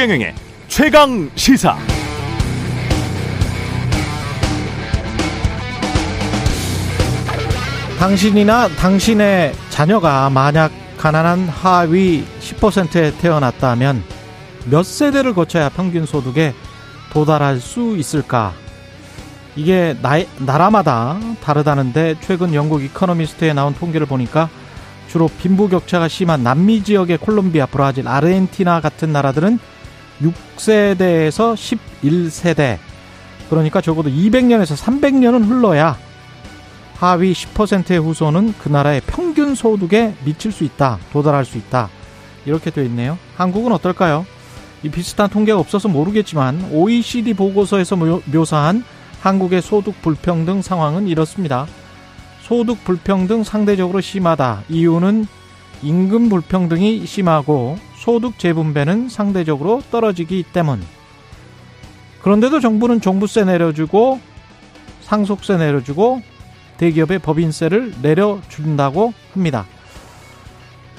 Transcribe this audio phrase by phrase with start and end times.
[0.00, 0.34] 최경영의
[0.66, 1.76] 최강 시사.
[7.98, 14.02] 당신이나 당신의 자녀가 만약 가난한 하위 10%에 태어났다면
[14.70, 16.54] 몇 세대를 거쳐야 평균 소득에
[17.12, 18.54] 도달할 수 있을까?
[19.54, 24.48] 이게 나, 나라마다 다르다는데 최근 영국 이코노미스트에 나온 통계를 보니까
[25.08, 29.58] 주로 빈부 격차가 심한 남미 지역의 콜롬비아, 브라질, 아르헨티나 같은 나라들은
[30.22, 31.54] 6세대에서
[32.02, 32.78] 11세대.
[33.48, 35.98] 그러니까 적어도 200년에서 300년은 흘러야
[36.96, 40.98] 하위 10%의 후손은 그 나라의 평균 소득에 미칠 수 있다.
[41.12, 41.88] 도달할 수 있다.
[42.44, 43.18] 이렇게 되어 있네요.
[43.36, 44.26] 한국은 어떨까요?
[44.82, 48.84] 이 비슷한 통계가 없어서 모르겠지만 OECD 보고서에서 묘사한
[49.20, 51.66] 한국의 소득 불평등 상황은 이렇습니다.
[52.42, 54.64] 소득 불평등 상대적으로 심하다.
[54.68, 55.26] 이유는
[55.82, 60.82] 임금 불평등이 심하고 소득 재분배는 상대적으로 떨어지기 때문.
[62.22, 64.20] 그런데도 정부는 종부세 내려주고
[65.02, 66.22] 상속세 내려주고
[66.78, 69.66] 대기업의 법인세를 내려준다고 합니다.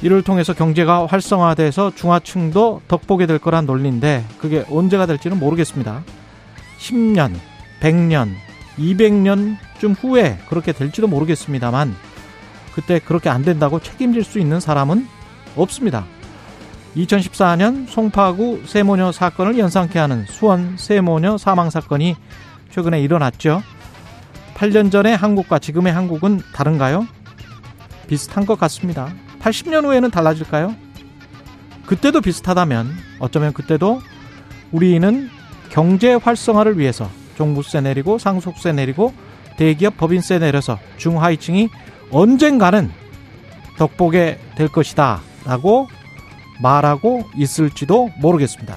[0.03, 6.03] 이를 통해서 경제가 활성화돼서 중하층도 덕보게 될 거란 논리인데 그게 언제가 될지는 모르겠습니다.
[6.77, 7.33] 10년,
[7.80, 8.36] 100년,
[8.77, 11.95] 200년쯤 후에 그렇게 될지도 모르겠습니다만
[12.75, 15.08] 그때 그렇게 안 된다고 책임질 수 있는 사람은
[15.55, 16.05] 없습니다.
[16.95, 22.16] 2014년 송파구 세모녀 사건을 연상케 하는 수원 세모녀 사망 사건이
[22.72, 23.61] 최근에 일어났죠.
[24.56, 27.08] 8년 전의 한국과 지금의 한국은 다른가요?
[28.08, 29.14] 비슷한 것 같습니다.
[29.39, 30.75] 80년 후에는 달라질까요?
[31.86, 34.02] 그때도 비슷하다면 어쩌면 그때도
[34.72, 35.30] 우리는
[35.70, 39.14] 경제 활성화를 위해서 종부세 내리고 상속세 내리고
[39.58, 41.70] 대기업 법인세 내려서 중하위층이
[42.11, 42.92] 언젠가는
[43.78, 45.88] 덕보게 될 것이다 라고
[46.62, 48.76] 말하고 있을지도 모르겠습니다.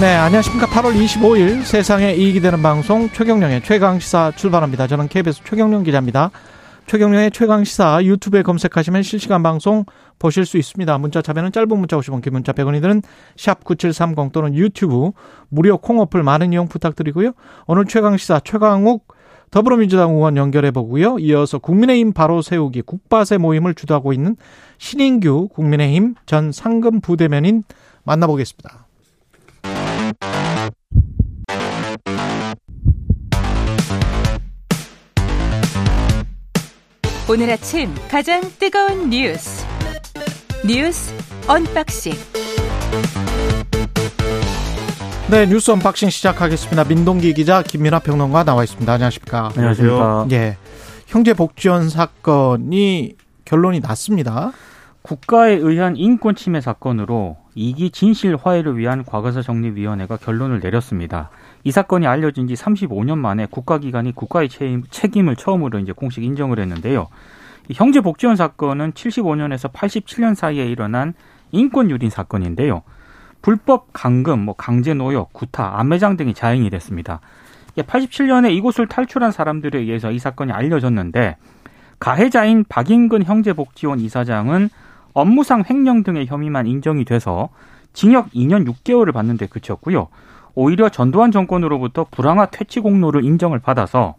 [0.00, 0.66] 네, 안녕하십니까.
[0.66, 4.88] 8월 25일 세상에 이익이 되는 방송 최경령의 최강시사 출발합니다.
[4.88, 6.30] 저는 KBS 최경령 기자입니다.
[6.86, 9.84] 최경령의 최강시사 유튜브에 검색하시면 실시간 방송
[10.18, 10.98] 보실 수 있습니다.
[10.98, 13.02] 문자 참여는 짧은 문자 50원, 긴 문자 100원이 드는
[13.36, 15.12] 샵9730 또는 유튜브
[15.48, 17.32] 무료 콩 어플 많은 이용 부탁드리고요.
[17.66, 19.06] 오늘 최강시사 최강욱
[19.54, 21.20] 더불어민주당 의원 연결해 보고요.
[21.20, 24.34] 이어서 국민의힘 바로 세우기 국바세 모임을 주도하고 있는
[24.78, 27.62] 신인규 국민의힘 전 상금 부대면인
[28.02, 28.88] 만나보겠습니다.
[37.30, 39.64] 오늘 아침 가장 뜨거운 뉴스
[40.66, 41.14] 뉴스
[41.46, 42.12] unboxing
[45.30, 46.84] 네 뉴스 unboxing 시작하겠습니다.
[46.84, 48.92] 민동기 기자 김민아 평론가 나와 있습니다.
[48.92, 49.52] 안녕하십니까?
[49.56, 50.28] 안녕하세요.
[50.32, 50.58] 예,
[51.06, 54.52] 형제 복지원 사건이 결론이 났습니다.
[55.00, 61.30] 국가에 의한 인권 침해 사건으로 2기 진실 화해를 위한 과거사 정리위원회가 결론을 내렸습니다.
[61.64, 64.50] 이 사건이 알려진 지 35년 만에 국가기관이 국가의
[64.90, 67.08] 책임 을 처음으로 이제 공식 인정을 했는데요.
[67.72, 71.14] 형제 복지원 사건은 75년에서 87년 사이에 일어난
[71.50, 72.82] 인권 유린 사건인데요.
[73.44, 77.20] 불법 강금, 뭐 강제 노역, 구타, 암매장 등이 자행이 됐습니다.
[77.76, 81.36] 87년에 이곳을 탈출한 사람들에 의해서 이 사건이 알려졌는데
[81.98, 84.70] 가해자인 박인근 형제복지원 이사장은
[85.12, 87.50] 업무상 횡령 등의 혐의만 인정이 돼서
[87.92, 90.08] 징역 2년 6개월을 받는데 그쳤고요.
[90.54, 94.14] 오히려 전두환 정권으로부터 불황화 퇴치 공로를 인정을 받아서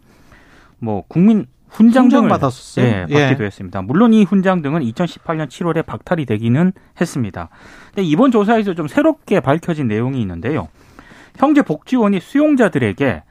[0.78, 2.86] 뭐 국민 훈장 등을 받았었어요.
[2.86, 3.46] 예, 받기도 예.
[3.46, 3.82] 했습니다.
[3.82, 7.50] 물론 이 훈장 등은 2018년 7월에 박탈이 되기는 했습니다.
[7.88, 10.68] 근데 이번 조사에서 좀 새롭게 밝혀진 내용이 있는데요.
[11.36, 13.22] 형제 복지원이 수용자들에게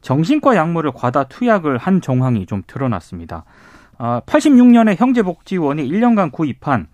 [0.00, 3.44] 정신과 약물을 과다 투약을 한 정황이 좀 드러났습니다.
[3.98, 6.88] 86년에 아, 형제 복지원이 1년간 구입한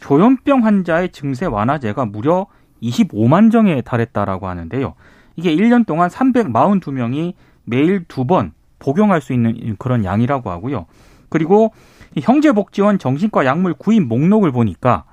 [0.00, 2.46] 조현병 환자의 증세 완화제가 무려
[2.82, 4.94] 25만 정에 달했다라고 하는데요.
[5.36, 7.34] 이게 1년 동안 342명이
[7.64, 8.52] 매일 두번
[8.84, 10.84] 복용할 수 있는 그런 양이라고 하고요.
[11.30, 11.72] 그리고
[12.20, 15.04] 형제복지원 정신과 약물 구입 목록을 보니까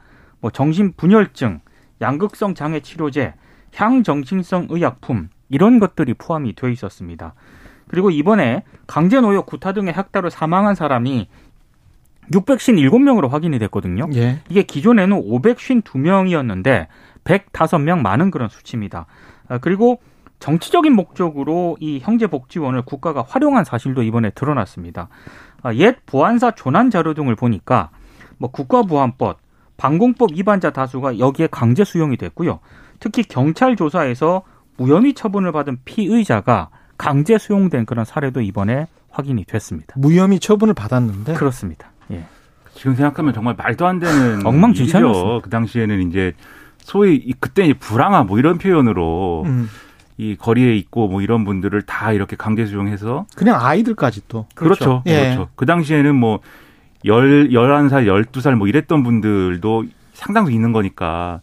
[0.42, 1.62] 뭐 정신분열증,
[2.02, 3.34] 양극성 장애 치료제,
[3.74, 7.34] 향정신성 의약품 이런 것들이 포함이 되어 있었습니다.
[7.88, 11.30] 그리고 이번에 강제 노역, 구타 등의 학대로 사망한 사람이
[12.32, 14.08] 657명으로 확인이 됐거든요.
[14.16, 14.40] 예.
[14.50, 16.88] 이게 기존에는 552명이었는데
[17.24, 19.06] 105명 많은 그런 수치입니다.
[19.48, 20.02] 아, 그리고
[20.42, 25.08] 정치적인 목적으로 이 형제복지원을 국가가 활용한 사실도 이번에 드러났습니다.
[25.62, 27.92] 아, 옛 보안사 조난 자료 등을 보니까
[28.38, 29.40] 뭐 국가보안법,
[29.78, 32.60] 방공법 위반자 다수가 여기에 강제 수용이 됐고요.
[33.00, 34.42] 특히 경찰 조사에서
[34.78, 39.94] 무혐의 처분을 받은 피의자가 강제 수용된 그런 사례도 이번에 확인이 됐습니다.
[39.98, 41.92] 무혐의 처분을 받았는데 그렇습니다.
[42.12, 42.26] 예.
[42.74, 45.42] 지금 생각하면 정말 말도 안 되는 엉망진창이었어.
[45.44, 46.34] 그 당시에는 이제
[46.80, 49.70] 소위 그때 이제 불황아 뭐 이런 표현으로 음.
[50.22, 54.46] 이 거리에 있고 뭐 이런 분들을 다 이렇게 강제 수용해서 그냥 아이들까지 또.
[54.54, 55.02] 그렇죠.
[55.08, 55.20] 예.
[55.20, 55.50] 그렇죠.
[55.56, 56.42] 그 당시에는 뭐
[57.06, 61.42] 열, 열한 살 열두 살 뭐 이랬던 분들도 상당수 있는 거니까.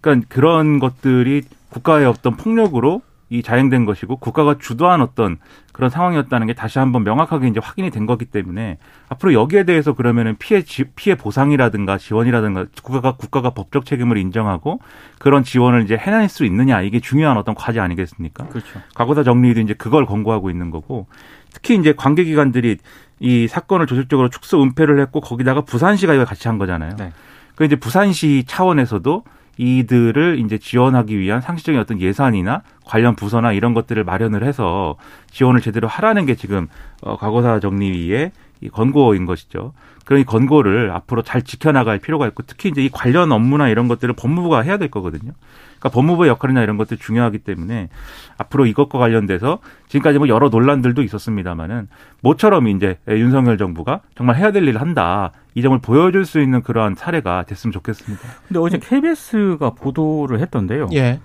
[0.00, 5.36] 그러니까 그런 것들이 국가의 어떤 폭력으로 이 자행된 것이고 국가가 주도한 어떤
[5.72, 8.78] 그런 상황이었다는 게 다시 한번 명확하게 이제 확인이 된 거기 때문에
[9.08, 14.80] 앞으로 여기에 대해서 그러면은 피해 지, 피해 보상이라든가 지원이라든가 국가가 국가가 법적 책임을 인정하고
[15.18, 18.46] 그런 지원을 이제 해낼 수 있느냐 이게 중요한 어떤 과제 아니겠습니까?
[18.48, 18.80] 그렇죠.
[18.94, 21.06] 과거사 정리도 이제 그걸 권고하고 있는 거고
[21.52, 22.78] 특히 이제 관계기관들이
[23.20, 26.96] 이 사건을 조직적으로 축소 은폐를 했고 거기다가 부산시가 이걸 같이 한 거잖아요.
[26.96, 27.12] 네.
[27.56, 29.24] 그 이제 부산시 차원에서도
[29.58, 34.96] 이들을 이제 지원하기 위한 상시적인 어떤 예산이나 관련 부서나 이런 것들을 마련을 해서
[35.30, 36.68] 지원을 제대로 하라는 게 지금
[37.02, 39.72] 어, 과거사 정리위의 이 권고인 것이죠.
[40.04, 44.14] 그런 이 권고를 앞으로 잘 지켜나갈 필요가 있고 특히 이제 이 관련 업무나 이런 것들을
[44.14, 45.32] 법무부가 해야 될 거거든요.
[45.78, 47.88] 그러니까 법무부의 역할이나 이런 것들이 중요하기 때문에
[48.36, 49.58] 앞으로 이것과 관련돼서
[49.88, 51.88] 지금까지 뭐 여러 논란들도 있었습니다만은
[52.20, 55.32] 모처럼 이제 윤석열 정부가 정말 해야 될 일을 한다.
[55.54, 58.22] 이 점을 보여줄 수 있는 그러한 사례가 됐으면 좋겠습니다.
[58.46, 60.88] 근데 어제 KBS가 보도를 했던데요.
[60.94, 61.20] 예.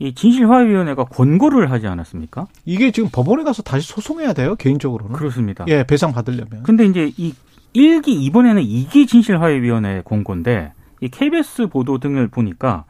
[0.00, 2.46] 이 진실화위원회가 권고를 하지 않았습니까?
[2.64, 5.14] 이게 지금 법원에 가서 다시 소송해야 돼요, 개인적으로는.
[5.14, 5.64] 그렇습니다.
[5.68, 6.64] 예, 배상 받으려면.
[6.64, 7.32] 근데 이제 이
[7.74, 12.84] 1기 이번에는 2기 진실화해위원회 공고인데 이 KBS 보도 등을 보니까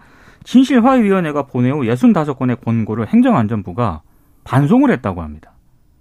[0.44, 4.02] 진실화해위원회가 보내후 65건의 권고를 행정안전부가
[4.44, 5.52] 반송을 했다고 합니다.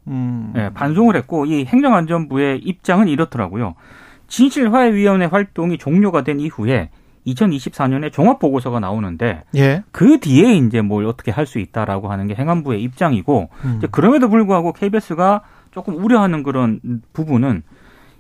[0.08, 0.54] 음.
[0.58, 3.76] 예, 반송을 했고 이 행정안전부의 입장은 이렇더라고요.
[4.28, 6.90] 진실화해위원회 활동이 종료가 된 이후에
[7.28, 9.84] 2024년에 종합 보고서가 나오는데 예.
[9.92, 13.82] 그 뒤에 이제 뭘 어떻게 할 수 있다라고 하는 게 행안부의 입장이고 음.
[13.92, 15.42] 그럼에도 불구하고 KBS가
[15.72, 16.82] 조금 우려하는 그런
[17.14, 17.64] 부분은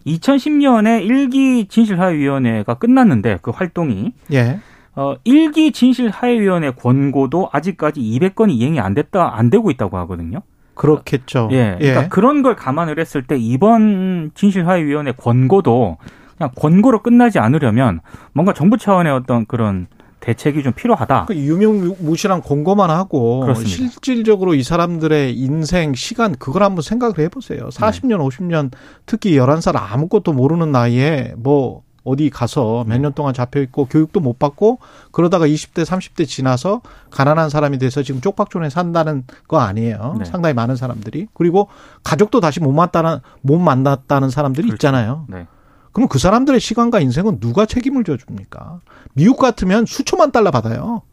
[0.07, 4.59] 2010년에 1기 진실화해위원회가 끝났는데 그 활동이 예.
[4.95, 10.41] 어 1기 진실화해위원회 권고도 아직까지 200건이 이행이 안 됐다 안 되고 있다고 하거든요.
[10.75, 11.49] 그렇겠죠.
[11.51, 11.77] 예.
[11.79, 15.97] 그러니까 그런 걸 감안을 했을 때 이번 진실화해위원회 권고도
[16.37, 18.01] 그냥 권고로 끝나지 않으려면
[18.33, 19.87] 뭔가 정부 차원의 어떤 그런
[20.19, 21.25] 대책이 좀 필요하다.
[21.25, 23.69] 그 유명무실한 권고만 하고 그렇습니다.
[23.69, 27.67] 실질적으로 이 사람들의 인생 시간 그걸 한번 생각을 해보세요.
[27.67, 28.71] 40년, 50년
[29.05, 34.37] 특히 11살 아무것도 모르는 나이에 뭐 어디 가서 몇 년 동안 잡혀 있고 교육도 못
[34.39, 34.79] 받고
[35.11, 40.15] 그러다가 20대, 30대 지나서 가난한 사람이 돼서 지금 쪽박촌에 산다는 거 아니에요.
[40.19, 40.25] 네.
[40.25, 41.69] 상당히 많은 사람들이 그리고
[42.03, 44.75] 가족도 다시 못 만났다는 못 만났다는 사람들이 그렇죠.
[44.75, 45.25] 있잖아요.
[45.29, 45.47] 네.
[45.93, 48.81] 그럼 그 사람들의 시간과 인생은 누가 책임을 져줍니까?
[49.13, 51.03] 미국 같으면 수천만 달러 받아요.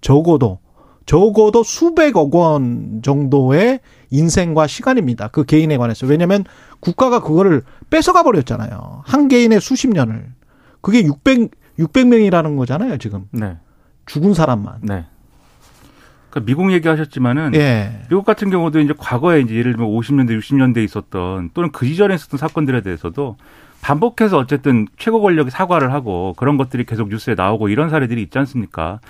[0.00, 0.58] 적어도.
[1.06, 5.28] 적어도 수백억 원 정도의 인생과 시간입니다.
[5.28, 6.06] 그 개인에 관해서.
[6.06, 6.44] 왜냐하면
[6.80, 9.02] 국가가 그거를 뺏어가 버렸잖아요.
[9.04, 10.26] 한 개인의 수십 년을.
[10.80, 13.26] 그게 600, 600명이라는 거잖아요, 지금.
[13.30, 13.56] 네.
[14.06, 14.80] 죽은 사람만.
[14.82, 15.06] 네.
[16.30, 18.02] 그러니까 미국 얘기하셨지만은 예.
[18.08, 22.38] 미국 같은 경우도 이제 과거에 이제 예를 들면 50년대, 60년대에 있었던 또는 그 이전에 있었던
[22.38, 23.36] 사건들에 대해서도
[23.82, 29.00] 반복해서 어쨌든 최고 권력이 사과를 하고 그런 것들이 계속 뉴스에 나오고 이런 사례들이 있지 않습니까?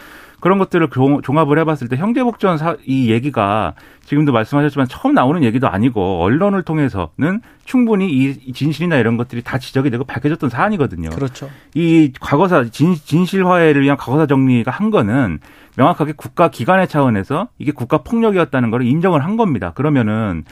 [0.40, 3.74] 그런 것들을 종- 종합을 해봤을 때 형제복전 사, 이 얘기가
[4.04, 9.90] 지금도 말씀하셨지만 처음 나오는 얘기도 아니고 언론을 통해서는 충분히 이 진실이나 이런 것들이 다 지적이
[9.90, 11.10] 되고 밝혀졌던 사안이거든요.
[11.10, 11.48] 그렇죠.
[11.74, 15.38] 이 과거사 진, 진실화해를 위한 과거사 정리가 한 거는
[15.76, 19.72] 명확하게 국가 기관의 차원에서 이게 국가 폭력이었다는 걸 인정을 한 겁니다.
[19.74, 20.44] 그러면은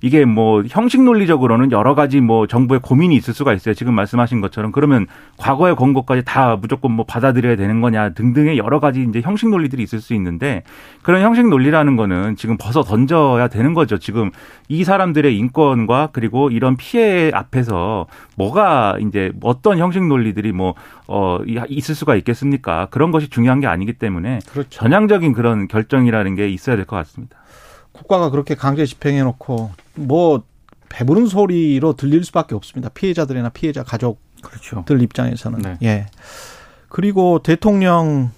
[0.00, 3.74] 이게 뭐 형식 논리적으로는 여러 가지 뭐 정부의 고민이 있을 수가 있어요.
[3.74, 9.02] 지금 말씀하신 것처럼 그러면 과거의 권고까지 다 무조건 뭐 받아들여야 되는 거냐 등등의 여러 가지
[9.02, 10.62] 이제 형식 논리들이 있을 수 있는데
[11.02, 13.98] 그런 형식 논리라는 거는 지금 벗어 던져야 되는 거죠.
[13.98, 14.30] 지금
[14.68, 20.74] 이 사람들의 인권과 그리고 이런 피해 앞에서 뭐가 이제 어떤 형식 논리들이 뭐
[21.06, 22.88] 어, 있을 수가 있겠습니까?
[22.90, 24.68] 그런 것이 중요한 게 아니기 때문에 그렇죠.
[24.70, 27.38] 전향적인 그런 결정이라는 게 있어야 될 것 같습니다.
[27.94, 30.42] 국가가 그렇게 강제 집행해 놓고 뭐
[30.90, 32.90] 배부른 소리로 들릴 수밖에 없습니다.
[32.90, 34.84] 피해자들이나 피해자 가족 그렇죠.
[34.86, 35.76] 들 입장에서는 네.
[35.82, 36.06] 예
[36.88, 38.30] 그리고 대통령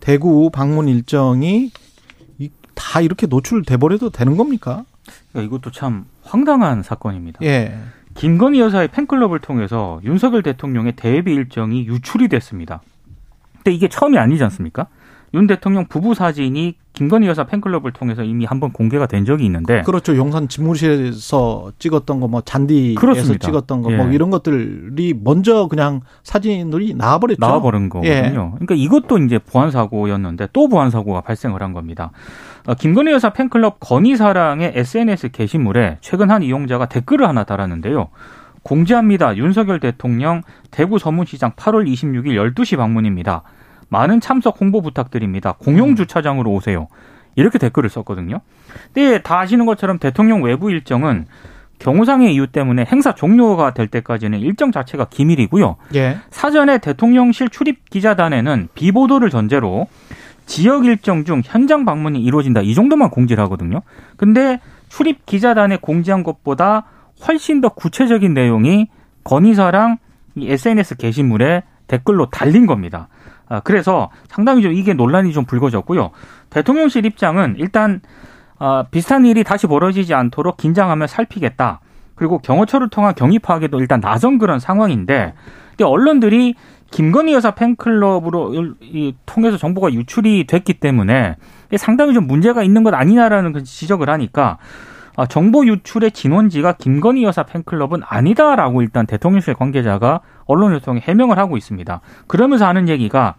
[0.00, 1.70] 대구 방문 일정이
[2.38, 4.84] 이- 다 이렇게 노출돼 버려도 되는 겁니까?
[5.32, 7.38] 그러니까 이것도 참 황당한 사건입니다.
[7.42, 7.78] 예
[8.14, 12.80] 김건희 여사의 팬클럽을 통해서 윤석열 대통령의 대비 일정이 유출이 됐습니다.
[13.56, 14.88] 근데 이게 처음이 아니지 않습니까?
[15.34, 20.16] 윤 대통령 부부 사진이 김건희 여사 팬클럽을 통해서 이미 한번 공개가 된 적이 있는데 그렇죠
[20.16, 23.46] 용산 집무실에서 찍었던 거 뭐 잔디에서 그렇습니다.
[23.46, 24.14] 찍었던 거뭐 예.
[24.14, 27.38] 이런 것들이 먼저 그냥 사진들이 나와버렸죠.
[27.40, 28.14] 나와버린 거거든요.
[28.14, 28.30] 예.
[28.30, 32.12] 그러니까 이것도 이제 보안 사고였는데 또 보안 사고가 발생을 한 겁니다.
[32.66, 38.08] 어, 김건희 여사 팬클럽 건희사랑의 SNS 게시물에 최근 한 이용자가 댓글을 하나 달았는데요.
[38.62, 39.36] 공지합니다.
[39.36, 43.42] 윤석열 대통령 대구 서문시장 8월 26일 12시 방문입니다.
[43.94, 45.54] 많은 참석 홍보 부탁드립니다.
[45.56, 46.88] 공용 주차장으로 오세요.
[47.36, 48.40] 이렇게 댓글을 썼거든요.
[48.92, 51.26] 근데 다 아시는 것처럼 대통령 외부 일정은
[51.78, 55.76] 경호상의 이유 때문에 행사 종료가 될 때까지는 일정 자체가 기밀이고요.
[55.94, 56.18] 예.
[56.30, 59.86] 사전에 대통령실 출입 기자단에는 비보도를 전제로
[60.46, 63.82] 지역 일정 중 현장 방문이 이루어진다 이 정도만 공지를 하거든요.
[64.16, 66.86] 근데 출입 기자단에 공지한 것보다
[67.26, 68.88] 훨씬 더 구체적인 내용이
[69.22, 69.98] 건의사랑
[70.34, 73.08] 이 SNS 게시물에 댓글로 달린 겁니다.
[73.48, 76.10] 아, 그래서 상당히 좀 이게 논란이 좀 불거졌고요.
[76.50, 78.00] 대통령실 입장은 일단
[78.58, 81.80] 아, 비슷한 일이 다시 벌어지지 않도록 긴장하며 살피겠다.
[82.14, 85.34] 그리고 경호처를 통한 경위 파악에도 일단 나선 그런 상황인데,
[85.70, 86.54] 근데 언론들이
[86.90, 91.36] 김건희 여사 팬클럽으로 이, 통해서 정보가 유출이 됐기 때문에
[91.76, 94.58] 상당히 좀 문제가 있는 것 아니냐라는 그 지적을 하니까 아,
[95.28, 102.00] 정보 유출의 진원지가 김건희 여사 팬클럽은 아니다라고 일단 대통령실 관계자가 언론을 통해 해명을 하고 있습니다.
[102.26, 103.36] 그러면서 하는 얘기가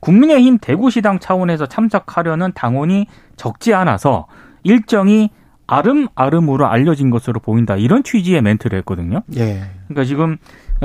[0.00, 4.26] 국민의힘 대구시당 차원에서 참석하려는 당원이 적지 않아서
[4.64, 5.30] 일정이
[5.66, 7.76] 아름아름으로 알려진 것으로 보인다.
[7.76, 9.22] 이런 취지의 멘트를 했거든요.
[9.36, 9.62] 예.
[9.88, 10.38] 그러니까 지금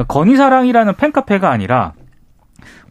[0.08, 1.94] 건희사랑이라는 팬카페가 아니라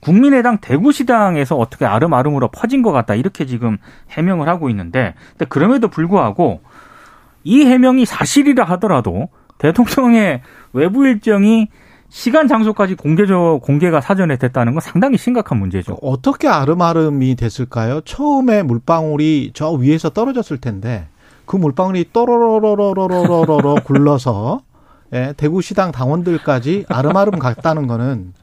[0.00, 3.14] 국민의당 대구시당에서 어떻게 아름아름으로 퍼진 것 같다.
[3.14, 3.78] 이렇게 지금
[4.11, 6.61] 해명을 하고 있는데, 근데 그럼에도 불구하고
[7.47, 11.69] 이 해명이 사실이라 하더라도 대통령의 외부 일정이
[12.09, 15.97] 시간 장소까지 공개적 공개가 사전에 됐다는 건 상당히 심각한 문제죠.
[16.03, 18.00] 어떻게 아름아름이 됐을까요?
[18.00, 21.07] 처음에 물방울이 저 위에서 떨어졌을 텐데
[21.47, 24.62] 그 물방울이 또로로로로로로로 굴러서
[25.12, 28.35] 예, 대구시당 당원들까지 아름아름 갔다는 거는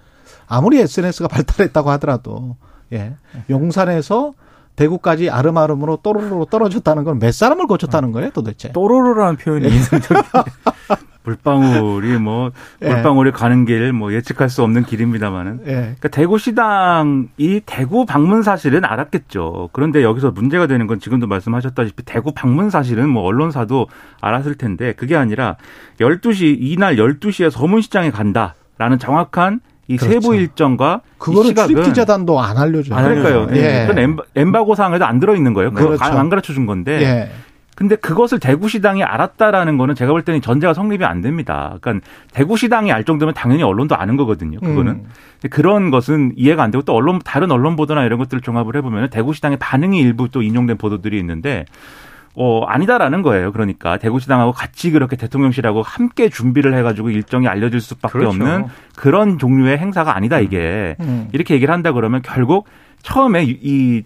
[0.48, 2.55] 아무리 SNS가 발달했다고 하더라도
[2.93, 3.15] 예,
[3.50, 4.31] 용산에서
[4.75, 8.72] 대구까지 아름아름으로 또로로 떨어졌다는 건 몇 사람을 거쳤다는 거예요, 도대체?
[8.72, 10.24] 또로로라는 표현이 인상적이에요.
[11.25, 12.51] 물방울이 뭐
[12.82, 12.89] 예.
[12.89, 15.72] 물방울이 가는 길 뭐 예측할 수 없는 길입니다만은 예.
[15.72, 19.70] 그러니까 대구 시당이 대구 방문 사실은 알았겠죠.
[19.72, 23.88] 그런데 여기서 문제가 되는 건 지금도 말씀하셨다시피 대구 방문 사실은 뭐 언론사도
[24.20, 25.56] 알았을 텐데 그게 아니라
[26.00, 29.62] 12시 이날 12시에 서문시장에 간다라는 정확한
[29.93, 30.13] 이 그렇죠.
[30.13, 32.97] 세부 일정과 이 그거는 시각은 출입 기자단도 안 알려줘요.
[32.97, 33.41] 안 그러니까요.
[33.43, 33.57] 알려줘요.
[33.57, 33.85] 예.
[33.88, 35.71] 그건 엠바, 엠바고 사항에도 안 들어 있는 거예요.
[35.71, 36.03] 그거 그렇죠.
[36.03, 37.01] 안 가르쳐 준 건데.
[37.01, 37.31] 예.
[37.75, 41.77] 근데 그것을 대구시당이 알았다라는 거는 제가 볼 때는 전제가 성립이 안 됩니다.
[41.81, 44.59] 그러니까 대구시당이 알 정도면 당연히 언론도 아는 거거든요.
[44.59, 44.91] 그거는.
[44.91, 45.05] 음.
[45.50, 49.57] 그런 것은 이해가 안 되고 또 언론 다른 언론 보도나 이런 것들을 종합을 해보면 대구시당의
[49.57, 51.65] 반응이 일부 또 인용된 보도들이 있는데
[52.35, 53.51] 어 아니다라는 거예요.
[53.51, 58.29] 그러니까 대구시당하고 같이 그렇게 대통령실하고 함께 준비를 해가지고 일정이 알려질 수밖에 그렇죠.
[58.29, 61.27] 없는 그런 종류의 행사가 아니다 이게 음.
[61.31, 62.65] 이렇게 얘기를 한다 그러면 결국
[63.03, 64.03] 처음에 이- 이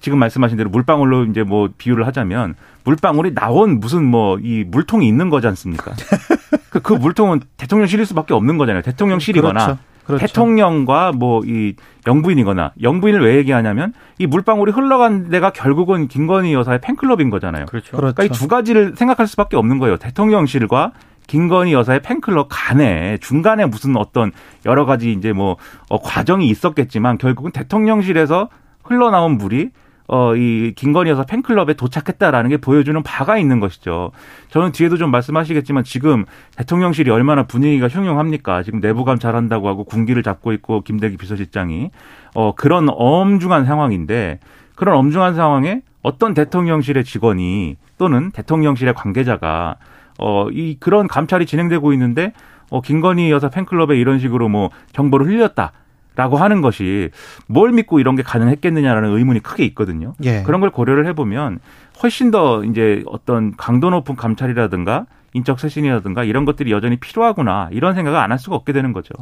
[0.00, 2.54] 지금 말씀하신 대로 물방울로 이제 뭐 비유를 하자면
[2.84, 5.92] 물방울이 나온 무슨 뭐 이 물통이 있는 거지 않습니까?
[6.70, 8.82] 그, 그 물통은 대통령실일 수밖에 없는 거잖아요.
[8.82, 9.80] 대통령실이거나 그렇죠.
[10.16, 10.26] 그렇죠.
[10.26, 11.74] 대통령과 뭐 이
[12.06, 17.66] 영부인이거나 영부인을 왜 얘기하냐면 이 물방울이 흘러간 데가 결국은 김건희 여사의 팬클럽인 거잖아요.
[17.66, 17.96] 그렇죠.
[17.96, 18.14] 그렇죠.
[18.14, 19.96] 그러니까 이 두 가지를 생각할 수밖에 없는 거예요.
[19.98, 20.92] 대통령실과
[21.26, 24.32] 김건희 여사의 팬클럽 간에 중간에 무슨 어떤
[24.64, 25.56] 여러 가지 이제 뭐
[25.90, 28.48] 어, 과정이 있었겠지만 결국은 대통령실에서
[28.82, 29.70] 흘러나온 물이
[30.08, 34.10] 어, 이 김건희 여사 팬클럽에 도착했다라는 게 보여주는 바가 있는 것이죠.
[34.48, 36.24] 저는 뒤에도 좀 말씀하시겠지만 지금
[36.56, 38.62] 대통령실이 얼마나 분위기가 흉흉합니까?
[38.62, 41.90] 지금 내부감 잘한다고 하고 군기를 잡고 있고 김대기 비서실장이
[42.34, 44.40] 어, 그런 엄중한 상황인데
[44.74, 49.76] 그런 엄중한 상황에 어떤 대통령실의 직원이 또는 대통령실의 관계자가
[50.18, 52.32] 어, 이 그런 감찰이 진행되고 있는데
[52.70, 55.72] 어, 김건희 여사 팬클럽에 이런 식으로 뭐 정보를 흘렸다.
[56.18, 57.10] 라고 하는 것이
[57.46, 60.14] 뭘 믿고 이런 게 가능했겠느냐라는 의문이 크게 있거든요.
[60.24, 60.42] 예.
[60.42, 61.60] 그런 걸 고려를 해보면
[62.02, 68.18] 훨씬 더 이제 어떤 강도 높은 감찰이라든가 인적 쇄신이라든가 이런 것들이 여전히 필요하구나 이런 생각을
[68.18, 69.12] 안 할 수가 없게 되는 거죠.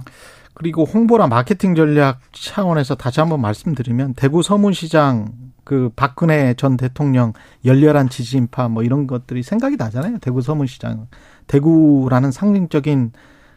[0.54, 5.32] 그리고 홍보나 마케팅 전략 차원에서 다시 한번 말씀드리면 대구 서문시장
[5.64, 7.34] 그 박근혜 전 대통령
[7.66, 10.16] 열렬한 지지 인파 뭐 이런 것들이 생각이 나잖아요.
[10.22, 11.08] 대구 서문시장.
[11.46, 13.12] 대구라는 상징적인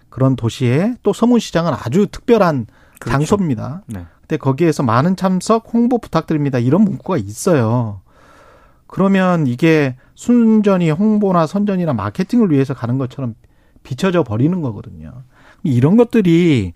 [0.10, 2.68] 그런 도시에 또 서문시장은 아주 특별한
[3.00, 3.18] 그렇죠.
[3.18, 3.84] 장소입니다.
[3.88, 4.06] 네.
[4.22, 6.60] 근데 거기에서 많은 참석 홍보 부탁드립니다.
[6.60, 8.02] 이런 문구가 있어요.
[8.88, 13.36] 그러면 이게 순전히 홍보나 선전이나 마케팅을 위해서 가는 것처럼
[13.84, 15.24] 비춰져 버리는 거거든요.
[15.64, 16.74] 이런 것들이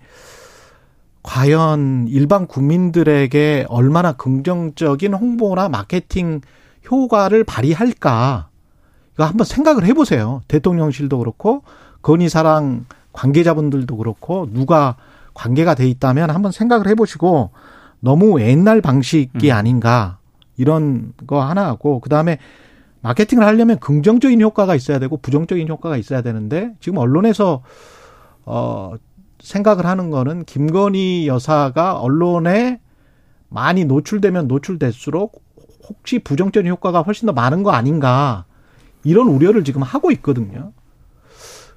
[1.23, 6.41] 과연 일반 국민들에게 얼마나 긍정적인 홍보나 마케팅
[6.89, 8.49] 효과를 발휘할까?
[9.13, 10.41] 이거 한번 생각을 해보세요.
[10.47, 11.63] 대통령실도 그렇고
[12.01, 14.97] 건의사랑 관계자분들도 그렇고 누가
[15.33, 17.51] 관계가 돼 있다면 한번 생각을 해보시고
[17.99, 19.55] 너무 옛날 방식이 음.
[19.55, 20.17] 아닌가
[20.57, 22.37] 이런 거 하나 하고 그 다음에
[23.01, 27.63] 마케팅을 하려면 긍정적인 효과가 있어야 되고 부정적인 효과가 있어야 되는데 지금 언론에서
[28.45, 28.93] 어
[29.39, 32.79] 생각을 하는 거는 김건희 여사가 언론에
[33.49, 35.43] 많이 노출되면 노출될수록
[35.87, 38.45] 혹시 부정적인 효과가 훨씬 더 많은 거 아닌가
[39.03, 40.71] 이런 우려를 지금 하고 있거든요.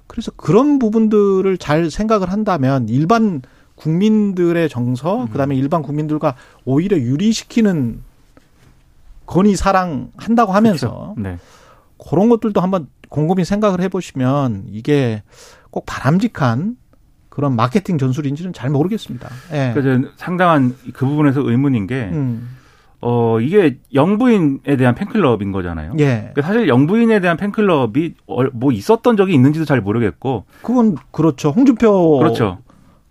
[0.07, 3.43] 그래서 그런 부분들을 잘 생각을 한다면 일반
[3.75, 5.29] 국민들의 정서, 음.
[5.29, 6.35] 그다음에 일반 국민들과
[6.65, 8.01] 오히려 유리시키는
[9.27, 11.15] 건의 사랑 한다고 하면서 그렇죠.
[11.19, 11.39] 네.
[12.09, 15.23] 그런 것들도 한번 곰곰이 생각을 해보시면 이게
[15.71, 16.77] 꼭 바람직한
[17.29, 19.29] 그런 마케팅 전술인지는 잘 모르겠습니다.
[19.53, 19.73] 예.
[19.75, 22.56] 그래서 상당한 그 부분에서 의문인 게 음.
[23.09, 25.93] 어, 이게 영부인에 대한 팬클럽인 거잖아요.
[26.01, 26.33] 예.
[26.35, 28.15] 그러니까 사실 영부인에 대한 팬클럽이
[28.53, 30.45] 뭐 있었던 적이 있는지도 잘 모르겠고.
[30.63, 31.51] 그건 그렇죠.
[31.51, 32.19] 홍준표.
[32.19, 32.59] 그렇죠.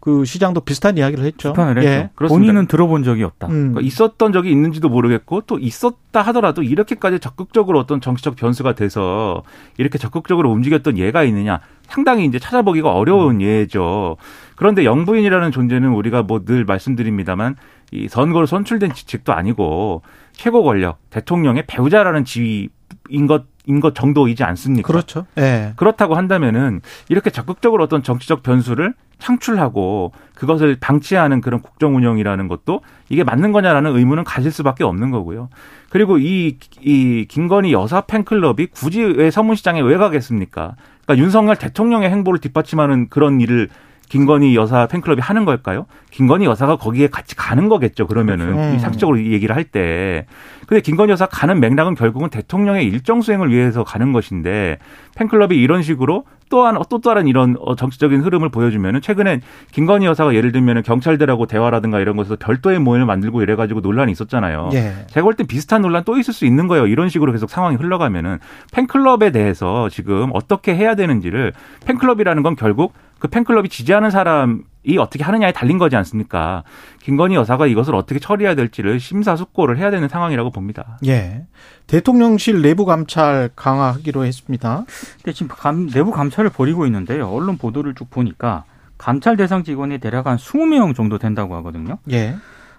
[0.01, 1.53] 그 시장도 비슷한 이야기를 했죠.
[1.57, 1.81] 했죠.
[1.81, 2.09] 예.
[2.27, 3.47] 본인은 들어본 적이 없다.
[3.47, 3.71] 음.
[3.71, 9.43] 그러니까 있었던 적이 있는지도 모르겠고 또 있었다 하더라도 이렇게까지 적극적으로 어떤 정치적 변수가 돼서
[9.77, 13.41] 이렇게 적극적으로 움직였던 예가 있느냐 상당히 이제 찾아보기가 어려운 음.
[13.41, 14.17] 예죠.
[14.57, 17.55] 그런데 영부인이라는 존재는 우리가 뭐 늘 말씀드립니다만
[17.91, 20.01] 이 선거로 선출된 직책도 아니고
[20.33, 23.45] 최고 권력 대통령의 배우자라는 지위인 것.
[23.67, 24.85] 인것 정도이지 않습니까?
[24.85, 25.25] 그렇죠.
[25.39, 25.73] 예.
[25.75, 33.23] 그렇다고 한다면은 이렇게 적극적으로 어떤 정치적 변수를 창출하고 그것을 방치하는 그런 국정 운영이라는 것도 이게
[33.23, 35.49] 맞는 거냐라는 의문은 가질 수밖에 없는 거고요.
[35.89, 40.75] 그리고 이, 이 김건희 여사 팬클럽이 굳이 왜 서문시장에 왜 가겠습니까?
[41.05, 43.69] 그러니까 윤석열 대통령의 행보를 뒷받침하는 그런 일을
[44.09, 45.85] 김건희 여사 팬클럽이 하는 걸까요?
[46.11, 48.07] 김건희 여사가 거기에 같이 가는 거겠죠.
[48.07, 48.79] 그러면은 그렇죠.
[48.79, 50.25] 상식적으로 얘기를 할 때.
[50.67, 54.77] 근데 김건희 여사 가는 맥락은 결국은 대통령의 일정 수행을 위해서 가는 것인데
[55.15, 60.51] 팬클럽이 이런 식으로 또한 또 다른 이런 어, 정치적인 흐름을 보여주면은 최근에 김건희 여사가 예를
[60.51, 64.69] 들면은 경찰들하고 대화라든가 이런 것에서 별도의 모임을 만들고 이래가지고 논란이 있었잖아요.
[64.73, 64.93] 예.
[65.07, 66.87] 제가 볼 때 비슷한 논란 또 있을 수 있는 거예요.
[66.87, 68.37] 이런 식으로 계속 상황이 흘러가면은
[68.71, 71.51] 팬클럽에 대해서 지금 어떻게 해야 되는지를
[71.85, 72.93] 팬클럽이라는 건 결국
[73.25, 76.63] 그 팬클럽이 지지하는 사람이 어떻게 하느냐에 달린 거지 않습니까?
[77.01, 80.99] 김건희 여사가 이것을 어떻게 처리해야 될지를 심사숙고를 해야 되는 상황이라고 봅니다.
[81.07, 81.45] 예.
[81.87, 84.85] 대통령실 내부 감찰 강화하기로 했습니다.
[85.17, 87.27] 근데 지금 감, 내부 감찰을 벌이고 있는데요.
[87.27, 88.63] 언론 보도를 쭉 보니까
[88.99, 91.97] 감찰 대상 직원이 대략 한 20명 정도 된다고 하거든요.
[92.11, 92.35] 예.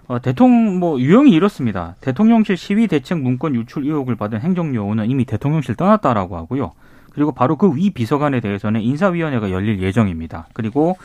[0.07, 1.95] 어, 대통령 뭐 유형이 이렇습니다.
[1.99, 6.71] 대통령실 시위 대책 문건 유출 의혹을 받은 행정요원은 이미 대통령실 떠났다라고 하고요.
[7.17, 10.45] 그리고 바로 그 위 비서관에 대해서는 인사위원회가 열릴 예정입니다.
[10.53, 10.97] 그리고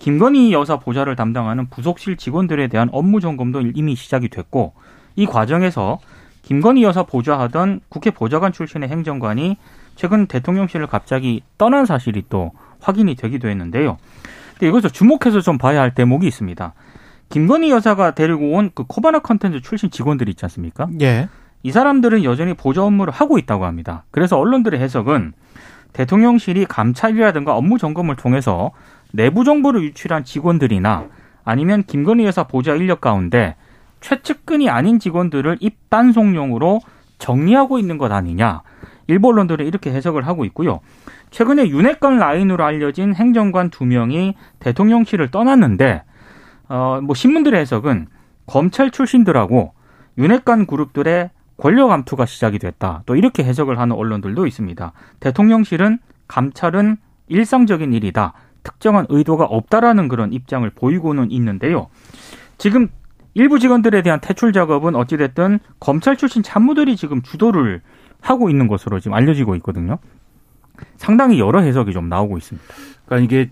[0.00, 4.72] 김건희 여사 보좌를 담당하는 부속실 직원들에 대한 업무 점검도 이미 시작이 됐고
[5.14, 6.00] 이 과정에서
[6.42, 9.58] 김건희 여사 보좌하던 국회 보좌관 출신의 행정관이
[9.94, 13.96] 최근 대통령실을 갑자기 떠난 사실이 또 확인이 되기도 했는데요.
[14.54, 16.72] 근데 이것을 주목해서 좀 봐야 할 대목이 있습니다.
[17.28, 20.88] 김건희 여사가 데리고 온 그 코바나 컨텐츠 출신 직원들이 있지 않습니까?
[21.00, 21.28] 예.
[21.62, 24.02] 이 사람들은 여전히 보좌 업무를 하고 있다고 합니다.
[24.10, 25.34] 그래서 언론들의 해석은
[25.92, 28.70] 대통령실이 감찰이라든가 업무 점검을 통해서
[29.12, 31.06] 내부 정보를 유출한 직원들이나
[31.44, 33.56] 아니면 김건희 여사 보좌 인력 가운데
[34.00, 36.80] 최측근이 아닌 직원들을 입단속용으로
[37.18, 38.62] 정리하고 있는 것 아니냐.
[39.06, 40.80] 일부 언론들은 이렇게 해석을 하고 있고요.
[41.30, 46.04] 최근에 윤핵관 라인으로 알려진 행정관 두 명이 대통령실을 떠났는데
[46.68, 48.06] 어, 뭐 신문들의 해석은
[48.46, 49.72] 검찰 출신들하고
[50.18, 53.02] 윤핵관 그룹들의 권력 감투가 시작이 됐다.
[53.06, 54.92] 또 이렇게 해석을 하는 언론들도 있습니다.
[55.20, 56.96] 대통령실은 감찰은
[57.28, 58.32] 일상적인 일이다.
[58.62, 61.88] 특정한 의도가 없다라는 그런 입장을 보이고는 있는데요.
[62.58, 62.88] 지금
[63.34, 67.82] 일부 직원들에 대한 퇴출 작업은 어찌됐든 검찰 출신 참모들이 지금 주도를
[68.20, 69.98] 하고 있는 것으로 지금 알려지고 있거든요.
[70.96, 72.68] 상당히 여러 해석이 좀 나오고 있습니다.
[73.06, 73.50] 그러니까 이게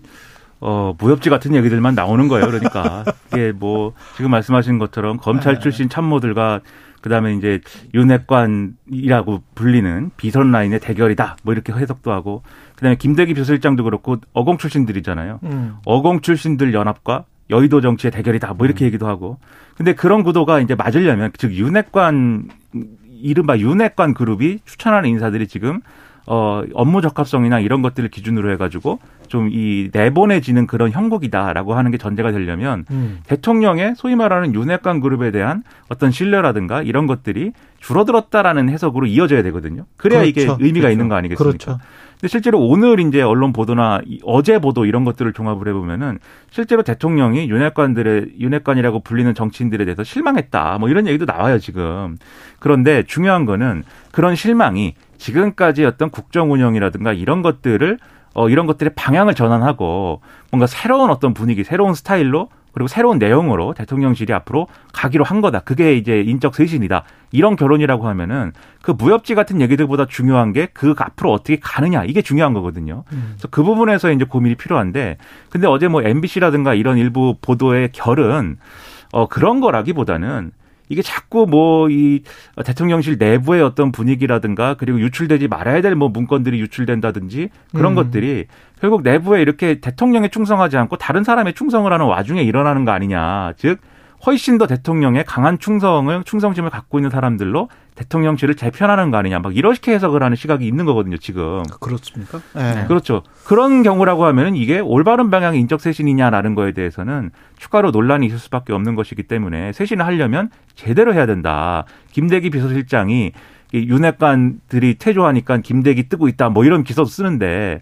[0.61, 2.47] 어, 무협지 같은 얘기들만 나오는 거예요.
[2.47, 5.59] 그러니까 이게 뭐 지금 말씀하신 것처럼 검찰 네.
[5.59, 6.61] 출신 참모들과
[7.01, 7.61] 그다음에 이제
[7.93, 11.37] 윤핵관이라고 불리는 비선 라인의 대결이다.
[11.43, 12.43] 뭐 이렇게 해석도 하고
[12.75, 15.39] 그다음에 김대기 비서실장도 그렇고 어공 출신들이잖아요.
[15.43, 15.75] 음.
[15.85, 18.53] 어공 출신들 연합과 여의도 정치의 대결이다.
[18.53, 18.87] 뭐 이렇게 음.
[18.87, 19.37] 얘기도 하고.
[19.75, 22.49] 근데 그런 구도가 이제 맞으려면 즉 윤핵관
[23.21, 25.81] 이른바 윤핵관 그룹이 추천하는 인사들이 지금
[26.27, 32.31] 어, 업무 적합성이나 이런 것들을 기준으로 해가지고 좀 이 내보내지는 그런 형국이다라고 하는 게 전제가
[32.31, 33.19] 되려면 음.
[33.27, 39.85] 대통령의 소위 말하는 윤핵관 그룹에 대한 어떤 신뢰라든가 이런 것들이 줄어들었다라는 해석으로 이어져야 되거든요.
[39.97, 40.29] 그래야 그렇죠.
[40.29, 40.89] 이게 의미가 그렇죠.
[40.91, 41.57] 있는 거 아니겠습니까?
[41.65, 41.79] 그렇죠.
[42.19, 46.19] 근데 실제로 오늘 이제 언론 보도나 어제 보도 이런 것들을 종합을 해보면은
[46.51, 50.77] 실제로 대통령이 윤핵관들의 윤핵관이라고 불리는 정치인들에 대해서 실망했다.
[50.79, 52.17] 뭐 이런 얘기도 나와요 지금.
[52.59, 57.99] 그런데 중요한 거는 그런 실망이 지금까지 어떤 국정 운영이라든가 이런 것들을
[58.33, 64.31] 어 이런 것들의 방향을 전환하고 뭔가 새로운 어떤 분위기, 새로운 스타일로 그리고 새로운 내용으로 대통령실이
[64.31, 65.61] 앞으로 가기로 한 거다.
[65.61, 67.03] 그게 이제 인적 쇄신이다.
[67.31, 72.53] 이런 결론이라고 하면은 그 무협지 같은 얘기들보다 중요한 게 그 앞으로 어떻게 가느냐 이게 중요한
[72.53, 73.03] 거거든요.
[73.11, 73.31] 음.
[73.33, 75.17] 그래서 그 부분에서 이제 고민이 필요한데
[75.49, 78.57] 근데 어제 뭐 MBC라든가 이런 일부 보도의 결은
[79.11, 80.51] 어 그런 거라기보다는
[80.89, 82.21] 이게 자꾸 뭐 이
[82.65, 87.95] 대통령실 내부의 어떤 분위기라든가 그리고 유출되지 말아야 될 뭐 문건들이 유출된다든지 그런 음.
[87.95, 88.45] 것들이
[88.79, 93.53] 결국 내부에 이렇게 대통령에 충성하지 않고 다른 사람에 충성을 하는 와중에 일어나는 거 아니냐.
[93.57, 93.79] 즉
[94.25, 99.39] 훨씬 더 대통령의 강한 충성을 충성심을 갖고 있는 사람들로 대통령실을 재편하는 거 아니냐.
[99.39, 101.63] 막 이렇게 해석을 하는 시각이 있는 거거든요, 지금.
[101.79, 102.39] 그렇습니까?
[102.53, 102.85] 네.
[102.87, 103.23] 그렇죠.
[103.45, 108.95] 그런 경우라고 하면은 이게 올바른 방향의 인적 쇄신이냐라는 거에 대해서는 추가로 논란이 있을 수밖에 없는
[108.95, 111.85] 것이기 때문에 쇄신을 하려면 제대로 해야 된다.
[112.11, 113.31] 김대기 비서실장이
[113.71, 116.49] 이 윤핵관들이 퇴조하니까 김대기 뜨고 있다.
[116.49, 117.81] 뭐 이런 기사도 쓰는데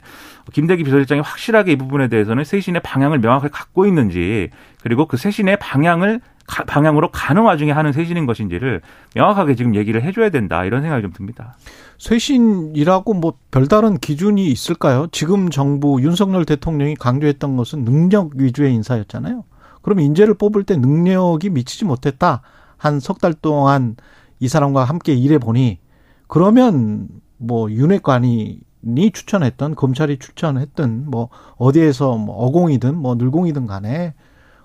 [0.53, 4.49] 김대기 비서실장이 확실하게 이 부분에 대해서는 쇄신의 방향을 명확하게 갖고 있는지
[4.81, 8.81] 그리고 그 쇄신의 방향을 가- 방향으로 가는 와중에 하는 쇄신인 것인지를
[9.15, 11.57] 명확하게 지금 얘기를 해줘야 된다 이런 생각이 좀 듭니다.
[11.97, 15.07] 쇄신이라고 뭐 별다른 기준이 있을까요?
[15.11, 19.43] 지금 정부 윤석열 대통령이 강조했던 것은 능력 위주의 인사였잖아요.
[19.81, 22.41] 그럼 인재를 뽑을 때 능력이 미치지 못했다.
[22.77, 23.95] 한 석 달 동안
[24.39, 25.79] 이 사람과 함께 일해 보니
[26.27, 27.07] 그러면
[27.37, 34.13] 뭐 윤핵관이 니 추천했던 검찰이 추천했던 뭐 어디에서 뭐 어공이든 뭐 늘공이든 간에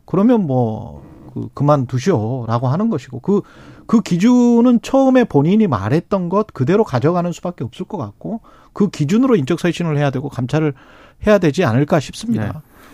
[0.04, 1.02] 그러면 뭐
[1.34, 3.42] 그, 그만두시오라고 하는 것이고 그,
[3.86, 8.40] 그 기준은 처음에 본인이 말했던 것 그대로 가져가는 수밖에 없을 것 같고
[8.72, 10.74] 그 기준으로 인적 쇄신을 해야 되고 감찰을
[11.26, 12.44] 해야 되지 않을까 싶습니다.
[12.44, 12.52] 네.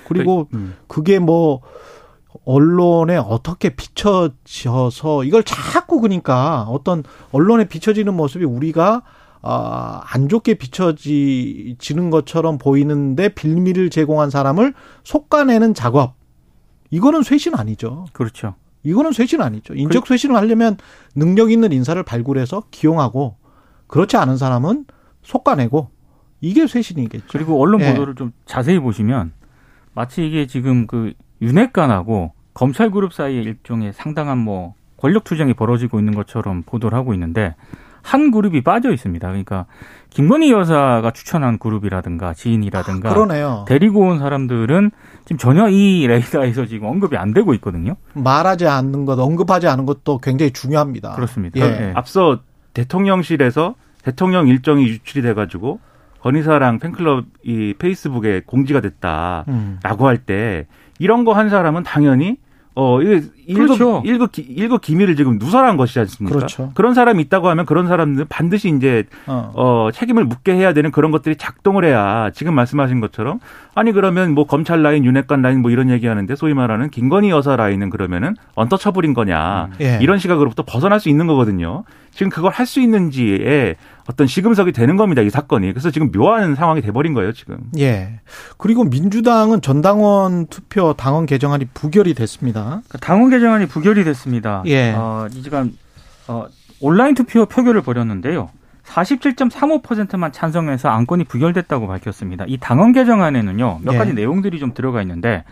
[0.08, 0.76] 그리고 음.
[0.86, 1.60] 그게 뭐
[2.44, 9.02] 언론에 어떻게 비춰져서 이걸 자꾸 그러니까 어떤 언론에 비춰지는 모습이 우리가 아,
[9.42, 14.74] 안 좋게 비춰지는 것처럼 보이는데 빌미를 제공한 사람을
[15.04, 16.14] 속아내는 작업.
[16.90, 18.06] 이거는 쇄신 아니죠.
[18.12, 18.54] 그렇죠.
[18.82, 19.74] 이거는 쇄신 아니죠.
[19.74, 20.76] 인적 쇄신을 하려면
[21.14, 23.36] 능력 있는 인사를 발굴해서 기용하고
[23.86, 24.86] 그렇지 않은 사람은
[25.22, 25.90] 속아내고
[26.40, 27.26] 이게 쇄신이겠죠.
[27.30, 27.90] 그리고 언론 예.
[27.90, 29.32] 보도를 좀 자세히 보시면
[29.92, 36.14] 마치 이게 지금 그 윤핵관하고 검찰 그룹 사이에 일종의 상당한 뭐 권력 투쟁이 벌어지고 있는
[36.14, 37.54] 것처럼 보도를 하고 있는데
[38.08, 39.26] 한 그룹이 빠져 있습니다.
[39.28, 39.66] 그러니까
[40.10, 43.66] 김건희 여사가 추천한 그룹이라든가 지인이라든가 그러네요.
[43.68, 44.90] 데리고 온 사람들은
[45.26, 47.96] 지금 전혀 이 레이더에서 지금 언급이 안 되고 있거든요.
[48.14, 51.12] 말하지 않는 것, 언급하지 않은 것도 굉장히 중요합니다.
[51.12, 51.60] 그렇습니다.
[51.60, 51.64] 예.
[51.64, 51.92] 예.
[51.94, 52.40] 앞서
[52.72, 55.80] 대통령실에서 대통령 일정이 유출이 돼가지고
[56.20, 59.78] 건희사랑 팬클럽 이 페이스북에 공지가 됐다라고 음.
[59.82, 60.66] 할때
[60.98, 62.36] 이런 거 한 사람은 당연히
[62.74, 63.22] 어 이게
[63.54, 64.02] 그렇죠.
[64.04, 66.36] 일급 일급 기- 일급 기밀을 지금 누설한 것이지 않습니까?
[66.36, 66.72] 그렇죠.
[66.76, 69.52] 런 사람이 있다고 하면 그런 사람들은 반드시 이제 어.
[69.54, 73.40] 어, 책임을 묻게 해야 되는 그런 것들이 작동을 해야 지금 말씀하신 것처럼
[73.74, 77.90] 아니 그러면 뭐 검찰 라인, 윤핵관 라인 뭐 이런 얘기하는데 소위 말하는 김건희 여사 라인은
[77.90, 79.98] 그러면은 언터처블인 거냐 예.
[80.02, 81.84] 이런 시각으로부터 벗어날 수 있는 거거든요.
[82.12, 83.76] 지금 그걸 할 수 있는지에
[84.10, 85.70] 어떤 시금석이 되는 겁니다 이 사건이.
[85.72, 87.58] 그래서 지금 묘한 상황이 돼버린 거예요 지금.
[87.78, 88.20] 예.
[88.56, 92.60] 그리고 민주당은 전당원 투표 당원 개정안이 부결이 됐습니다.
[92.88, 94.62] 그러니까 당원 개 정안이 부결이 됐습니다.
[94.66, 94.92] 예.
[94.92, 95.72] 어, 이 시간
[96.28, 96.46] 어,
[96.80, 98.50] 온라인 투표 표결을 벌였는데요.
[98.84, 102.44] 47.35%만 찬성해서 안건이 부결됐다고 밝혔습니다.
[102.48, 103.98] 이 당원 개정안에는요 몇 예.
[103.98, 105.44] 가지 내용들이 좀 들어가 있는데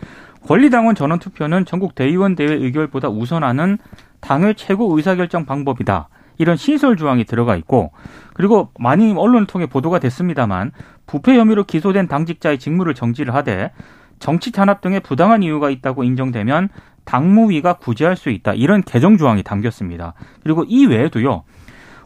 [0.47, 3.77] 권리당원 전원 투표는 전국 대의원 대회 의결보다 우선하는
[4.21, 6.09] 당의 최고 의사결정 방법이다.
[6.39, 7.91] 이런 신설 조항이 들어가 있고
[8.33, 10.71] 그리고 많이 언론을 통해 보도가 됐습니다만
[11.05, 13.71] 부패 혐의로 기소된 당직자의 직무를 정지를 하되
[14.19, 16.69] 정치 탄압 등의 부당한 이유가 있다고 인정되면
[17.07, 18.53] 당무위가 구제할 수 있다.
[18.53, 20.13] 이런 개정 조항이 담겼습니다.
[20.43, 21.43] 그리고 이 외에도요.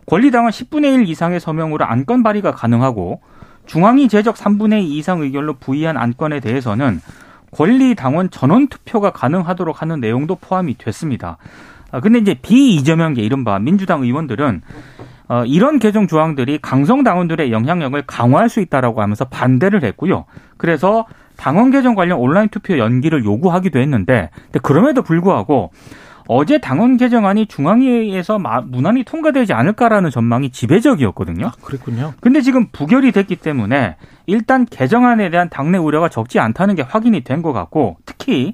[0.05, 3.21] 권리당원 10분의 1 이상의 서명으로 안건 발의가 가능하고
[3.65, 7.01] 중앙위 제적 3분의 2 이상 의결로 부의한 안건에 대해서는
[7.51, 11.37] 권리당원 전원 투표가 가능하도록 하는 내용도 포함이 됐습니다.
[11.91, 14.61] 아, 근데 이제 비이재명계 이른바 민주당 의원들은
[15.29, 20.25] 어, 이런 개정 조항들이 강성 당원들의 영향력을 강화할 수 있다라고 하면서 반대를 했고요.
[20.57, 21.05] 그래서
[21.41, 24.29] 당원 개정 관련 온라인 투표 연기를 요구하기도 했는데,
[24.61, 25.71] 그럼에도 불구하고
[26.27, 31.47] 어제 당원 개정안이 중앙위에서 마- 무난히 통과되지 않을까라는 전망이 지배적이었거든요.
[31.47, 32.13] 아, 그랬군요.
[32.21, 33.95] 근데 지금 부결이 됐기 때문에
[34.27, 38.53] 일단 개정안에 대한 당내 우려가 적지 않다는 게 확인이 된 것 같고 특히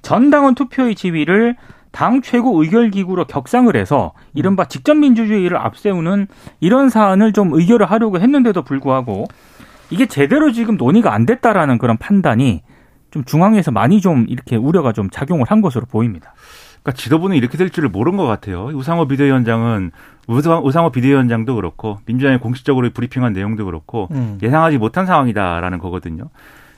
[0.00, 1.56] 전당원 투표의 지위를
[1.90, 6.28] 당 최고 의결 기구로 격상을 해서 이른바 직접 민주주의를 앞세우는
[6.60, 9.24] 이런 사안을 좀 의결을 하려고 했는데도 불구하고
[9.90, 12.62] 이게 제대로 지금 논의가 안 됐다라는 그런 판단이
[13.10, 16.34] 좀 중앙에서 많이 좀 이렇게 우려가 좀 작용을 한 것으로 보입니다.
[16.82, 18.64] 그러니까 지도부는 이렇게 될 줄을 모른 것 같아요.
[18.74, 19.92] 우상호 비대위원장은
[20.26, 24.38] 우상- 우상호 비대위원장도 그렇고 민주당이 공식적으로 브리핑한 내용도 그렇고 음.
[24.42, 26.30] 예상하지 못한 상황이다라는 거거든요.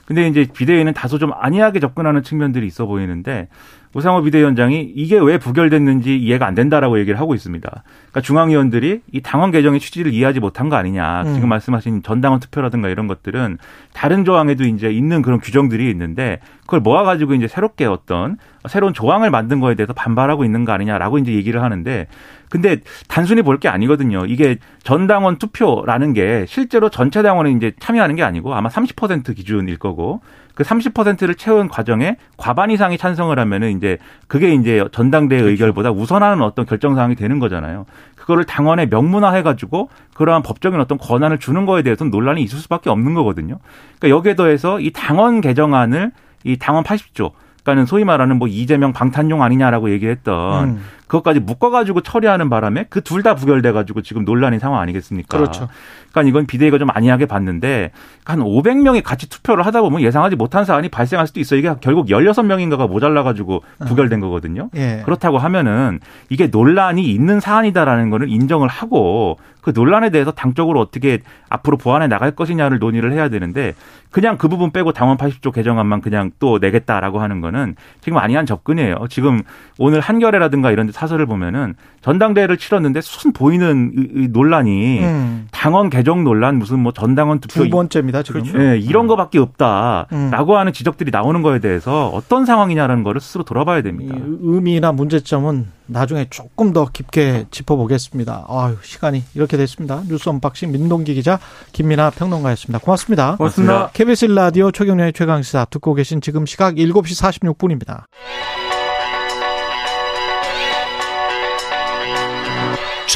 [0.05, 3.47] 근데 이제 비대위는 다소 좀 안이하게 접근하는 측면들이 있어 보이는데
[3.95, 7.69] 우상호 비대위원장이 이게 왜 부결됐는지 이해가 안 된다라고 얘기를 하고 있습니다.
[7.69, 11.23] 그러니까 중앙위원들이 이 당원 개정의 취지를 이해하지 못한 거 아니냐.
[11.23, 11.33] 음.
[11.33, 13.57] 지금 말씀하신 전당원 투표라든가 이런 것들은
[13.93, 18.35] 다른 조항에도 이제 있는 그런 규정들이 있는데 그걸 모아가지고 이제 새롭게 어떤
[18.67, 22.07] 새로운 조항을 만든 거에 대해서 반발하고 있는 거 아니냐라고 이제 얘기를 하는데
[22.49, 22.77] 근데
[23.07, 24.25] 단순히 볼 게 아니거든요.
[24.25, 30.19] 이게 전당원 투표라는 게 실제로 전체 당원에 이제 참여하는 게 아니고 아마 30% 기준일 거고
[30.55, 36.65] 그 30%를 채운 과정에 과반 이상이 찬성을 하면은 이제 그게 이제 전당대회 의결보다 우선하는 어떤
[36.65, 37.85] 결정 사항이 되는 거잖아요.
[38.15, 43.13] 그거를 당원에 명문화해 가지고 그러한 법적인 어떤 권한을 주는 거에 대해서는 논란이 있을 수밖에 없는
[43.13, 43.59] 거거든요.
[43.99, 46.11] 그러니까 여기에 더해서 이 당원 개정안을
[46.45, 47.31] 이 당원 80조
[47.65, 50.81] 그러니까는 소위 말하는 뭐 이재명 방탄용 아니냐라고 얘기했던 음.
[51.07, 55.37] 그것까지 묶어가지고 처리하는 바람에 그 둘 다 부결돼가지고 지금 논란인 상황 아니겠습니까?
[55.37, 55.67] 그렇죠.
[56.11, 57.91] 그러니까 이건 비대위가 좀 안이하게 봤는데
[58.23, 61.59] 한 500명이 같이 투표를 하다 보면 예상하지 못한 사안이 발생할 수도 있어요.
[61.59, 64.69] 이게 결국 16명인가가 모자라가지고 부결된 거거든요.
[64.75, 65.01] 예.
[65.05, 71.77] 그렇다고 하면은 이게 논란이 있는 사안이다라는 거를 인정을 하고 그 논란에 대해서 당적으로 어떻게 앞으로
[71.77, 73.73] 보완해 나갈 것이냐를 논의를 해야 되는데
[74.11, 79.07] 그냥 그 부분 빼고 당원 80조 개정안만 그냥 또 내겠다라고 하는 거는 지금 안이한 접근이에요.
[79.09, 79.41] 지금
[79.79, 85.47] 오늘 한겨레라든가 이런 데 사설을 보면은 전당대회를 치렀는데 순 보이는 이- 논란이 음.
[85.51, 88.43] 당원 개정 논란 무슨 뭐 전당원 투표 두 번째입니다, 지금.
[88.59, 90.57] 예, 이런 거밖에 없다라고 음.
[90.57, 94.15] 하는 지적들이 나오는 거에 대해서 어떤 상황이냐라는 거를 스스로 돌아봐야 이 됩니다.
[94.41, 98.45] 의미나 문제점은 나중에 조금 더 깊게 짚어보겠습니다.
[98.47, 100.01] 아유, 시간이 이렇게 됐습니다.
[100.07, 101.39] 뉴스 unboxing 민동기 기자,
[101.73, 102.79] 김민아 평론가였습니다.
[102.79, 103.35] 고맙습니다.
[103.35, 103.89] 고맙습니다.
[103.93, 107.21] KBS 라디오 최경영의 최강시사 듣고 계신 지금 시각 7시
[107.53, 108.03] 46분입니다.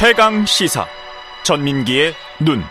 [0.00, 0.86] 최강 시사
[1.42, 2.62] 전민기의 눈.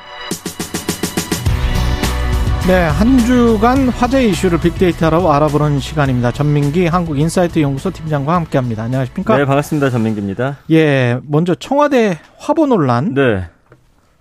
[2.67, 6.31] 네, 한 주간 화제 이슈를 빅데이터로 알아보는 시간입니다.
[6.31, 8.81] 전민기 한국인사이트 연구소 팀장과 함께합니다.
[8.81, 9.37] 안녕하십니까?
[9.37, 9.91] 네, 반갑습니다.
[9.91, 10.57] 전민기입니다.
[10.71, 13.13] 예, 먼저 청와대 화보 논란.
[13.13, 13.43] 네.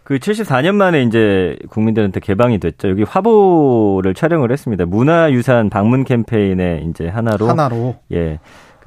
[0.05, 2.91] 그 74년 만에 이제 국민들한테 개방이 됐죠.
[2.91, 4.85] 여기 화보를 촬영을 했습니다.
[4.85, 7.49] 문화유산 방문 캠페인의 이제 하나로.
[7.49, 7.97] 하나로.
[8.13, 8.39] 예.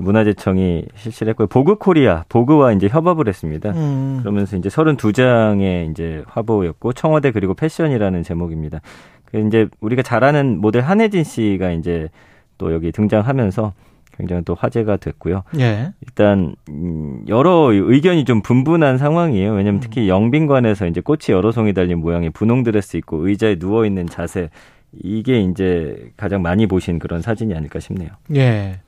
[0.01, 1.47] 그 문화재청이 실시를 했고요.
[1.47, 3.69] 보그 코리아, 보그와 이제 협업을 했습니다.
[3.71, 8.81] 음, 그러면서 이제 32장의 이제 화보였고 청와대 그리고 패션이라는 제목입니다.
[9.25, 12.09] 그 이제 우리가 잘 아는 모델 한혜진 씨가 이제
[12.57, 13.73] 또 여기 등장하면서
[14.17, 15.43] 굉장히 또 화제가 됐고요.
[15.59, 15.93] 예.
[16.01, 19.51] 일단 음, 여러 의견이 좀 분분한 상황이에요.
[19.53, 19.79] 왜냐하면 음.
[19.79, 24.49] 특히 영빈관에서 이제 꽃이 여러 송이 달린 모양의 분홍 드레스 입고 의자에 누워 있는 자세
[24.93, 28.09] 이게 이제 가장 많이 보신 그런 사진이 아닐까 싶네요.
[28.35, 28.79] 예.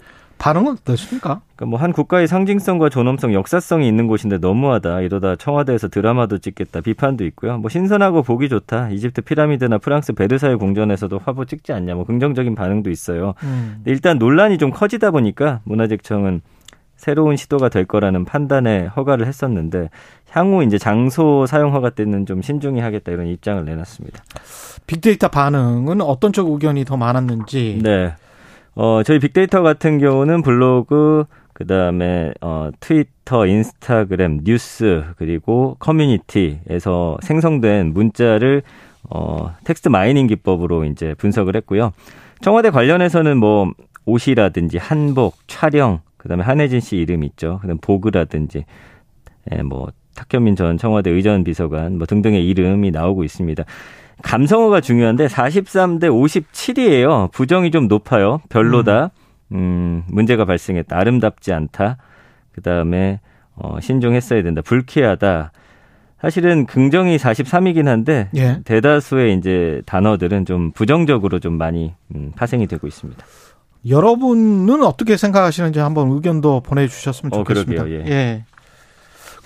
[0.44, 1.40] 반응은 어떻습니까?
[1.56, 5.00] 그러니까 뭐 한 국가의 상징성과 존엄성, 역사성이 있는 곳인데 너무하다.
[5.02, 6.82] 이러다 청와대에서 드라마도 찍겠다.
[6.82, 7.58] 비판도 있고요.
[7.58, 8.90] 뭐 신선하고 보기 좋다.
[8.90, 11.96] 이집트 피라미드나 프랑스 베르사유 궁전에서도 화보 찍지 않냐.
[11.96, 13.36] 뭐 긍정적인 반응도 있어요.
[13.44, 13.82] 음.
[13.86, 16.42] 일단 논란이 좀 커지다 보니까 문화재청은
[16.98, 19.90] 새로운 시도가 될 거라는 판단에 허가를 했었는데
[20.32, 24.24] 향후 이제 장소 사용 허가 때는 좀 신중히 하겠다 이런 입장을 내놨습니다.
[24.88, 27.80] 빅데이터 반응은 어떤 쪽 의견이 더 많았는지.
[27.82, 28.14] 네.
[28.76, 37.94] 어, 저희 빅데이터 같은 경우는 블로그, 그 다음에, 어, 트위터, 인스타그램, 뉴스, 그리고 커뮤니티에서 생성된
[37.94, 38.64] 문자를,
[39.10, 41.92] 어, text mining 기법으로 이제 분석을 했고요.
[42.42, 43.72] 청와대 관련해서는 뭐,
[44.06, 47.60] 옷이라든지 한복, 촬영, 그 다음에 한혜진 씨 이름 있죠.
[47.62, 48.66] 그 다음 보그라든지,
[49.52, 53.64] 예, 뭐, 탁현민 전 청와대 의전 비서관, 뭐 등등의 이름이 나오고 있습니다.
[54.22, 57.32] 감성어가 중요한데 43대 57이에요.
[57.32, 58.42] 부정이 좀 높아요.
[58.50, 59.12] 별로다.
[59.52, 60.98] 음, 문제가 발생했다.
[60.98, 61.98] 아름답지 않다.
[62.54, 63.20] 그다음에
[63.56, 64.62] 어, 신중했어야 된다.
[64.62, 65.52] 불쾌하다.
[66.22, 68.62] 사실은 긍정이 43이긴 한데 예.
[68.64, 73.24] 대다수의 이제 단어들은 좀 부정적으로 좀 많이 음, 파생이 되고 있습니다.
[73.90, 77.84] 여러분은 어떻게 생각하시는지 한번 의견도 보내주셨으면 어, 좋겠습니다.
[77.84, 78.06] 그러게요.
[78.06, 78.12] 예.
[78.12, 78.46] 예.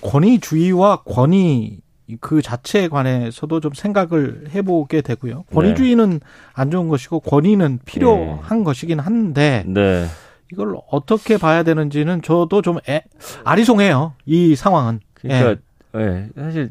[0.02, 1.78] 권위주의와 권위
[2.20, 5.44] 그 자체에 관해서도 좀 생각을 해보게 되고요.
[5.54, 6.20] 권위주의는
[6.54, 10.06] 안 좋은 것이고 권위는 필요한 것이긴 한데 네.
[10.52, 13.02] 이걸 어떻게 봐야 되는지는 저도 좀 애,
[13.44, 14.14] 아리송해요.
[14.24, 15.00] 이 상황은.
[15.14, 15.60] 그러니까
[15.96, 16.70] 예, 사실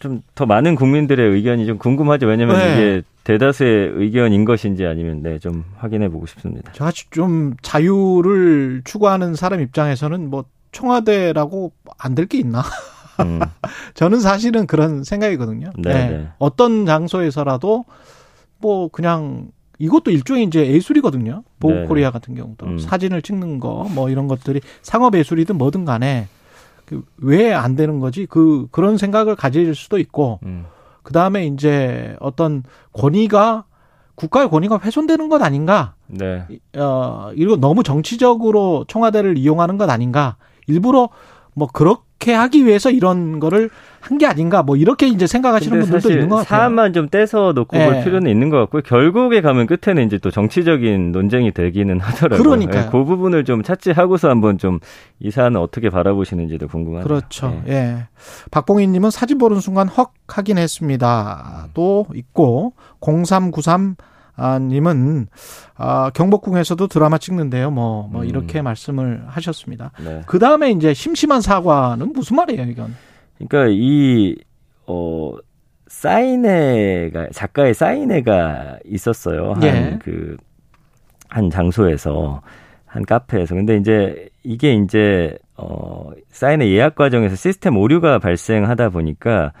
[0.00, 2.26] 좀 더 많은 국민들의 의견이 좀 궁금하죠.
[2.26, 2.72] 왜냐면 네.
[2.74, 6.72] 이게 대다수의 의견인 것인지 아니면 네, 좀 확인해 보고 싶습니다.
[6.72, 12.62] 제가 좀 자유를 추구하는 사람 입장에서는 뭐 청와대라고 안 될 게 있나?
[13.20, 13.40] 음,
[13.94, 15.70] 저는 사실은 그런 생각이거든요.
[15.78, 16.28] 네, 네.
[16.38, 17.84] 어떤 장소에서라도
[18.58, 19.48] 뭐 그냥
[19.78, 21.42] 이것도 일종의 이제 예술이거든요.
[21.58, 22.78] 보고 네, 코리아 같은 경우도 음.
[22.78, 26.28] 사진을 찍는 거 뭐 이런 것들이 상업 예술이든 뭐든 간에
[26.86, 28.26] 그왜안 되는 거지?
[28.26, 30.66] 그 그런 생각을 가질 수도 있고 음,
[31.02, 33.64] 그 다음에 이제 어떤 권위가
[34.14, 35.94] 국가의 권위가 훼손되는 것 아닌가?
[36.06, 36.46] 네.
[36.76, 40.36] 어, 이거 너무 정치적으로 청와대를 이용하는 것 아닌가?
[40.66, 41.08] 일부러
[41.54, 43.68] 뭐 그렇게 하기 위해서 이런 거를
[44.00, 44.64] 한 게 아닌가?
[44.64, 46.58] 뭐 이렇게 이제 생각하시는 분들도 있는 것 같아요.
[46.58, 47.86] 사안만 좀 떼서 놓고 예.
[47.86, 48.82] 볼 필요는 있는 것 같고요.
[48.82, 52.42] 결국에 가면 끝에는 이제 또 정치적인 논쟁이 되기는 하더라고요.
[52.42, 52.84] 그러니까요.
[52.86, 54.80] 예, 그 부분을 좀 차치하고서 한번 좀
[55.20, 57.04] 이 사안을 어떻게 바라보시는지도 궁금하네요.
[57.04, 57.62] 그렇죠.
[57.68, 57.72] 예.
[57.72, 58.06] 예.
[58.50, 61.68] 박봉희님은 사진 보는 순간 헉 하긴 했습니다.
[61.74, 64.04] 또 있고 0393 아,
[64.38, 65.26] 님은
[65.76, 67.70] 아, 경복궁에서도 드라마 찍는데요.
[67.70, 68.28] 뭐, 뭐 음.
[68.28, 69.92] 이렇게 말씀을 하셨습니다.
[70.02, 70.22] 네.
[70.26, 72.94] 그 다음에 이제 심심한 사과는 무슨 말이에요, 이건?
[73.38, 74.36] 그러니까 이
[74.86, 75.34] 어,
[75.86, 79.54] 사인회가 작가의 사인회가 있었어요.
[79.62, 79.68] 예.
[79.68, 82.40] 한그한 장소에서
[82.86, 83.54] 한 카페에서.
[83.54, 89.52] 근데 이제 이게 이제 어 사인회 예약 과정에서 시스템 오류가 발생하다 보니까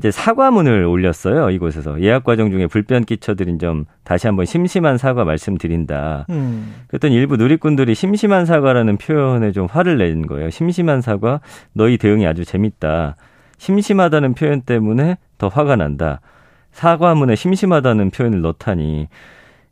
[0.00, 1.50] 이제 사과문을 올렸어요.
[1.50, 6.24] 이곳에서 예약 과정 중에 불편 끼쳐드린 점 다시 한번 심심한 사과 말씀드린다.
[6.30, 6.74] 음.
[6.88, 10.48] 그랬더니 일부 누리꾼들이 심심한 사과라는 표현에 좀 화를 낸 거예요.
[10.48, 11.40] 심심한 사과,
[11.74, 13.16] 너희 대응이 아주 재밌다.
[13.58, 16.22] 심심하다는 표현 때문에 더 화가 난다.
[16.72, 19.06] 사과문에 심심하다는 표현을 넣다니.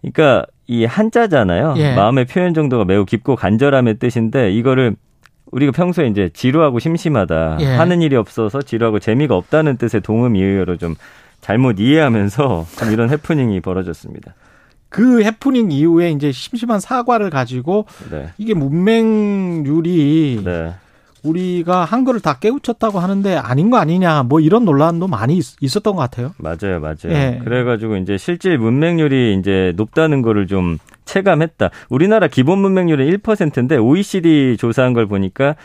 [0.03, 1.73] 그러니까 이 한자잖아요.
[1.79, 1.95] 예.
[1.95, 4.95] 마음의 표현 정도가 매우 깊고 간절함의 뜻인데 이거를
[5.51, 7.59] 우리가 평소에 이제 지루하고 심심하다.
[7.61, 7.67] 예.
[7.67, 10.95] 하는 일이 없어서 지루하고 재미가 없다는 뜻의 동음 이의어로 좀
[11.41, 14.35] 잘못 이해하면서 참 이런 해프닝이 벌어졌습니다.
[14.91, 18.29] 그 해프닝 이후에 이제 심심한 사과를 가지고 네.
[18.39, 20.75] 이게 문맹률이 네.
[21.25, 26.01] 우리가 한글을 다 깨우쳤다고 하는데 아닌 거 아니냐 뭐 이런 논란도 많이 있- 있었던 것
[26.01, 26.33] 같아요.
[26.39, 26.97] 맞아요, 맞아요.
[27.07, 27.41] 예.
[27.45, 31.71] 그래가지고 이제 실질 문맹률이 이제 높다는 거를 좀 체감했다.
[31.89, 35.57] 우리나라 기본 문맹률은 1%인데 OECD 조사한 걸 보니까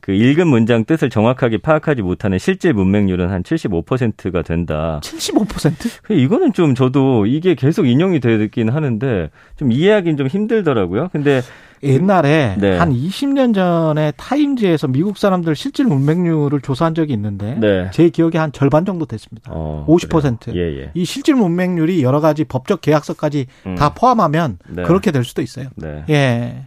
[0.00, 5.00] 그 읽은 문장 뜻을 정확하게 파악하지 못하는 실질 문맹률은 한 75%가 된다.
[5.02, 6.02] 75%?
[6.02, 11.10] 그 이거는 좀 저도 이게 계속 인용이 되긴 하는데 좀 이해하기는 좀 힘들더라고요.
[11.12, 11.42] 근데
[11.82, 12.76] 옛날에 네.
[12.76, 17.90] 한 20년 전에 타임즈에서 미국 사람들 실질 문맹률을 조사한 적이 있는데 네.
[17.92, 19.50] 제 기억에 한 절반 정도 됐습니다.
[19.54, 20.40] 어, 50%.
[20.40, 20.56] 그래요.
[20.56, 20.90] 예, 예.
[20.94, 23.74] 이 실질 문맹률이 여러 가지 법적 계약서까지 음.
[23.76, 24.82] 다 포함하면 네.
[24.82, 25.68] 그렇게 될 수도 있어요.
[25.76, 26.04] 네.
[26.10, 26.66] 예.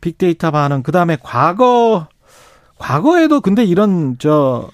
[0.00, 2.06] 빅데이터 반응 그다음에 과거
[2.78, 4.68] 과거에도 근데 이런 저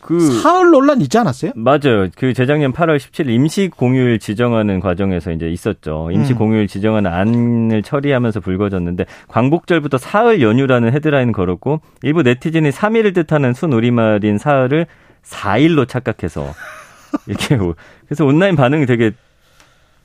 [0.00, 1.52] 그 사흘 논란 있지 않았어요?
[1.56, 2.08] 맞아요.
[2.16, 6.10] 그 재작년 8월 17일 임시 공휴일 지정하는 과정에서 이제 있었죠.
[6.12, 6.38] 임시 음.
[6.38, 14.38] 공휴일 지정하는 안을 처리하면서 불거졌는데 광복절부터 사흘 연휴라는 헤드라인 걸었고 일부 네티즌이 3일을 뜻하는 순우리말인
[14.38, 14.86] 사흘을
[15.24, 16.52] 4일로 착각해서
[17.26, 17.74] 이렇게 오-
[18.06, 19.10] 그래서 온라인 반응이 되게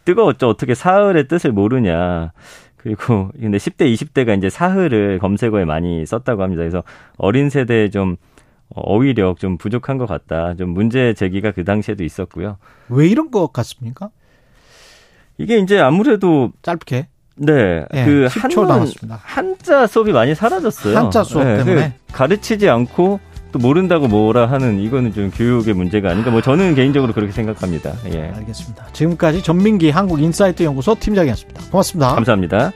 [0.06, 0.50] 뜨거웠죠.
[0.50, 2.32] 어떻게 사흘의 뜻을 모르냐.
[2.78, 6.62] 그리고 근데 10대, 20대가 이제 사흘을 검색어에 많이 썼다고 합니다.
[6.62, 6.82] 그래서
[7.18, 8.16] 어린 세대에 좀
[8.76, 10.56] 어휘력 좀 부족한 것 같다.
[10.56, 12.58] 좀 문제 제기가 그 당시에도 있었고요.
[12.90, 14.10] 왜 이런 것 같습니까?
[15.38, 18.92] 이게 이제 아무래도 짧게 네, 예, 그 10초 한문.
[19.10, 20.98] 한자 수업이 많이 사라졌어요.
[20.98, 21.94] 한자 수업 네, 때문에?
[22.08, 23.20] 그 가르치지 않고
[23.52, 26.30] 또 모른다고 뭐라 하는 이거는 좀 교육의 문제가 아닌가.
[26.32, 27.94] 뭐 저는 개인적으로 그렇게 생각합니다.
[28.14, 28.32] 예.
[28.36, 28.88] 알겠습니다.
[28.94, 31.62] 지금까지 전민기 한국인사이트 연구소 팀장이었습니다.
[31.72, 32.16] 고맙습니다.
[32.16, 32.72] 감사합니다.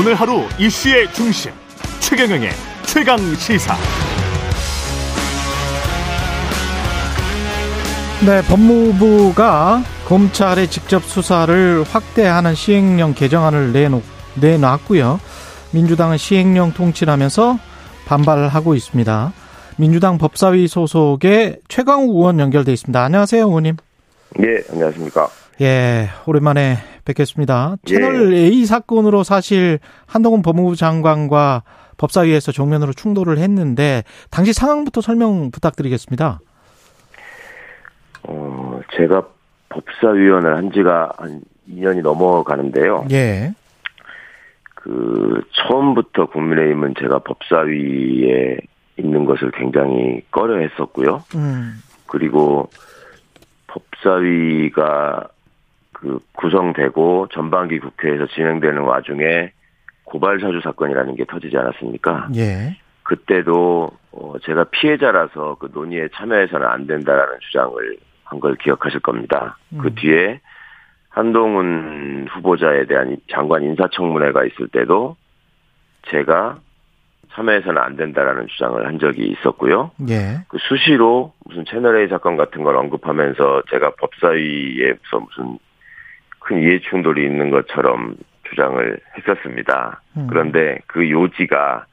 [0.00, 1.52] 오늘 하루 이슈의 중심
[2.00, 2.48] 최경영의
[2.86, 3.76] 최강 시사.
[8.24, 14.02] 네, 법무부가 검찰의 직접 수사를 확대하는 시행령 개정안을 내놓,
[14.40, 15.20] 내놨고요.
[15.72, 17.58] 민주당은 시행령 통치하면서
[18.06, 19.34] 반발하고 있습니다.
[19.76, 23.04] 민주당 법사위 소속의 최강욱 의원 연결돼 있습니다.
[23.04, 23.76] 안녕하세요, 의원님.
[24.40, 25.28] 예, 안녕하십니까.
[25.60, 26.78] 예, 오랜만에
[27.10, 27.76] 뵙겠습니다.
[27.88, 27.94] 예.
[27.94, 31.62] 채널 A 사건으로 사실 한동훈 법무부 장관과
[31.98, 36.40] 법사위에서 정면으로 충돌을 했는데 당시 상황부터 설명 부탁드리겠습니다.
[38.24, 39.26] 어, 제가
[39.68, 43.06] 법사위원을 한 지가 한 2년이 넘어가는데요.
[43.10, 43.52] 예.
[44.74, 48.56] 그, 처음부터 국민의힘은 제가 법사위에
[48.96, 51.22] 있는 것을 굉장히 꺼려 했었고요.
[51.34, 51.74] 음.
[52.06, 52.70] 그리고
[53.66, 55.28] 법사위가
[56.00, 59.52] 그 구성되고 전반기 국회에서 진행되는 와중에
[60.04, 62.28] 고발 사주 사건이라는 게 터지지 않았습니까?
[62.36, 62.76] 예.
[63.02, 69.58] 그때도 어, 제가 피해자라서 그 논의에 참여해서는 안 된다라는 주장을 한 걸 기억하실 겁니다.
[69.80, 69.94] 그 음.
[69.96, 70.40] 뒤에
[71.08, 75.16] 한동훈 후보자에 대한 장관 인사청문회가 있을 때도
[76.08, 76.58] 제가
[77.32, 79.90] 참여해서는 안 된다라는 주장을 한 적이 있었고요.
[80.08, 80.44] 예.
[80.48, 85.58] 그 수시로 무슨 채널A 사건 같은 걸 언급하면서 제가 법사위에서 무슨
[86.50, 88.16] 큰 이해 충돌이 있는 것처럼
[88.48, 90.02] 주장을 했었습니다.
[90.16, 90.26] 음.
[90.28, 91.86] 그런데 그 요지가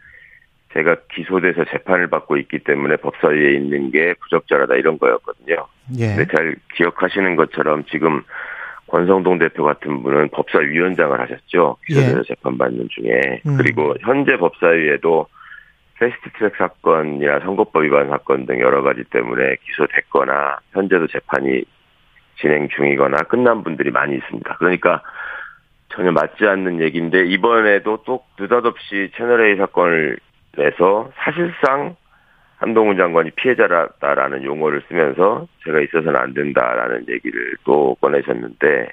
[0.74, 5.68] 제가 기소돼서 재판을 받고 있기 때문에 법사위에 있는 게 부적절하다 이런 거였거든요.
[6.00, 6.08] 예.
[6.16, 8.24] 근데 잘 기억하시는 것처럼 지금
[8.88, 11.78] 권성동 대표 같은 분은 법사위원장을 하셨죠.
[11.86, 13.42] 기소돼서 재판받는 중에.
[13.46, 13.58] 음.
[13.58, 15.28] 그리고 현재 법사위에도
[16.00, 21.64] 패스트트랙 사건이나 선거법 위반 사건 등 여러 가지 때문에 기소됐거나 현재도 재판이
[22.40, 24.56] 진행 중이거나 끝난 분들이 많이 있습니다.
[24.58, 25.02] 그러니까
[25.90, 30.18] 전혀 맞지 않는 얘기인데 이번에도 또 느닷없이 채널A 사건을
[30.58, 31.96] 내서 사실상
[32.58, 38.90] 한동훈 장관이 피해자다라는 용어를 쓰면서 제가 있어서는 안 된다라는 얘기를 또 꺼내셨는데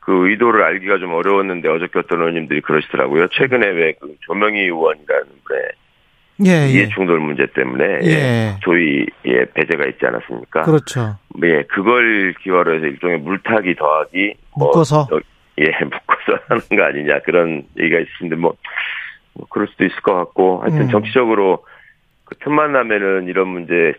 [0.00, 3.28] 그 의도를 알기가 좀 어려웠는데 어저께 어떤 의원님들이 그러시더라고요.
[3.28, 5.62] 최근에 왜 그 조명희 의원이라는 분의
[6.44, 6.68] 예, 예.
[6.68, 8.56] 이해 충돌 문제 때문에 예.
[8.62, 10.62] 조의에 배제가 있지 않았습니까?
[10.62, 11.16] 그렇죠.
[11.44, 15.06] 예, 그걸 기화로 해서 일종의 물타기 더하기 뭐 묶어서.
[15.12, 15.20] 여-
[15.58, 18.54] 예, 묶어서 하는 거 아니냐 그런 얘기가 있었는데 뭐,
[19.34, 20.90] 뭐 그럴 수도 있을 것 같고 하여튼 음.
[20.90, 21.64] 정치적으로
[22.24, 23.94] 그 틈만 나면은 이런 문제를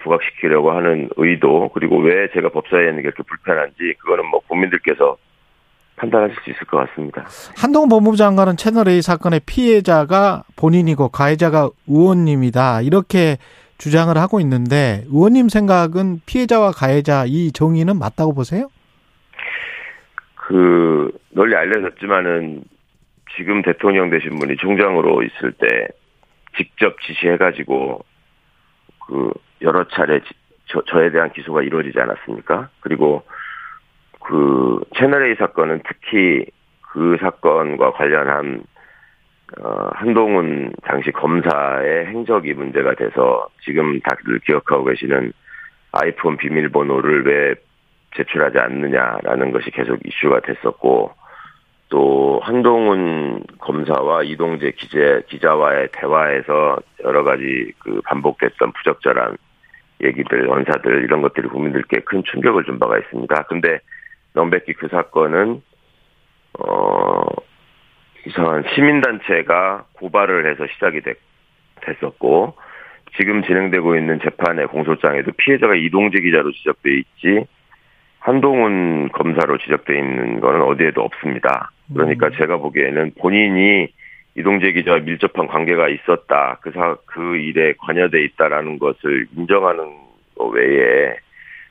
[0.00, 5.16] 부각시키려고 하는 의도 그리고 왜 제가 법사위에 있는 게 그렇게 불편한지 그거는 뭐 국민들께서
[5.96, 7.24] 판단하실 수 있을 것 같습니다.
[7.56, 12.82] 한동훈 법무부 장관은 채널A 사건의 피해자가 본인이고 가해자가 의원님이다.
[12.82, 13.38] 이렇게
[13.78, 18.68] 주장을 하고 있는데 의원님 생각은 피해자와 가해자 이 정의는 맞다고 보세요?
[20.34, 22.64] 그 널리 알려졌지만은
[23.36, 25.66] 지금 대통령 되신 분이 총장으로 있을 때
[26.56, 28.04] 직접 지시해가지고
[29.06, 29.30] 그
[29.62, 30.26] 여러 차례 지-
[30.68, 32.70] 저, 저에 대한 기소가 이루어지지 않았습니까?
[32.80, 33.24] 그리고
[34.26, 36.46] 그 채널A 사건은 특히
[36.80, 38.64] 그 사건과 관련한
[39.60, 45.32] 어, 한동훈 당시 검사의 행적이 문제가 돼서 지금 다들 기억하고 계시는
[45.92, 47.54] 아이폰 비밀번호를 왜
[48.16, 51.12] 제출하지 않느냐라는 것이 계속 이슈가 됐었고
[51.88, 59.36] 또 한동훈 검사와 이동재 기자, 기자와의 대화에서 여러 가지 그 반복됐던 부적절한
[60.02, 63.42] 얘기들, 원사들 이런 것들이 국민들께 큰 충격을 준 바가 있습니다.
[63.44, 63.78] 근데
[64.36, 65.62] 명백히 그 사건은
[66.58, 67.22] 어
[68.26, 71.16] 이상한 시민단체가 고발을 해서 시작이 됐,
[71.80, 72.54] 됐었고
[73.18, 77.46] 지금 진행되고 있는 재판의 공소장에도 피해자가 이동재 기자로 지적돼 있지
[78.18, 81.70] 한동훈 검사로 지적돼 있는 거는 어디에도 없습니다.
[81.94, 83.88] 그러니까 제가 보기에는 본인이
[84.36, 86.58] 이동재 기자와 밀접한 관계가 있었다.
[86.60, 89.94] 그 사, 그 일에 관여돼 있다라는 것을 인정하는
[90.36, 91.16] 것 외에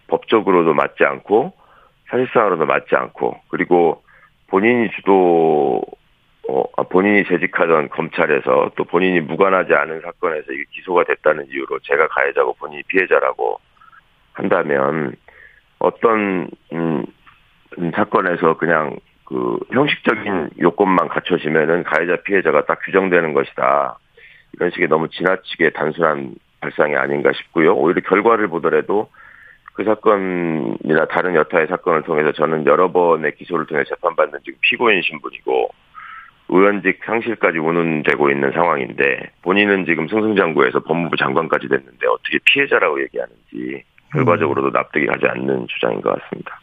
[0.07, 1.53] 법적으로도 맞지 않고
[2.10, 4.03] 사실상으로도 맞지 않고 그리고
[4.47, 5.82] 본인이 주도
[6.47, 12.08] 어, 아, 본인이 재직하던 검찰에서 또 본인이 무관하지 않은 사건에서 이게 기소가 됐다는 이유로 제가
[12.08, 13.60] 가해자고 본인이 피해자라고
[14.34, 15.16] 한다면
[15.80, 17.06] 어떤 음,
[17.80, 23.97] 음, 사건에서 그냥 그 형식적인 요건만 갖춰지면은 가해자 피해자가 딱 규정되는 것이다.
[24.53, 27.74] 이런 식의 너무 지나치게 단순한 발상이 아닌가 싶고요.
[27.74, 29.10] 오히려 결과를 보더라도
[29.76, 35.69] 그 사건이나 다른 여타의 사건을 통해서 저는 여러 번의 기소를 통해 재판받는 지금 피고인 신분이고
[36.47, 44.69] 의원직 상실까지 운운되고 있는 상황인데 본인은 지금 승승장구해서 법무부 장관까지 됐는데 어떻게 피해자라고 얘기하는지 결과적으로도
[44.69, 46.57] 납득이 가지 않는 주장인 것 같습니다.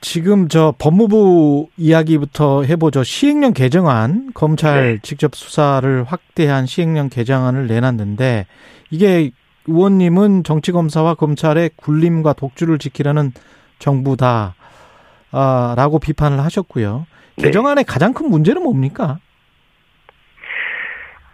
[0.00, 3.02] 지금 저 법무부 이야기부터 해보죠.
[3.04, 4.98] 시행령 개정안 검찰 네.
[5.02, 8.46] 직접 수사를 확대한 시행령 개정안을 내놨는데
[8.90, 9.30] 이게
[9.66, 13.32] 의원님은 정치검사와 검찰의 굴림과 독주를 지키려는
[13.78, 14.54] 정부다.
[15.32, 17.06] 아, 라고 비판을 하셨고요.
[17.36, 17.42] 네.
[17.44, 19.18] 개정안의 가장 큰 문제는 뭡니까?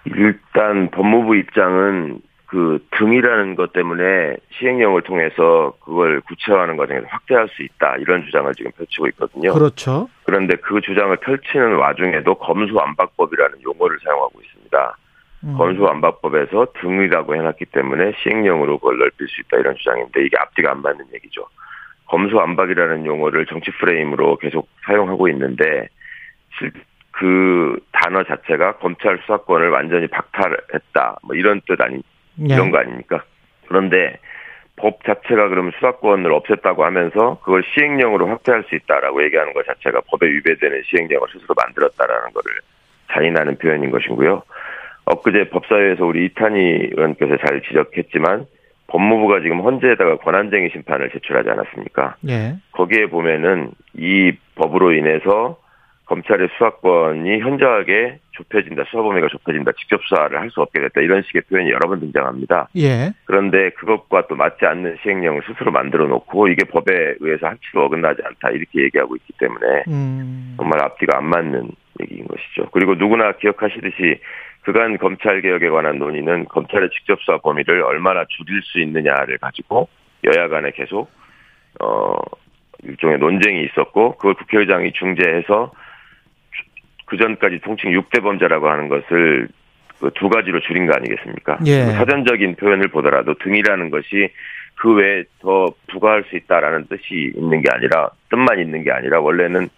[0.05, 7.95] 일단 법무부 입장은 그 등이라는 것 때문에 시행령을 통해서 그걸 구체화하는 과정에서 확대할 수 있다
[7.99, 9.53] 이런 주장을 지금 펼치고 있거든요.
[9.53, 10.09] 그렇죠.
[10.25, 14.97] 그런데 그 주장을 펼치는 와중에도 검수완박법이라는 용어를 사용하고 있습니다.
[15.45, 15.57] 음.
[15.57, 21.07] 검수완박법에서 등이라고 해놨기 때문에 시행령으로 그걸 넓힐 수 있다 이런 주장인데 이게 앞뒤가 안 맞는
[21.15, 21.47] 얘기죠.
[22.07, 25.89] 검수완박이라는 용어를 정치 프레임으로 계속 사용하고 있는데
[26.59, 26.73] 실-
[27.13, 31.97] 그 단어 자체가 검찰 수사권을 완전히 박탈했다 뭐 이런 뜻 아니
[32.49, 32.55] 예.
[32.55, 33.23] 이런 거 아닙니까?
[33.69, 34.19] 그런데
[34.77, 40.27] 법 자체가 그러면 수사권을 없앴다고 하면서 그걸 시행령으로 확대할 수 있다라고 얘기하는 것 자체가 법에
[40.27, 42.53] 위배되는 시행령을 스스로 만들었다라는 거를
[43.13, 44.43] 자인하는 표현인 것이고요.
[45.11, 48.47] 엊그제 법사위에서 우리 이탄희 의원께서 잘 지적했지만
[48.87, 52.17] 법무부가 지금 헌재에다가 권한쟁의 심판을 제출하지 않았습니까?
[52.29, 52.57] 예.
[52.73, 55.59] 거기에 보면은 이 법으로 인해서
[56.07, 61.43] 검찰의 수사권이 현저하게 좁혀진다, 수사 범위가 좁혀진다, 직접 수사를 할 수 없게 됐다 이런 식의
[61.43, 62.69] 표현이 여러 번 등장합니다.
[62.79, 63.13] 예.
[63.27, 68.51] 그런데 그것과 또 맞지 않는 시행령을 스스로 만들어 놓고 이게 법에 의해서 한치로 어긋나지 않다
[68.51, 70.55] 이렇게 얘기하고 있기 때문에 음.
[70.57, 72.71] 정말 앞뒤가 안 맞는 얘기인 것이죠.
[72.73, 74.19] 그리고 누구나 기억하시듯이
[74.63, 79.89] 그간 검찰 개혁에 관한 논의는 검찰의 직접 수사 범위를 얼마나 줄일 수 있느냐를 가지고
[80.25, 81.11] 여야 간에 계속
[81.81, 82.15] 어
[82.83, 85.73] 일종의 논쟁이 있었고 그걸 국회의장이 중재해서
[87.07, 89.49] 그 전까지 통칭 6대 범죄라고 하는 것을
[90.01, 91.59] 그 두 가지로 줄인 거 아니겠습니까?
[91.67, 91.85] 예.
[91.93, 94.31] 사전적인 표현을 보더라도 등이라는 것이
[94.77, 99.69] 그 외에 더 부과할 수 있다라는 뜻이 있는 게 아니라 뜻만 있는 게 아니라 원래는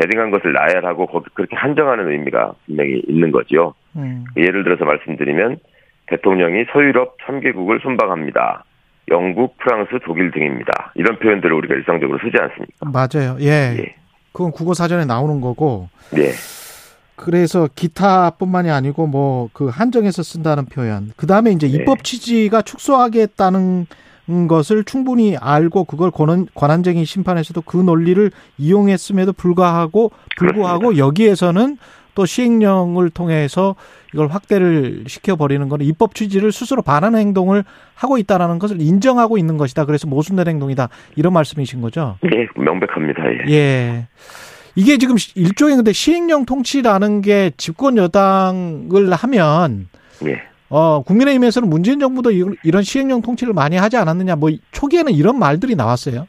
[0.00, 3.74] 대등한 것을 나열하고 거기 그렇게 한정하는 의미가 분명히 있는 거죠.
[3.96, 4.24] 음.
[4.36, 5.58] 예를 들어서 말씀드리면
[6.06, 8.64] 대통령이 서유럽 3개국을 순방합니다.
[9.10, 10.92] 영국, 프랑스, 독일 등입니다.
[10.94, 12.90] 이런 표현들을 우리가 일상적으로 쓰지 않습니까?
[12.92, 13.36] 맞아요.
[13.40, 13.76] 예.
[13.78, 13.94] 예.
[14.32, 15.88] 그건 국어 사전에 나오는 거고.
[16.12, 16.30] 네.
[17.16, 21.10] 그래서 기타뿐만이 아니고 뭐 그 한정해서 쓴다는 표현.
[21.16, 21.74] 그다음에 이제 네.
[21.74, 23.86] 입법 취지가 축소하겠다는
[24.48, 31.78] 것을 충분히 알고 그걸 권한, 권한쟁의 심판에서도 그 논리를 이용했음에도 불구하고 불구하고 여기에서는
[32.14, 33.76] 또 시행령을 통해서
[34.12, 37.64] 이걸 확대를 시켜 버리는 거는 입법 취지를 스스로 반하는 행동을
[37.94, 39.84] 하고 있다라는 것을 인정하고 있는 것이다.
[39.84, 40.88] 그래서 모순된 행동이다.
[41.14, 42.18] 이런 말씀이신 거죠?
[42.22, 43.22] 네, 명백합니다.
[43.48, 43.52] 예.
[43.52, 44.06] 예.
[44.74, 49.88] 이게 지금 일종의 근데 시행령 통치라는 게 집권 여당을 하면
[50.26, 50.42] 예.
[50.70, 55.74] 어 국민의힘에서는 문재인 정부도 이- 이런 시행령 통치를 많이 하지 않았느냐 뭐 초기에는 이런 말들이
[55.76, 56.28] 나왔어요.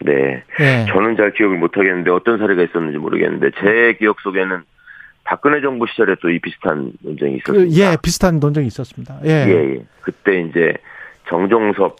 [0.00, 0.42] 네.
[0.60, 0.86] 예.
[0.88, 4.62] 저는 잘 기억을 못 하겠는데 어떤 사례가 있었는지 모르겠는데 제 기억 속에는
[5.24, 7.92] 박근혜 정부 시절에 또 이 비슷한 논쟁이 그, 있었습니다.
[7.92, 9.18] 예, 비슷한 논쟁이 있었습니다.
[9.24, 9.28] 예.
[9.28, 9.80] 예, 예.
[10.00, 10.74] 그때 이제
[11.28, 11.96] 정종섭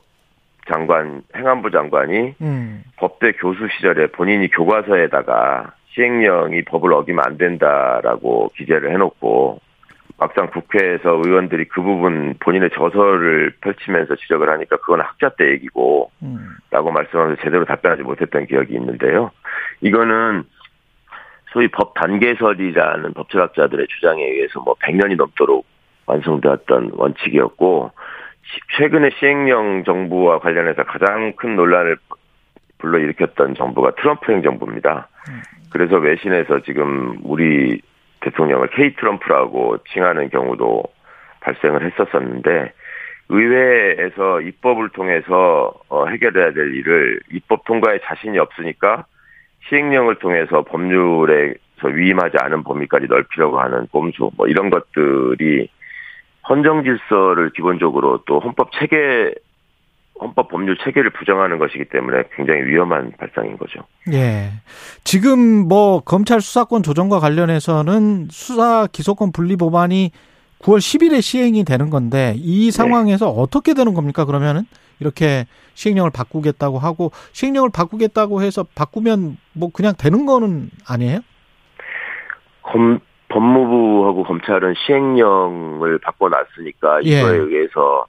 [0.70, 2.82] 장관, 행안부 장관이 음.
[2.96, 9.60] 법대 교수 시절에 본인이 교과서에다가 시행령이 법을 어기면 안 된다라고 기재를 해놓고
[10.18, 16.56] 막상 국회에서 의원들이 그 부분 본인의 저서를 펼치면서 지적을 하니까 그건 학자 때 얘기고 음.
[16.70, 19.30] 라고 말씀하면서 제대로 답변하지 못했던 기억이 있는데요.
[19.80, 20.42] 이거는
[21.52, 25.64] 소위 법 단계설이라는 법철학자들의 주장에 의해서 뭐 100년이 넘도록
[26.06, 27.92] 완성되었던 원칙이었고
[28.42, 31.96] 시- 최근에 시행령 정부와 관련해서 가장 큰 논란을
[32.78, 35.08] 불러일으켰던 정부가 트럼프 행정부입니다.
[35.70, 37.80] 그래서 외신에서 지금 우리
[38.20, 40.84] 대통령을 K 트럼프라고 칭하는 경우도
[41.40, 42.72] 발생을 했었었는데
[43.28, 49.04] 의회에서 입법을 통해서 어, 해결해야 될 일을 입법 통과에 자신이 없으니까
[49.68, 55.68] 시행령을 통해서 법률에서 위임하지 않은 범위까지 넓히려고 하는 꼼수 뭐 이런 것들이
[56.48, 59.34] 헌정 질서를 기본적으로 또 헌법 체계
[60.20, 63.80] 헌법 법률 체계를 부정하는 것이기 때문에 굉장히 위험한 발상인 거죠.
[64.12, 64.50] 예.
[65.04, 65.38] 지금
[65.68, 70.10] 뭐 검찰 수사권 조정과 관련해서는 수사 기소권 분리 법안이
[70.60, 74.24] 9월 10일에 시행이 되는 건데 이 상황에서 어떻게 되는 겁니까?
[74.24, 74.62] 그러면은
[75.00, 81.20] 이렇게 시행령을 바꾸겠다고 하고 시행령을 바꾸겠다고 해서 바꾸면 뭐 그냥 되는 거는 아니에요?
[82.62, 82.98] 검,
[83.28, 87.20] 법무부하고 검찰은 시행령을 바꿔놨으니까 예.
[87.20, 88.06] 이거에 의해서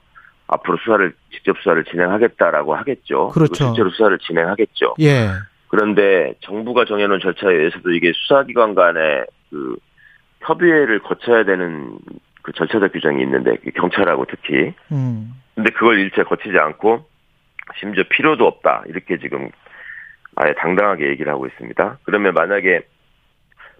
[0.50, 3.28] 앞으로 수사를 직접 수사를 진행하겠다라고 하겠죠.
[3.28, 3.66] 그렇죠.
[3.66, 4.96] 실제로 수사를 진행하겠죠.
[5.00, 5.28] 예.
[5.68, 9.76] 그런데 정부가 정해놓은 절차에 의해서도 이게 수사기관 간의 그
[10.40, 11.96] 협의회를 거쳐야 되는
[12.42, 15.32] 그 절차적 규정이 있는데 그 경찰하고 특히 음.
[15.54, 17.04] 근데 그걸 일체 거치지 않고
[17.78, 19.50] 심지어 필요도 없다 이렇게 지금
[20.34, 21.98] 아예 당당하게 얘기를 하고 있습니다.
[22.02, 22.80] 그러면 만약에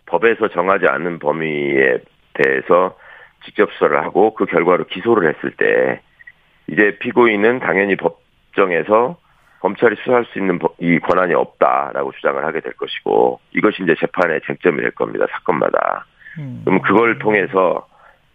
[0.06, 1.98] 법에서 정하지 않은 범위에
[2.34, 2.96] 대해서
[3.44, 6.02] 직접 수사를 하고 그 결과로 기소를 했을 때
[6.70, 9.16] 이제 피고인은 당연히 법정에서
[9.60, 14.40] 검찰이 수사할 수 있는 법- 이 권한이 없다라고 주장을 하게 될 것이고 이것이 이제 재판의
[14.46, 16.06] 쟁점이 될 겁니다 사건마다.
[16.38, 16.62] 음.
[16.64, 17.86] 그럼 그걸 통해서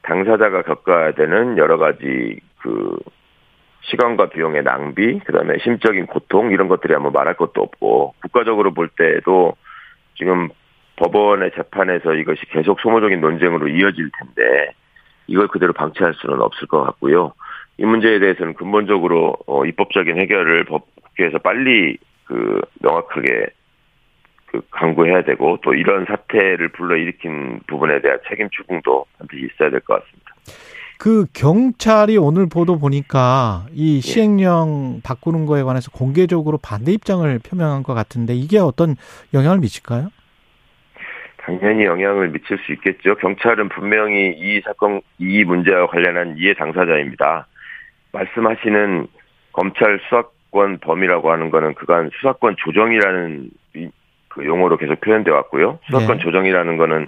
[0.04, 2.98] 당사자가 겪어야 되는 여러 가지 그
[3.82, 9.56] 시간과 비용의 낭비, 그다음에 심적인 고통 이런 것들이 아마 말할 것도 없고 국가적으로 볼 때도
[10.18, 10.50] 지금
[10.98, 14.72] 법원의 재판에서 이것이 계속 소모적인 논쟁으로 이어질 텐데
[15.28, 17.34] 이걸 그대로 방치할 수는 없을 것 같고요.
[17.78, 23.48] 이 문제에 대해서는 근본적으로 어, 입법적인 해결을 법 국회에서 빨리 그 명확하게
[24.48, 30.02] 그 강구해야 되고 또 이런 사태를 불러일으킨 부분에 대한 책임 추궁도 반드시 있어야 될 것
[30.02, 30.32] 같습니다.
[30.98, 37.94] 그 경찰이 오늘 보도 보니까 이 시행령 바꾸는 거에 관해서 공개적으로 반대 입장을 표명한 것
[37.94, 38.96] 같은데 이게 어떤
[39.34, 40.08] 영향을 미칠까요?
[41.38, 43.16] 당연히 영향을 미칠 수 있겠죠.
[43.16, 47.48] 경찰은 분명히 이 사건, 이 문제와 관련한 이해 당사자입니다.
[48.16, 49.08] 말씀하시는
[49.52, 53.90] 검찰 수사권 범위라고 하는 거는 그간 수사권 조정이라는 이-
[54.30, 55.80] 그 용어로 계속 표현돼 왔고요.
[55.86, 56.24] 수사권 네.
[56.24, 57.08] 조정이라는 거는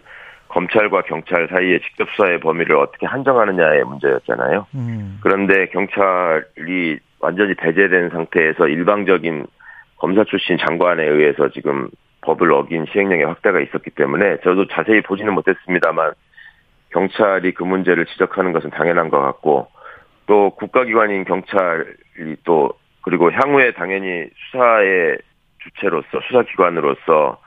[0.49, 4.68] 검찰과 경찰 사이의 직접 수사의 범위를 어떻게 한정하느냐의 문제였잖아요.
[4.76, 5.20] 음.
[5.22, 9.45] 그런데 경찰이 완전히 배제된 상태에서 일방적인
[9.97, 11.89] 검사 출신 장관에 의해서 지금
[12.22, 16.14] 법을 어긴 시행령의 확대가 있었기 때문에 저도 자세히 보지는 못했습니다만
[16.91, 19.68] 경찰이 그 문제를 지적하는 것은 당연한 것 같고
[20.28, 25.18] 또 국가기관인 경찰이 또 그리고 향후에 당연히 수사의
[25.64, 27.38] 주체로서 수사기관으로서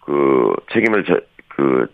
[0.00, 1.86] 그 책임을 저, 그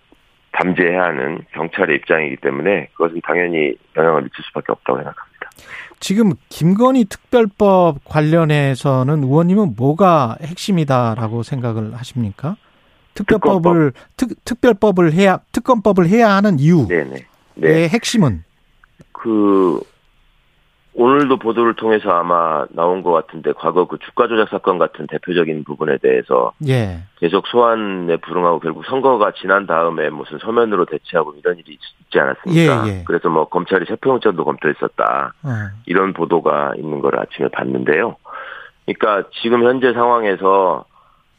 [0.53, 5.51] 담제해야 하는 경찰의 입장이기 때문에 그것은 당연히 영향을 미칠 수밖에 없다고 생각합니다.
[5.99, 12.57] 지금 김건희 특별법 관련해서는 의원님은 뭐가 핵심이다라고 생각을 하십니까?
[13.15, 17.27] 특별법을 특, 특별법을 해야 특검법을 해야 하는 이유의 네네.
[17.55, 17.89] 네.
[17.89, 18.45] 핵심은
[19.13, 19.81] 그
[20.95, 25.97] 오늘도 보도를 통해서 아마 나온 것 같은데 과거 그 주가 조작 사건 같은 대표적인 부분에
[25.99, 26.99] 대해서 예.
[27.19, 32.87] 계속 소환에 불응하고 결국 선거가 지난 다음에 무슨 서면으로 대체하고 이런 일이 있- 있지 않았습니까?
[32.87, 33.05] 예, 예.
[33.07, 35.33] 그래서 뭐 검찰이 체포영장도 검토했었다.
[35.45, 35.49] 어.
[35.87, 38.17] 이런 보도가 있는 걸 아침에 봤는데요.
[38.85, 40.85] 그러니까 지금 현재 상황에서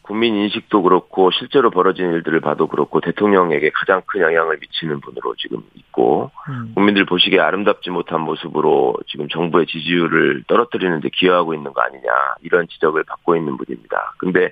[0.03, 5.63] 국민 인식도 그렇고 실제로 벌어진 일들을 봐도 그렇고 대통령에게 가장 큰 영향을 미치는 분으로 지금
[5.75, 6.73] 있고 음.
[6.75, 12.03] 국민들 보시기에 아름답지 못한 모습으로 지금 정부의 지지율을 떨어뜨리는데 기여하고 있는 거 아니냐
[12.41, 14.13] 이런 지적을 받고 있는 분입니다.
[14.17, 14.51] 근데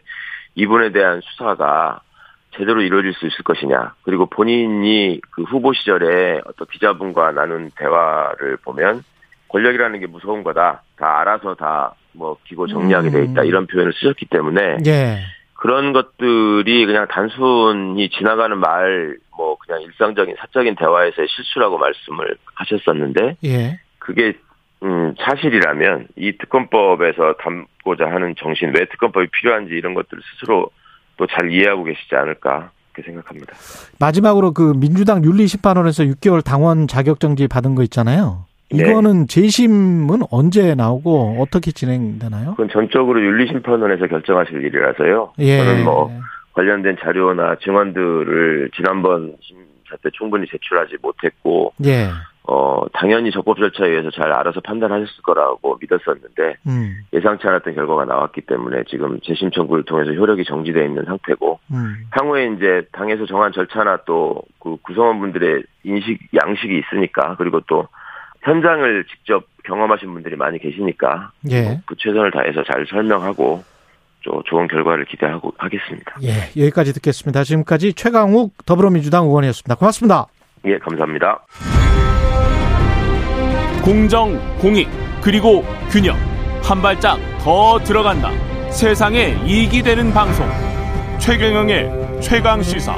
[0.55, 1.99] 이분에 대한 수사가
[2.55, 9.03] 제대로 이루어질 수 있을 것이냐 그리고 본인이 그 후보 시절에 어떤 기자분과 나눈 대화를 보면
[9.49, 13.47] 권력이라는 게 무서운 거다 다 알아서 다 뭐 기고 정리하게 돼 있다 음.
[13.47, 15.19] 이런 표현을 쓰셨기 때문에 예.
[15.61, 23.79] 그런 것들이 그냥 단순히 지나가는 말, 뭐 그냥 일상적인 사적인 대화에서의 실수라고 말씀을 하셨었는데 예.
[23.99, 24.33] 그게
[24.81, 30.71] 음 사실이라면 이 특검법에서 담고자 하는 정신, 왜 특검법이 필요한지 이런 것들을 스스로
[31.17, 33.53] 또 잘 이해하고 계시지 않을까 그렇게 생각합니다.
[33.99, 38.45] 마지막으로 그 민주당 윤리심판원에서 6개월 당원 자격정지 받은 거 있잖아요.
[38.73, 38.89] 네.
[38.89, 42.51] 이거는 재심은 언제 나오고 어떻게 진행되나요?
[42.51, 45.33] 그건 전적으로 윤리심판원에서 결정하실 일이라서요.
[45.39, 45.57] 예.
[45.57, 46.11] 저는 뭐
[46.53, 52.09] 관련된 자료나 증언들을 지난번 심사 때 충분히 제출하지 못했고 예.
[52.43, 56.95] 어, 당연히 적법 절차에 의해서 잘 알아서 판단하셨을 거라고 믿었었는데 음.
[57.13, 61.95] 예상치 않았던 결과가 나왔기 때문에 지금 재심 청구를 통해서 효력이 정지되어 있는 상태고 음.
[62.11, 67.87] 향후에 이제 당에서 정한 절차나 또 그 구성원분들의 인식 양식이 있으니까 그리고 또
[68.43, 71.79] 현장을 직접 경험하신 분들이 많이 계시니까 예.
[71.85, 73.63] 그 최선을 다해서 잘 설명하고
[74.23, 76.15] 또 좋은 결과를 기대하고 하겠습니다.
[76.23, 76.49] 예.
[76.61, 77.43] 여기까지 듣겠습니다.
[77.43, 79.75] 지금까지 최강욱 더불어민주당 의원이었습니다.
[79.75, 80.27] 고맙습니다.
[80.65, 81.39] 예, 감사합니다.
[83.83, 84.87] 공정, 공익,
[85.23, 86.15] 그리고 균형.
[86.63, 88.29] 한 발짝 더 들어간다.
[88.69, 90.47] 세상에 이익이 되는 방송.
[91.19, 92.95] 최경영의 최강 시사.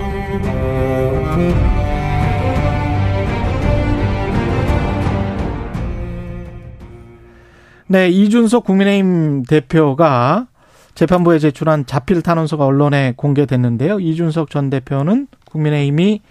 [7.94, 10.48] 네, 이준석 국민의힘 대표가
[10.96, 14.00] 재판부에 제출한 자필 탄원서가 언론에 공개됐는데요.
[14.00, 16.22] 이준석 전 대표는 국민의힘이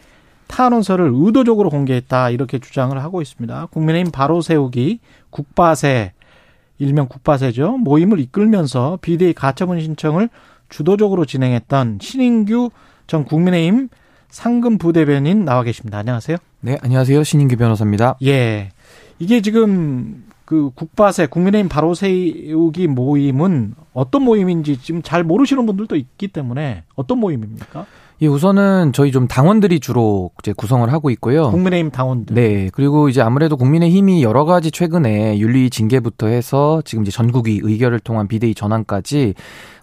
[0.49, 3.67] 탄원서를 의도적으로 공개했다 이렇게 주장을 하고 있습니다.
[3.67, 4.99] 국민의힘 바로 세우기
[5.31, 6.15] 국바세
[6.79, 7.79] 일명 국바세죠.
[7.79, 10.31] 모임을 이끌면서 비대위 가처분 신청을
[10.69, 12.71] 주도적으로 진행했던 신인규
[13.07, 13.89] 전 국민의힘
[14.31, 15.99] 상금 부대변인 나와 계십니다.
[15.99, 16.39] 안녕하세요.
[16.63, 17.23] 네, 안녕하세요.
[17.23, 18.17] 신인규 변호사입니다.
[18.25, 18.71] 예.
[19.21, 26.29] 이게 지금 그 국바세 국민의힘 바로 세우기 모임은 어떤 모임인지 지금 잘 모르시는 분들도 있기
[26.29, 27.87] 때문에 어떤 모임입니까?
[28.23, 31.51] 예, 우선은 저희 좀 당원들이 주로 이제 구성을 하고 있고요.
[31.51, 32.37] 국민의힘 당원들.
[32.37, 37.99] 네, 그리고 이제 아무래도 국민의힘이 여러 가지 최근에 윤리 징계부터 해서 지금 이제 전국위 의결을
[37.99, 39.35] 통한 비대위 전환까지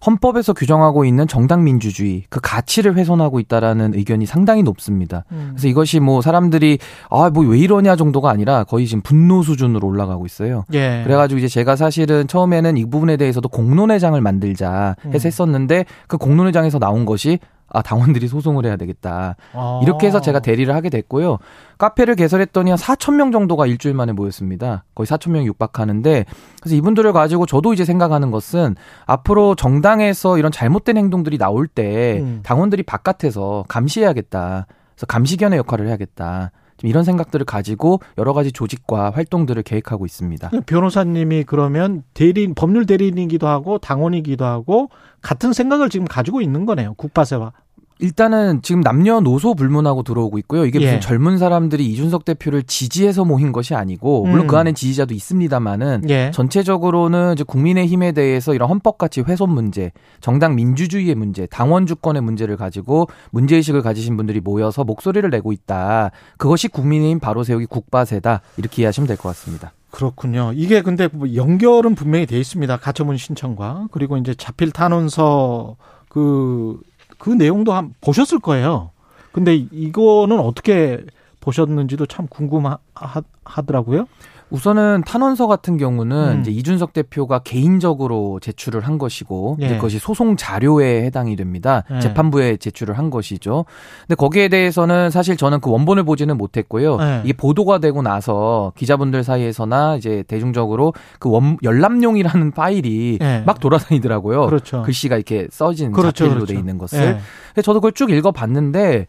[0.06, 5.26] 헌법에서 규정하고 있는 정당 민주주의 그 가치를 훼손하고 있다라는 의견이 상당히 높습니다.
[5.34, 5.50] 음.
[5.52, 6.78] 그래서 이것이 뭐 사람들이
[7.10, 10.64] 아 뭐 왜 이러냐 정도가 아니라 거의 지금 분노 수준으로 올라가고 있어요.
[10.72, 11.02] 예.
[11.04, 15.28] 그래가지고 이제 제가 사실은 처음에는 이 부분에 대해서도 공론회장을 만들자 해서 음.
[15.28, 17.40] 했었는데 그 공론회장에서 나온 것이
[17.72, 19.36] 아 당원들이 소송을 해야 되겠다.
[19.54, 19.80] 아.
[19.84, 21.38] 이렇게 해서 제가 대리를 하게 됐고요.
[21.78, 24.84] 카페를 개설했더니 한 4천 명 정도가 일주일 만에 모였습니다.
[24.96, 26.26] 거의 4천 명이 육박하는데
[26.62, 32.42] 그래서 이분들을 가지고 저도 이제 생각하는 것은 앞으로 정당에서 이런 잘못된 행동들이 나올 때 음.
[32.44, 34.68] 당원들이 바깥에서 감시해야겠다.
[34.96, 40.50] 그래서 감시견의 역할을 해야겠다 좀 이런 생각들을 가지고 여러 가지 조직과 활동들을 계획하고 있습니다.
[40.66, 44.90] 변호사님이 그러면 대리인 법률 대리인이기도 하고 당원이기도 하고
[45.22, 46.94] 같은 생각을 지금 가지고 있는 거네요.
[46.96, 47.52] 국바세와.
[48.00, 50.66] 일단은 지금 남녀노소 불문하고 들어오고 있고요.
[50.66, 51.00] 이게 무슨 예.
[51.02, 54.48] 젊은 사람들이 이준석 대표를 지지해서 모인 것이 아니고 물론 음.
[54.48, 56.32] 그 안에 지지자도 있습니다만은 예.
[56.34, 59.92] 전체적으로는 이제 국민의힘에 대해서 이런 헌법 가치 훼손 문제,
[60.22, 66.12] 정당 민주주의의 문제, 당원 주권의 문제를 가지고 문제 의식을 가지신 분들이 모여서 목소리를 내고 있다.
[66.38, 68.42] 그것이 국민의힘 바로 세우기 국바세다.
[68.58, 69.74] 이렇게 이해하시면 될 것 같습니다.
[69.92, 70.54] 그렇군요.
[70.56, 72.78] 이게 근데 뭐 연결은 분명히 돼 있습니다.
[72.78, 75.76] 가처분 신청과 그리고 이제 자필 탄원서
[76.08, 76.80] 그,
[77.20, 78.90] 그 내용도 한, 보셨을 거예요.
[79.32, 81.06] 근데 이거는 어떻게
[81.40, 84.08] 보셨는지도 참 궁금하더라고요.
[84.52, 86.42] 우선은 탄원서 같은 경우는 음.
[86.42, 89.66] 이제 이준석 대표가 개인적으로 제출을 한 것이고 예.
[89.66, 91.84] 이제 그것이 소송 자료에 해당이 됩니다.
[91.92, 92.00] 예.
[92.00, 93.66] 재판부에 제출을 한 것이죠.
[94.02, 96.98] 근데 거기에 대해서는 사실 저는 그 원본을 보지는 못했고요.
[97.00, 97.22] 예.
[97.24, 103.44] 이게 보도가 되고 나서 기자분들 사이에서나 이제 대중적으로 그 원, 열람용이라는 파일이 예.
[103.46, 104.48] 막 돌아다니더라고요.
[104.48, 104.82] 그렇죠.
[104.82, 106.54] 글씨가 이렇게 써진 그렇죠, 자필로 그렇죠.
[106.54, 107.00] 돼 있는 것을.
[107.00, 107.20] 예.
[107.50, 109.08] 근데 저도 그걸 쭉 읽어봤는데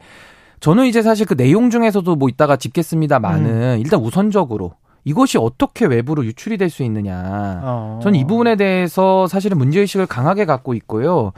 [0.60, 3.80] 저는 이제 사실 그 내용 중에서도 뭐 이따가 짚겠습니다만은 음.
[3.80, 4.72] 일단 우선적으로
[5.04, 7.60] 이것이 어떻게 외부로 유출이 될 수 있느냐.
[7.64, 8.00] 어.
[8.02, 11.32] 저는 이 부분에 대해서 사실은 문제의식을 강하게 갖고 있고요.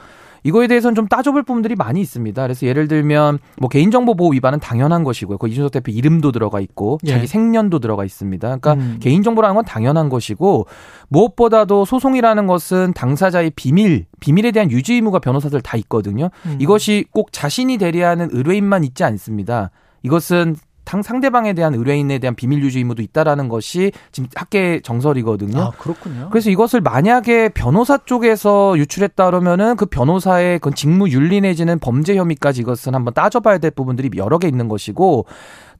[0.44, 2.42] 이거에 대해서는 좀 따져볼 부분들이 많이 있습니다.
[2.42, 5.38] 그래서 예를 들면 뭐 개인정보 보호 위반은 당연한 것이고요.
[5.38, 7.12] 그 이준석 대표 이름도 들어가 있고 예.
[7.12, 8.46] 자기 생년도 들어가 있습니다.
[8.58, 8.98] 그러니까 음.
[9.00, 10.66] 개인정보라는 건 당연한 것이고
[11.08, 16.28] 무엇보다도 소송이라는 것은 당사자의 비밀, 비밀에 대한 유지 의무가 변호사들 다 있거든요.
[16.46, 16.56] 음.
[16.58, 19.70] 이것이 꼭 자신이 대리하는 의뢰인만 있지 않습니다.
[20.02, 25.61] 이것은 당 상대방에 대한 의뢰인에 대한 비밀 유지 의무도 있다라는 것이 지금 학계 정설이거든요.
[25.61, 26.28] 아, 그렇군요.
[26.30, 32.62] 그래서 이것을 만약에 변호사 쪽에서 유출했다 그러면은 그 변호사의 그 직무 윤리 내지는 범죄 혐의까지
[32.62, 35.26] 이것은 한번 따져봐야 될 부분들이 여러 개 있는 것이고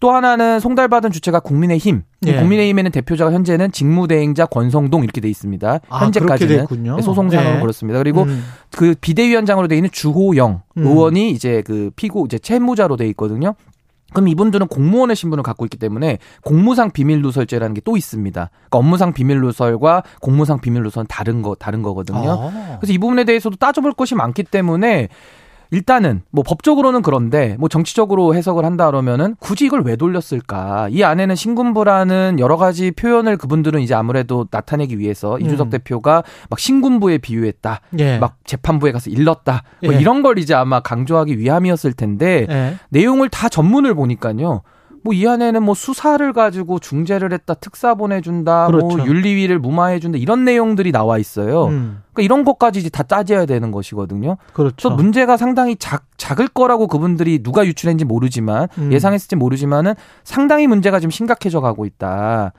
[0.03, 2.03] 또 하나는 송달받은 주체가 국민의힘.
[2.27, 2.37] 예.
[2.37, 5.79] 국민의힘에는 대표자가 현재는 직무대행자 권성동 이렇게 돼 있습니다.
[5.89, 7.01] 아, 현재까지는 됐군요.
[7.01, 7.61] 소송상으로 예.
[7.61, 7.99] 그렇습니다.
[8.01, 8.43] 그리고 음.
[8.77, 10.83] 그 비대위원장으로 돼 있는 주호영 음.
[10.85, 13.55] 의원이 이제 그 피고 이제 채무자로 돼 있거든요.
[14.13, 18.51] 그럼 이분들은 공무원의 신분을 갖고 있기 때문에 공무상 비밀누설죄라는 게 또 있습니다.
[18.53, 22.51] 그러니까 업무상 비밀누설과 공무상 비밀누설은 다른 거 다른 거거든요.
[22.53, 22.77] 아.
[22.81, 25.09] 그래서 이 부분에 대해서도 따져볼 것이 많기 때문에
[25.73, 30.89] 일단은 뭐 법적으로는 그런데 뭐 정치적으로 해석을 한다 그러면은 굳이 이걸 왜 돌렸을까?
[30.91, 35.71] 이 안에는 신군부라는 여러 가지 표현을 그분들은 이제 아무래도 나타내기 위해서 이준석 음.
[35.71, 37.81] 대표가 막 신군부에 비유했다.
[38.01, 38.19] 예.
[38.19, 39.63] 막 재판부에 가서 일렀다.
[39.83, 39.99] 뭐 예.
[39.99, 42.75] 이런 걸 이제 아마 강조하기 위함이었을 텐데 예.
[42.91, 44.63] 내용을 다 전문을 보니까요.
[45.03, 49.07] 뭐 이 안에는 뭐 수사를 가지고 중재를 했다, 특사 보내준다, 뭐 그렇죠.
[49.07, 51.67] 윤리위를 무마해준다 이런 내용들이 나와 있어요.
[51.67, 52.03] 음.
[52.13, 54.37] 그러니까 이런 것까지 이제 다 따져야 되는 것이거든요.
[54.53, 54.75] 그렇죠.
[54.77, 58.93] 그래서 문제가 상당히 작, 작을 거라고 그분들이 누가 유출했는지 모르지만 음.
[58.93, 59.95] 예상했을지 모르지만은
[60.25, 62.53] 상당히 문제가 좀 심각해져 가고 있다.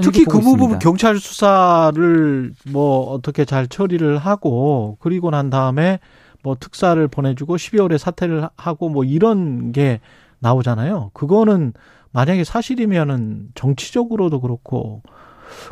[0.00, 0.78] 특히 그 부분.
[0.78, 5.98] 경찰 수사를 뭐 어떻게 잘 처리를 하고 그리고 난 다음에
[6.42, 10.00] 뭐 특사를 보내주고 12월에 사퇴를 하고 뭐 이런 게
[10.40, 11.10] 나오잖아요.
[11.14, 11.72] 그거는
[12.12, 15.02] 만약에 사실이면은 정치적으로도 그렇고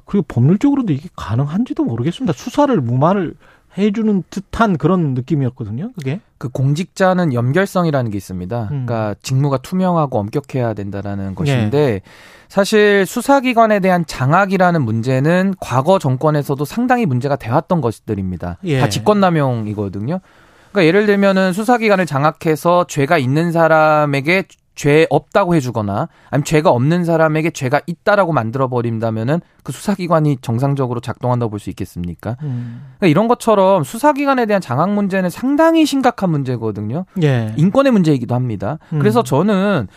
[0.04, 2.32] 그리고 법률적으로도 이게 가능한지도 모르겠습니다.
[2.32, 3.34] 수사를 무마를
[3.78, 5.92] 해주는 듯한 그런 느낌이었거든요.
[5.92, 6.20] 그게.
[6.38, 8.62] 그 공직자는 연결성이라는 게 있습니다.
[8.62, 8.86] 음.
[8.86, 11.34] 그러니까 직무가 투명하고 엄격해야 된다라는 예.
[11.34, 12.00] 것인데
[12.48, 18.58] 사실 수사기관에 대한 장악이라는 문제는 과거 정권에서도 상당히 문제가 되었던 것들입니다.
[18.64, 18.80] 예.
[18.80, 20.20] 다 직권남용이거든요.
[20.76, 27.50] 그러니까 예를 들면은 수사기관을 장악해서 죄가 있는 사람에게 죄 없다고 해주거나 아니면 죄가 없는 사람에게
[27.50, 32.36] 죄가 있다라고 만들어 버린다면은 그 수사기관이 정상적으로 작동한다고 볼 수 있겠습니까?
[32.42, 32.82] 음.
[32.98, 37.06] 그러니까 이런 것처럼 수사기관에 대한 장악 문제는 상당히 심각한 문제거든요.
[37.22, 37.54] 예.
[37.56, 38.78] 인권의 문제이기도 합니다.
[38.92, 38.98] 음.
[38.98, 39.88] 그래서 저는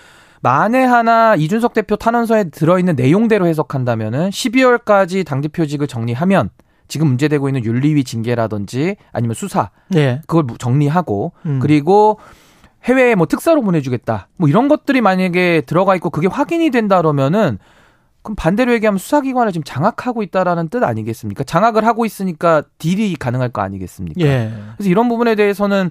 [0.41, 6.51] 만에 하나 이준석 대표 탄원서에 들어있는 내용대로 해석한다면은 12월까지 당대표직을 정리하면
[6.89, 10.21] 지금 문제되고 있는 윤리위 징계라든지 아니면 수사 예.
[10.27, 11.59] 그걸 정리하고 음.
[11.61, 12.19] 그리고
[12.83, 17.59] 해외에 뭐 특사로 보내주겠다 뭐 이런 것들이 만약에 들어가 있고 그게 확인이 된다 그러면은
[18.21, 21.45] 그럼 반대로 얘기하면 수사기관을 지금 장악하고 있다라는 뜻 아니겠습니까?
[21.45, 24.19] 장악을 하고 있으니까 딜이 가능할 거 아니겠습니까?
[24.21, 24.51] 예.
[24.75, 25.89] 그래서 이런 부분에 대해서는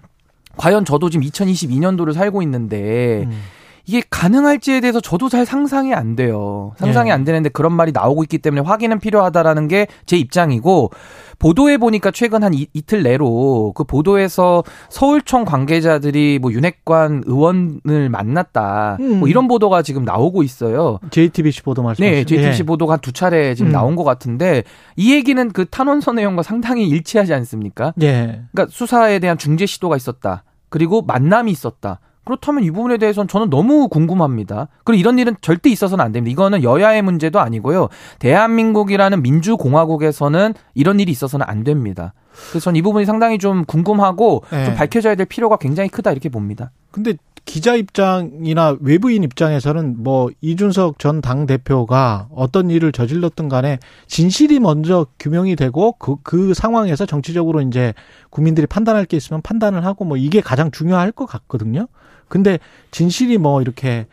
[0.56, 3.40] 과연 저도 지금 2022년도를 살고 있는데 음.
[3.88, 6.72] 이게 가능할지에 대해서 저도 잘 상상이 안 돼요.
[6.76, 7.12] 상상이 예.
[7.14, 10.90] 안 되는데 그런 말이 나오고 있기 때문에 확인은 필요하다라는 게 제 입장이고
[11.38, 18.96] 보도해 보니까 최근 한 이, 이틀 내로 그 보도에서 서울청 관계자들이 뭐 윤핵관 의원을 만났다.
[19.00, 19.20] 음.
[19.20, 20.98] 뭐 이런 보도가 지금 나오고 있어요.
[21.10, 22.16] JTBC 보도 말씀하시죠.
[22.16, 22.66] 네, JTBC 예.
[22.66, 23.72] 보도가 한두 차례 지금 음.
[23.72, 24.64] 나온 것 같은데
[24.96, 27.92] 이 얘기는 그 탄원서 내용과 상당히 일치하지 않습니까?
[28.02, 28.42] 예.
[28.52, 30.44] 그러니까 수사에 대한 중재 시도가 있었다.
[30.70, 32.00] 그리고 만남이 있었다.
[32.28, 34.68] 그렇다면 이 부분에 대해서는 저는 너무 궁금합니다.
[34.84, 36.30] 그리고 이런 일은 절대 있어서는 안 됩니다.
[36.30, 37.88] 이거는 여야의 문제도 아니고요.
[38.18, 42.12] 대한민국이라는 민주공화국에서는 이런 일이 있어서는 안 됩니다.
[42.50, 44.66] 그래서 전이 부분이 상당히 좀 궁금하고 네.
[44.66, 46.70] 좀 밝혀져야 될 필요가 굉장히 크다 이렇게 봅니다.
[46.90, 47.14] 근데
[47.46, 55.06] 기자 입장이나 외부인 입장에서는 뭐 이준석 전 당 대표가 어떤 일을 저질렀든 간에 진실이 먼저
[55.18, 57.94] 규명이 되고 그, 그 상황에서 정치적으로 이제
[58.28, 61.88] 국민들이 판단할 게 있으면 판단을 하고 뭐 이게 가장 중요할 것 같거든요.
[62.28, 62.58] 근데
[62.90, 64.06] 진실이 뭐 이렇게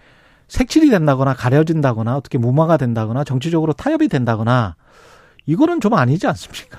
[0.48, 4.76] 색칠이 된다거나 가려진다거나 어떻게 무마가 된다거나 정치적으로 타협이 된다거나
[5.46, 6.78] 이거는 좀 아니지 않습니까?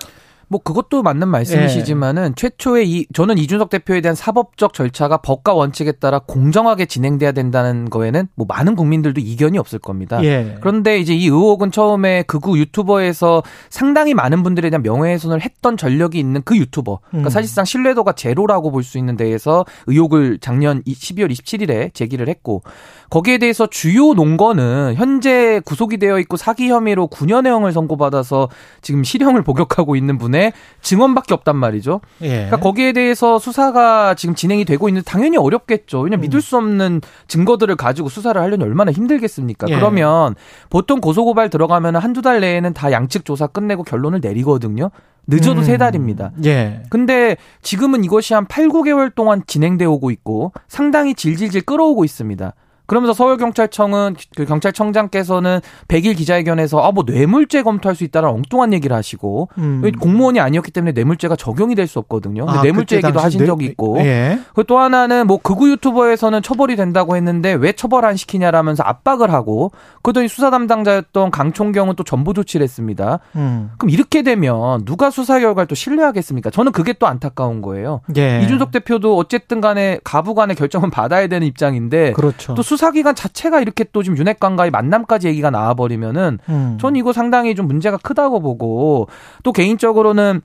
[0.49, 6.21] 뭐 그것도 맞는 말씀이시지만은 최초에 이 저는 이준석 대표에 대한 사법적 절차가 법과 원칙에 따라
[6.21, 10.23] 공정하게 진행돼야 된다는 거에는 뭐 많은 국민들도 이견이 없을 겁니다.
[10.25, 10.57] 예.
[10.61, 16.43] 그런데 이제 이 의혹은 처음에 극우 유튜버에서 상당히 많은 분들에 대한 명예훼손을 했던 전력이 있는
[16.45, 17.01] 그 유튜버.
[17.11, 17.31] 그러니까 음.
[17.31, 22.63] 사실상 신뢰도가 제로라고 볼 수 있는 데에서 의혹을 작년 12월 27일에 제기를 했고
[23.11, 28.49] 거기에 대해서 주요 논거는 현재 구속이 되어 있고 사기 혐의로 9년형을 선고받아서
[28.81, 30.36] 지금 실형을 복역하고 있는 분의
[30.83, 32.01] 증언밖에 없단 말이죠.
[32.23, 32.29] 예.
[32.29, 36.01] 그러니까 거기에 대해서 수사가 지금 진행이 되고 있는데 당연히 어렵겠죠.
[36.01, 39.67] 왜냐면 믿을 수 없는 증거들을 가지고 수사를 하려니 얼마나 힘들겠습니까?
[39.71, 39.75] 예.
[39.75, 40.35] 그러면
[40.71, 44.91] 보통 고소고발 들어가면 한두 달 내에는 다 양측 조사 끝내고 결론을 내리거든요.
[45.27, 45.65] 늦어도 음.
[45.65, 46.33] 세 달입니다.
[46.45, 46.83] 예.
[46.89, 52.55] 근데 지금은 이것이 한 8, 9개월 동안 진행되어 오고 있고 상당히 질질질 끌어오고 있습니다.
[52.87, 59.51] 그러면서 서울경찰청은 그 경찰청장께서는 100일 기자회견에서 아 뭐 뇌물죄 검토할 수 있다는 엉뚱한 얘기를 하시고
[59.59, 59.81] 음.
[59.85, 62.47] 왜 공무원이 아니었기 때문에 뇌물죄가 적용이 될 수 없거든요.
[62.49, 64.39] 아, 뇌물죄 얘기도 하신 뇌- 적이 있고 예.
[64.55, 69.71] 그또 하나는 뭐 극우 유튜버에서는 처벌이 된다고 했는데 왜 처벌 안 시키냐라면서 압박을 하고
[70.03, 73.21] 그러더니 수사 담당자였던 강총경은 또 전보 조치를 했습니다.
[73.37, 73.71] 음.
[73.79, 76.51] 그럼 이렇게 되면 누가 수사 결과를 또 신뢰하겠습니까?
[76.51, 78.01] 저는 그게 또 안타까운 거예요.
[78.17, 78.41] 예.
[78.43, 82.55] 이준석 대표도 어쨌든 간에 가부 간의 결정은 받아야 되는 입장인데 그렇죠.
[82.55, 86.79] 또 수 사기관 자체가 이렇게 또 지금 윤핵관과의 만남까지 얘기가 나와버리면은 음.
[86.81, 89.09] 전 이거 상당히 좀 문제가 크다고 보고
[89.43, 90.43] 또 개인적으로는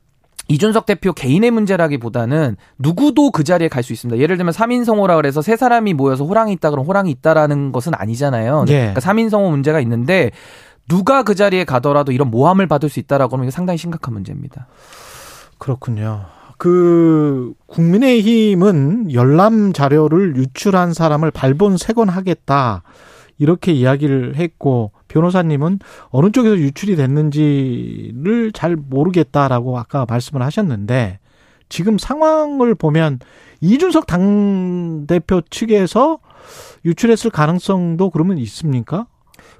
[0.47, 4.21] 이준석 대표 개인의 문제라기보다는 누구도 그 자리에 갈 수 있습니다.
[4.21, 8.65] 예를 들면 3인 성호라 그래서 세 사람이 모여서 호랑이 있다 그러면 호랑이 있다라는 것은 아니잖아요.
[8.67, 8.91] 예.
[8.91, 10.31] 그러니까 3인 성호 문제가 있는데
[10.87, 14.67] 누가 그 자리에 가더라도 이런 모함을 받을 수 있다라고 하면 이게 상당히 심각한 문제입니다.
[15.57, 16.25] 그렇군요.
[16.61, 22.83] 그 국민의힘은 열람 자료를 유출한 사람을 발본색원하겠다
[23.39, 31.17] 이렇게 이야기를 했고 변호사님은 어느 쪽에서 유출이 됐는지를 잘 모르겠다라고 아까 말씀을 하셨는데
[31.67, 33.17] 지금 상황을 보면
[33.61, 36.19] 이준석 당 대표 측에서
[36.85, 39.07] 유출했을 가능성도 그러면 있습니까?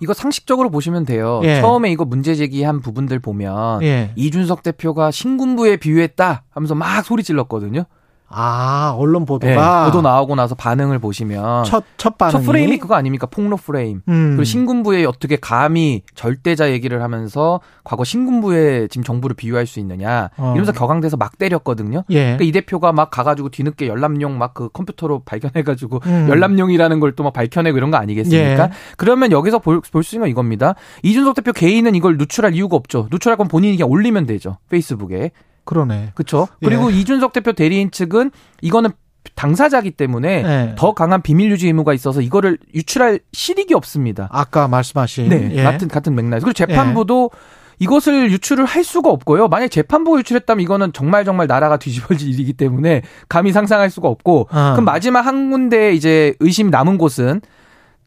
[0.01, 1.41] 이거 상식적으로 보시면 돼요.
[1.43, 1.61] 예.
[1.61, 4.11] 처음에 이거 문제 제기한 부분들 보면 예.
[4.15, 7.85] 이준석 대표가 신군부에 비유했다 하면서 막 소리 질렀거든요.
[8.33, 13.27] 아 언론 예, 보도가 보도 나오고 나서 반응을 보시면 첫첫첫 반응이 프레임이 그거 아닙니까?
[13.27, 14.01] 폭로 프레임.
[14.07, 14.29] 음.
[14.31, 20.51] 그리고 신군부에 어떻게 감히 절대자 얘기를 하면서 과거 신군부에 지금 정부를 비유할 수 있느냐 어.
[20.55, 22.03] 이러면서 격앙돼서 막 때렸거든요.
[22.09, 22.23] 예.
[22.37, 26.27] 그러니까 이 대표가 막 가가지고 뒤늦게 열람용 막 그 컴퓨터로 발견해가지고 음.
[26.29, 28.63] 열람용이라는 걸 또 막 밝혀내고 이런 거 아니겠습니까?
[28.63, 28.69] 예.
[28.97, 30.75] 그러면 여기서 볼 수 있는 건 이겁니다.
[31.03, 33.07] 이준석 대표 개인은 이걸 누출할 이유가 없죠.
[33.11, 34.57] 누출할 건 본인이 그냥 올리면 되죠.
[34.69, 35.31] 페이스북에.
[35.65, 36.11] 그러네.
[36.15, 36.47] 그렇죠.
[36.63, 38.31] 그리고 이준석 대표 대리인 측은
[38.61, 38.91] 이거는
[39.35, 40.75] 당사자기 때문에 예.
[40.77, 44.27] 더 강한 비밀 유지 의무가 있어서 이거를 유출할 실익이 없습니다.
[44.31, 45.63] 아까 말씀하신 네, 예.
[45.63, 46.39] 같은 같은 맥락.
[46.39, 47.31] 그리고 재판부도
[47.79, 49.47] 이것을 유출을 할 수가 없고요.
[49.47, 54.73] 만약 재판부가 유출했다면 이거는 정말 정말 나라가 뒤집어질 일이기 때문에 감히 상상할 수가 없고 아.
[54.73, 57.41] 그럼 마지막 한 군데 이제 의심이 남은 곳은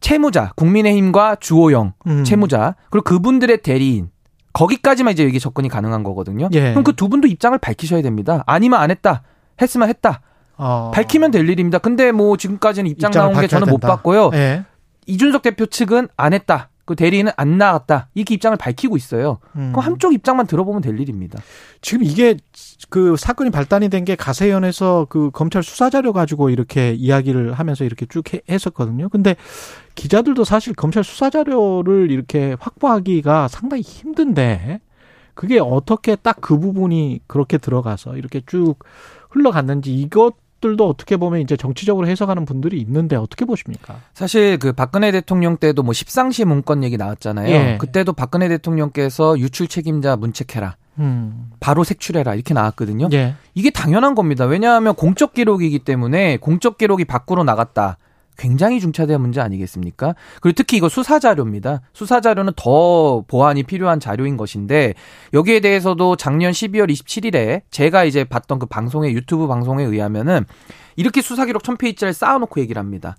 [0.01, 2.25] 채무자, 국민의힘과 주호영 음.
[2.25, 4.11] 채무자 그리고 그분들의 대리인
[4.55, 6.49] 거기까지만 이제 이게 접근이 가능한 거거든요.
[6.53, 6.71] 예.
[6.71, 8.43] 그럼 그 두 분도 입장을 밝히셔야 됩니다.
[8.47, 9.23] 아니면 안 했다.
[9.61, 10.23] 했으면 했다.
[10.57, 10.91] 어.
[10.95, 11.79] 밝히면 될 일입니다.
[11.79, 13.89] 근데 뭐 지금까지는 입장 나온 게 저는 밝혀야 못 된다.
[13.97, 14.31] 봤고요.
[14.35, 14.65] 예.
[15.07, 16.71] 이준석 대표 측은 안 했다.
[16.87, 18.09] 그 대리인은 안 나갔다.
[18.15, 19.39] 이렇게 입장을 밝히고 있어요.
[19.57, 19.73] 음.
[19.73, 21.41] 그럼 한쪽 입장만 들어보면 될 일입니다.
[21.81, 22.37] 지금 이게
[22.91, 28.05] 그 사건이 발단이 된 게 가세연에서 그 검찰 수사 자료 가지고 이렇게 이야기를 하면서 이렇게
[28.07, 29.09] 쭉 해- 했었거든요.
[29.09, 29.35] 근데
[29.95, 34.81] 기자들도 사실 검찰 수사 자료를 이렇게 확보하기가 상당히 힘든데
[35.35, 38.77] 그게 어떻게 딱 그 부분이 그렇게 들어가서 이렇게 쭉
[39.31, 44.01] 흘러갔는지 이것 들도 어떻게 보면 이제 정치적으로 해석하는 분들이 있는데 어떻게 보십니까?
[44.15, 47.55] 사실 그 박근혜 대통령 때도 뭐 십상시 문건 얘기 나왔잖아요.
[47.55, 47.77] 예.
[47.79, 50.77] 그때도 박근혜 대통령께서 유출 책임자 문책해라.
[51.01, 51.51] 음.
[51.61, 52.35] 바로 색출해라.
[52.35, 53.11] 이렇게 나왔거든요.
[53.13, 53.35] 예.
[53.53, 54.47] 이게 당연한 겁니다.
[54.47, 57.99] 왜냐하면 공적 기록이기 때문에 공적 기록이 밖으로 나갔다.
[58.37, 60.15] 굉장히 중차대한 문제 아니겠습니까?
[60.41, 61.83] 그리고 특히 이거 수사 자료입니다.
[61.93, 64.95] 수사 자료는 더 보완이 필요한 자료인 것인데
[65.33, 70.45] 여기에 대해서도 작년 12월 27일에 제가 이제 봤던 그 방송의 유튜브 방송에 의하면은
[70.97, 73.17] 이렇게 수사 기록 1000페이지를 쌓아놓고 얘기를 합니다.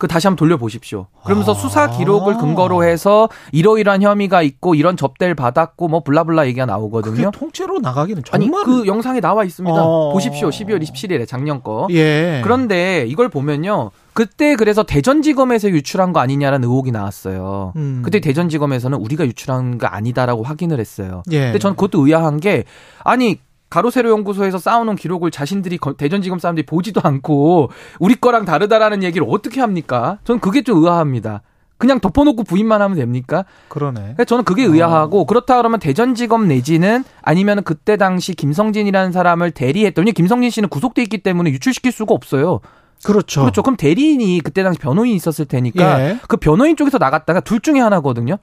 [0.00, 1.06] 그 다시 한번 돌려보십시오.
[1.24, 1.54] 그러면서 아.
[1.54, 7.30] 수사 기록을 근거로 해서 이러이러한 혐의가 있고 이런 접대를 받았고 뭐 블라블라 얘기가 나오거든요.
[7.32, 9.76] 통째로 나가기는 아니 정말 그 영상이 나와 있습니다.
[9.76, 10.10] 어.
[10.10, 10.48] 보십시오.
[10.48, 11.86] 12월 27일에 작년 거.
[11.90, 12.40] 예.
[12.42, 13.90] 그런데 이걸 보면요.
[14.14, 17.74] 그때 그래서 대전지검에서 유출한 거 아니냐라는 의혹이 나왔어요.
[17.76, 18.00] 음.
[18.02, 21.22] 그때 대전지검에서는 우리가 유출한 거 아니다라고 확인을 했어요.
[21.30, 21.40] 예.
[21.44, 22.64] 근데 전 그것도 의아한 게
[23.04, 23.38] 아니
[23.70, 29.60] 가로세로 연구소에서 쌓아놓은 기록을 자신들이 거- 대전지검 사람들이 보지도 않고 우리 거랑 다르다라는 얘기를 어떻게
[29.60, 30.18] 합니까?
[30.24, 31.42] 저는 그게 좀 의아합니다.
[31.78, 33.46] 그냥 덮어놓고 부인만 하면 됩니까?
[33.68, 34.12] 그러네.
[34.16, 40.50] 그래서 저는 그게 의아하고 그렇다 그러면 대전지검 내지는 아니면 그때 당시 김성진이라는 사람을 대리했더니 김성진
[40.50, 42.60] 씨는 구속돼 있기 때문에 유출시킬 수가 없어요.
[43.02, 43.40] 그렇죠.
[43.40, 43.62] 그렇죠.
[43.62, 46.18] 그럼 대리인이 그때 당시 변호인이 있었을 테니까 예.
[46.28, 48.36] 그 변호인 쪽에서 나갔다가 둘 중에 하나거든요.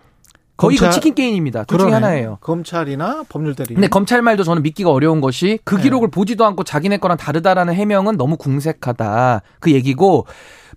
[0.58, 1.64] 거의 그 검찰- 치킨 게임입니다.
[1.66, 1.91] 둘 중에.
[1.91, 2.38] 하나예요.
[2.41, 3.76] 검찰이나 법률 대리.
[3.76, 5.84] 근데 검찰 말도 저는 믿기가 어려운 것이 그 네.
[5.84, 9.41] 기록을 보지도 않고 자기네 거랑 다르다라는 해명은 너무 궁색하다.
[9.60, 10.26] 그 얘기고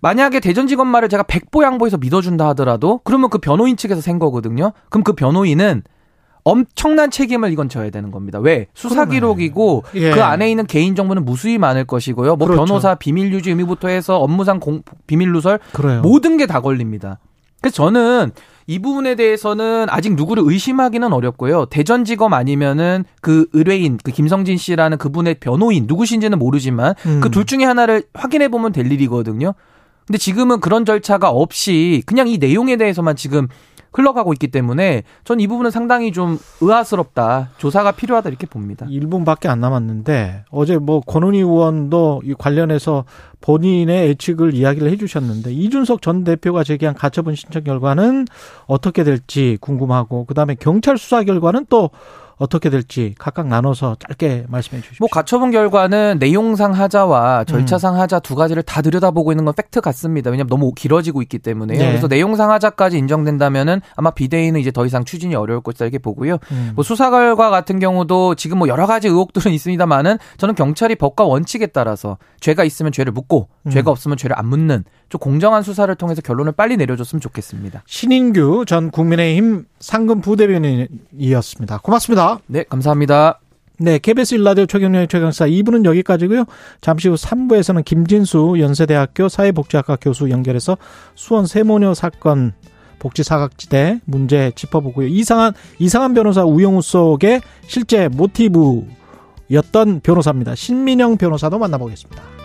[0.01, 4.71] 만약에 대전지검 말을 제가 백보 양보해서 믿어준다 하더라도 그러면 그 변호인 측에서 센 거거든요.
[4.89, 5.83] 그럼 그 변호인은
[6.43, 8.39] 엄청난 책임을 이건 져야 되는 겁니다.
[8.39, 8.65] 왜?
[8.73, 9.05] 수사.
[9.05, 10.11] 기록이고 예.
[10.11, 12.35] 그 안에 있는 개인 정보는 무수히 많을 것이고요.
[12.35, 12.65] 뭐 그렇죠.
[12.65, 16.01] 변호사 비밀 유지 의무부터 해서 업무상 공- 비밀 누설 그래요.
[16.01, 17.19] 모든 게 다 걸립니다.
[17.61, 18.31] 그래서 저는
[18.67, 21.65] 이 부분에 대해서는 아직 누구를 의심하기는 어렵고요.
[21.65, 27.19] 대전지검 아니면은 그 의뢰인, 그 김성진 씨라는 그분의 변호인 누구신지는 모르지만 음.
[27.21, 29.53] 그둘 중에 하나를 확인해 보면 될 일이거든요.
[30.07, 33.47] 근데 지금은 그런 절차가 없이 그냥 이 내용에 대해서만 지금
[33.93, 37.49] 흘러가고 있기 때문에 전 이 부분은 상당히 좀 의아스럽다.
[37.57, 38.85] 조사가 필요하다 이렇게 봅니다.
[38.85, 43.05] 1분밖에 안 남았는데 어제 뭐 권은희 의원도 이 관련해서
[43.41, 48.27] 본인의 예측을 이야기를 해 주셨는데 이준석 전 대표가 제기한 가처분 신청 결과는
[48.67, 51.89] 어떻게 될지 궁금하고 그다음에 경찰 수사 결과는 또
[52.41, 54.97] 어떻게 될지 각각 나눠서 짧게 말씀해 주십시오.
[54.99, 60.31] 뭐 가처분 결과는 내용상 하자와 절차상 하자 두 가지를 다 들여다보고 있는 건 팩트 같습니다.
[60.31, 61.77] 왜냐하면 너무 길어지고 있기 때문에요.
[61.77, 61.87] 네.
[61.89, 66.39] 그래서 내용상 하자까지 인정된다면은 아마 비대위는 이제 더 이상 추진이 어려울 것이다 이렇게 보고요.
[66.51, 66.71] 음.
[66.73, 71.67] 뭐 수사 결과 같은 경우도 지금 뭐 여러 가지 의혹들은 있습니다만은 저는 경찰이 법과 원칙에
[71.67, 73.69] 따라서 죄가 있으면 죄를 묻고 음.
[73.69, 77.83] 죄가 없으면 죄를 안 묻는 좀 공정한 수사를 통해서 결론을 빨리 내려줬으면 좋겠습니다.
[77.85, 81.79] 신인규 전 국민의힘 상금 부대변인이었습니다.
[81.79, 82.30] 고맙습니다.
[82.47, 83.39] 네, 감사합니다.
[83.79, 86.45] 네, KBS 일라디오 최경련의 최강사 2부는 여기까지고요.
[86.81, 90.77] 잠시 후 3부에서는 김진수 연세대학교 사회복지학과 교수 연결해서
[91.15, 92.53] 수원 세모녀 사건
[92.99, 95.07] 복지 사각지대 문제 짚어보고요.
[95.07, 100.53] 이상한 이상한 변호사 우영우 속의 실제 모티브였던 변호사입니다.
[100.53, 102.40] 신민영 변호사도 만나보겠습니다.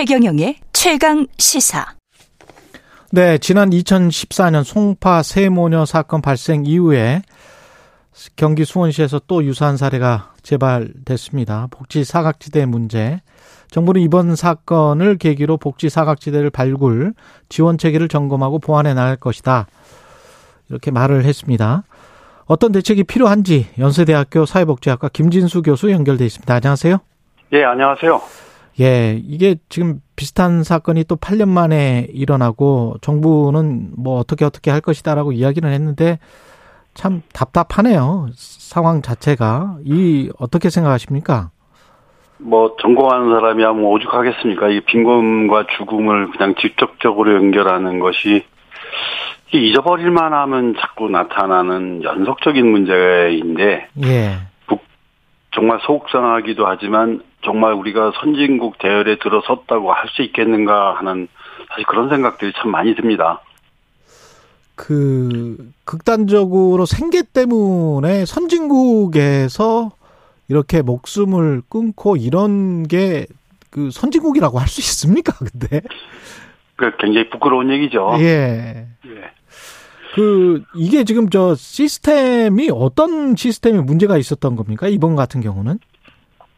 [0.00, 1.84] 최경영의 최강 시사.
[3.12, 7.20] 네, 지난 2014년 송파 세모녀 사건 발생 이후에
[8.34, 11.66] 경기 수원시에서 또 유사한 사례가 재발됐습니다.
[11.70, 13.20] 복지 사각지대 문제.
[13.70, 17.12] 정부는 이번 사건을 계기로 복지 사각지대를 발굴,
[17.50, 19.66] 지원 체계를 점검하고 보완해 나갈 것이다.
[20.70, 21.82] 이렇게 말을 했습니다.
[22.46, 26.54] 어떤 대책이 필요한지 연세대학교 사회복지학과 김진수 교수 연결돼 있습니다.
[26.54, 26.96] 안녕하세요.
[27.52, 28.49] 예, 안녕하세요.
[28.80, 35.32] 예, 이게 지금 비슷한 사건이 또 8년 만에 일어나고 정부는 뭐 어떻게 어떻게 할 것이다라고
[35.32, 36.18] 이야기는 했는데
[36.94, 38.28] 참 답답하네요.
[38.34, 39.76] 상황 자체가.
[39.84, 41.50] 이 어떻게 생각하십니까?
[42.38, 44.68] 뭐 전공하는 사람이야 뭐 오죽하겠습니까?
[44.68, 48.44] 이 빈곤과 죽음을 그냥 직접적으로 연결하는 것이
[49.52, 54.38] 잊어버릴만 하면 자꾸 나타나는 연속적인 문제인데 예.
[55.52, 61.28] 정말 속상하기도 하지만 정말 우리가 선진국 대열에 들어섰다고 할 수 있겠는가 하는
[61.68, 63.40] 사실 그런 생각들이 참 많이 듭니다.
[64.74, 69.90] 그 극단적으로 생계 때문에 선진국에서
[70.48, 73.26] 이렇게 목숨을 끊고 이런 게
[73.70, 75.32] 그 선진국이라고 할 수 있습니까?
[75.38, 75.80] 근데
[76.76, 78.16] 그 굉장히 부끄러운 얘기죠.
[78.18, 78.86] 예.
[79.06, 79.10] 예.
[80.14, 84.88] 그 이게 지금 저 시스템이 어떤 시스템에 문제가 있었던 겁니까?
[84.88, 85.78] 이번 같은 경우는?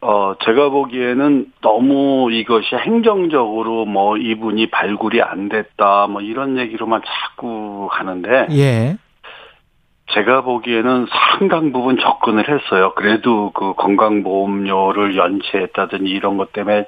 [0.05, 7.88] 어, 제가 보기에는 너무 이것이 행정적으로 뭐 이분이 발굴이 안 됐다 뭐 이런 얘기로만 자꾸
[7.90, 8.96] 하는데 예.
[10.12, 12.92] 제가 보기에는 상당 부분 접근을 했어요.
[12.96, 16.86] 그래도 그 건강보험료를 연체했다든지 이런 것 때문에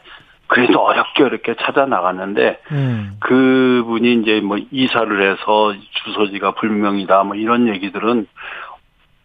[0.49, 3.17] 그래도 어렵게 어렵게 찾아 나갔는데 음.
[3.21, 8.27] 그분이 이제 뭐 이사를 해서 주소지가 불명이다 뭐 이런 얘기들은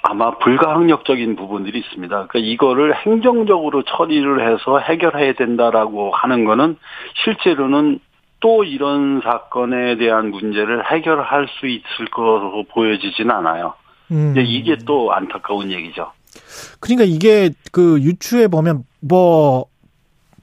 [0.01, 2.27] 아마 불가항력적인 부분들이 있습니다.
[2.27, 6.77] 그러니까 이거를 행정적으로 처리를 해서 해결해야 된다라고 하는 거는
[7.23, 7.99] 실제로는
[8.39, 13.73] 또 이런 사건에 대한 문제를 해결할 수 있을 것으로 보여지진 않아요.
[14.11, 14.33] 음.
[14.37, 16.11] 이게 또 안타까운 얘기죠.
[16.79, 19.65] 그러니까 이게 그 유추해 보면 뭐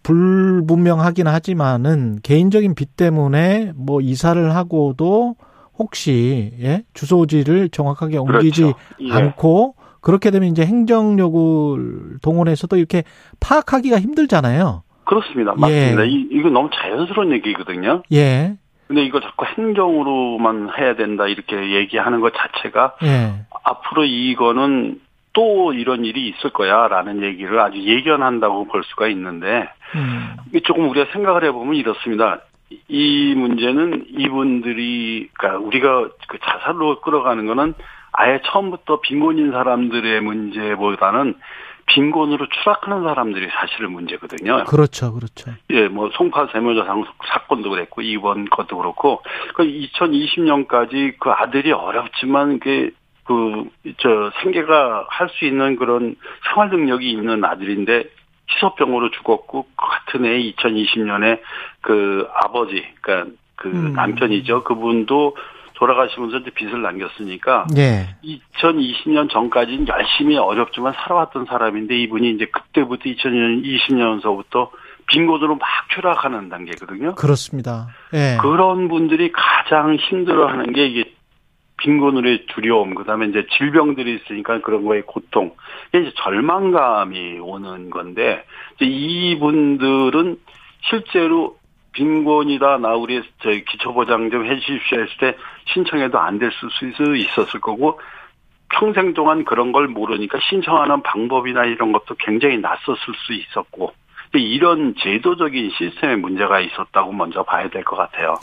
[0.02, 5.34] 불분명하긴 하지만은 개인적인 빚 때문에 뭐 이사를 하고도
[5.78, 6.82] 혹시 예?
[6.94, 8.78] 주소지를 정확하게 옮기지 그렇죠.
[9.00, 9.12] 예.
[9.12, 13.02] 않고 그렇게 되면 이제 행정력을 동원해서도 이렇게
[13.40, 14.82] 파악하기가 힘들잖아요.
[15.04, 15.54] 그렇습니다.
[15.56, 15.60] 예.
[15.60, 16.04] 맞습니다.
[16.04, 18.02] 이, 이거 너무 자연스러운 얘기거든요.
[18.12, 18.56] 예.
[18.86, 23.46] 근데 이거 자꾸 행정으로만 해야 된다 이렇게 얘기하는 것 자체가 예.
[23.64, 25.00] 앞으로 이거는
[25.32, 30.36] 또 이런 일이 있을 거야라는 얘기를 아주 예견한다고 볼 수가 있는데 음.
[30.64, 32.40] 조금 우리가 생각을 해보면 이렇습니다.
[32.88, 37.74] 이 문제는 이분들이 그러니까 우리가 그 자살로 끌어가는 거는
[38.12, 41.34] 아예 처음부터 빈곤인 사람들의 문제보다는
[41.88, 44.64] 빈곤으로 추락하는 사람들이 사실은 문제거든요.
[44.64, 45.12] 그렇죠.
[45.12, 45.52] 그렇죠.
[45.70, 49.22] 예, 뭐 송파 세모자 상- 사건도 그랬고 이번 것도 그렇고
[49.54, 52.90] 그 2020년까지 그 아들이 어렵지만 그
[53.26, 53.64] 그
[53.98, 56.14] 저 생계가 할 수 있는 그런
[56.48, 58.04] 생활 능력이 있는 아들인데
[58.50, 61.40] 희소병으로 죽었고 그 같은 해 2020년에
[61.80, 63.92] 그 아버지 그러니까 그 음.
[63.94, 65.36] 남편이죠 그분도
[65.74, 68.16] 돌아가시면서 이제 빚을 남겼으니까 예.
[68.24, 74.70] 2020년 전까지는 열심히 어렵지만 살아왔던 사람인데 이분이 이제 그때부터 2020년서부터
[75.08, 77.14] 빈곤으로 막 추락하는 단계거든요.
[77.14, 77.88] 그렇습니다.
[78.14, 78.38] 예.
[78.40, 81.15] 그런 분들이 가장 힘들어하는 게 이게
[81.78, 85.54] 빈곤으로의 두려움, 그 다음에 이제 질병들이 있으니까 그런 거에 고통,
[85.90, 88.44] 이제 절망감이 오는 건데
[88.80, 90.38] 이분들은
[90.88, 91.58] 실제로
[91.92, 95.36] 빈곤이다 나 우리 저희 기초보장 좀 해주십시오 했을 때
[95.72, 96.68] 신청해도 안될수
[97.16, 97.98] 있었을 거고
[98.68, 103.92] 평생 동안 그런 걸 모르니까 신청하는 방법이나 이런 것도 굉장히 낯섰을 수 있었고
[104.34, 108.34] 이런 제도적인 시스템에 문제가 있었다고 먼저 봐야 될 것 같아요.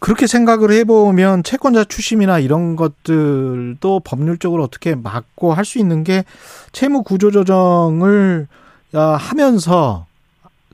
[0.00, 6.24] 그렇게 생각을 해보면 채권자 추심이나 이런 것들도 법률적으로 어떻게 막고 할 수 있는 게
[6.72, 8.46] 채무 구조 조정을
[8.94, 10.06] 아, 하면서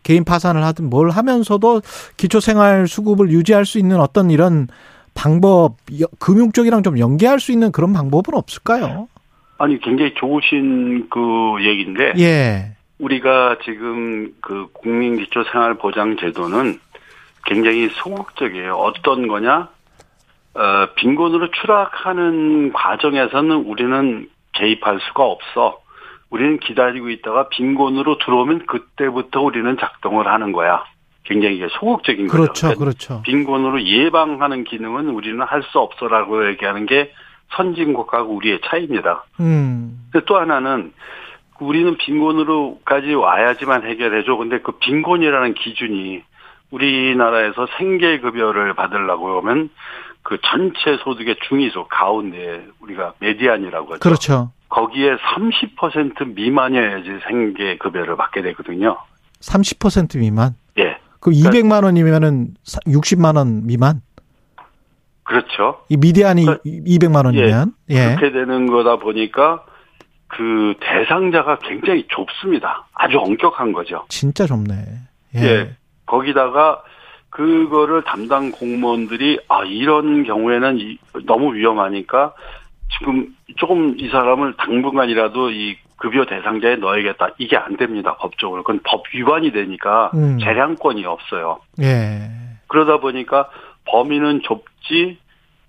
[0.03, 1.81] 개인 파산을 하든 뭘 하면서도
[2.17, 4.69] 기초생활 수급을 유지할 수 있는 어떤 이런
[5.15, 9.09] 방법 여- 금융 쪽이랑 좀 연계할 수 있는 그런 방법은 없을까요?
[9.59, 11.21] 아니 굉장히 좋으신 그
[11.65, 12.73] 얘기인데 예.
[13.03, 16.79] 우리가 지금 그 국민 기초 생활 보장 제도는
[17.45, 18.75] 굉장히 소극적이에요.
[18.75, 19.69] 어떤 거냐?
[20.55, 25.81] 어, 빈곤으로 추락하는 과정에서는 우리는 개입할 수가 없어.
[26.31, 30.85] 우리는 기다리고 있다가 빈곤으로 들어오면 그때부터 우리는 작동을 하는 거야.
[31.25, 32.37] 굉장히 이게 소극적인 거죠.
[32.37, 32.67] 그렇죠.
[32.69, 33.23] 그러니까 그렇죠.
[33.23, 37.13] 빈곤으로 예방하는 기능은 우리는 할 수 없어라고 얘기하는 게
[37.57, 39.25] 선진국하고 우리의 차이입니다.
[39.41, 40.09] 음.
[40.27, 40.93] 또 하나는
[41.63, 44.37] 우리는 빈곤으로까지 와야지만 해결해줘.
[44.37, 46.23] 근데 그 빈곤이라는 기준이
[46.71, 49.71] 우리나라에서 생계급여를 받으려고 하면
[50.23, 54.01] 그 전체 소득의 중위소 가운데 우리가 메디안이라고 하죠.
[54.01, 54.53] 그렇죠.
[54.69, 58.97] 거기에 30% 미만이어야지 생계급여를 받게 되거든요.
[59.41, 60.55] 30% 미만.
[60.79, 60.97] 예.
[61.21, 62.55] 그 200만 원이면은
[62.87, 64.01] 60만 원 미만.
[65.25, 65.85] 그렇죠.
[65.89, 68.17] 이 미디안이 그러니까 200만 원이면 예.
[68.17, 69.65] 그렇게 되는 거다 보니까
[70.37, 72.87] 그 대상자가 굉장히 좁습니다.
[72.95, 74.05] 아주 엄격한 거죠.
[74.09, 74.73] 진짜 좁네.
[75.37, 75.41] 예.
[75.43, 75.77] 예.
[76.07, 76.83] 거기다가
[77.31, 82.33] 그거를 담당 공무원들이 아 이런 경우에는 이- 너무 위험하니까
[82.99, 87.29] 지금 조금 이 사람을 당분간이라도 이 급여 대상자에 넣어야겠다.
[87.39, 88.17] 이게 안 됩니다.
[88.17, 88.63] 법적으로.
[88.63, 90.39] 그건 법 위반이 되니까 음.
[90.39, 91.61] 재량권이 없어요.
[91.81, 92.23] 예.
[92.69, 93.49] 그러다 보니까
[93.87, 95.19] 범위는 좁지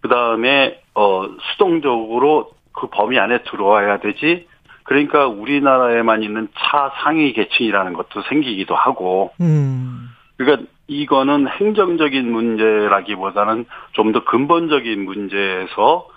[0.02, 4.48] 그다음에 어 수동적으로 그 범위 안에 들어와야 되지.
[4.84, 10.10] 그러니까 우리나라에만 있는 차상위 계층이라는 것도 생기기도 하고 음.
[10.38, 16.08] 그러니까 이거는 행정적인 문제라기보다는 좀 더 근본적인 문제에서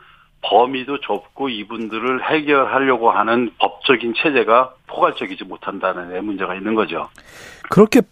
[0.42, 7.08] 범위도 좁고 이분들을 해결하려고 하는 법적인 체제가 포괄적이지 못한다는 데 문제가 있는 거죠.
[7.70, 8.02] 그렇게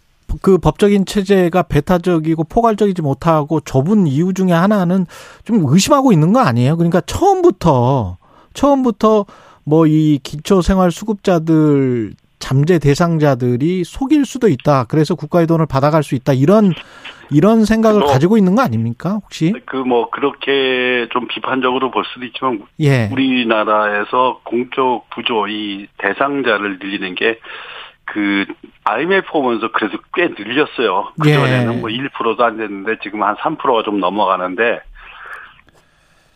[0.41, 5.05] 그 법적인 체제가 배타적이고 포괄적이지 못하고 좁은 이유 중에 하나는
[5.45, 6.75] 좀 의심하고 있는 거 아니에요?
[6.75, 8.17] 그러니까 처음부터
[8.53, 9.25] 처음부터
[9.65, 14.85] 뭐 이 기초 생활 수급자들 잠재 대상자들이 속일 수도 있다.
[14.87, 16.33] 그래서 국가의 돈을 받아갈 수 있다.
[16.33, 16.73] 이런
[17.31, 19.13] 이런 생각을 뭐- 가지고 있는 거 아닙니까?
[19.13, 19.51] 혹시?
[19.65, 23.09] 그 뭐 그렇게 좀 비판적으로 볼 수도 있지만 예.
[23.11, 27.39] 우리나라에서 공적 부조 이 대상자를 늘리는 게
[28.07, 28.45] 그
[28.83, 31.11] IMF 오면서 그래도 꽤 늘렸어요.
[31.19, 31.33] 그 예.
[31.33, 34.79] 전에는 뭐 1%도 안 됐는데 지금 한 3%가 좀 넘어가는데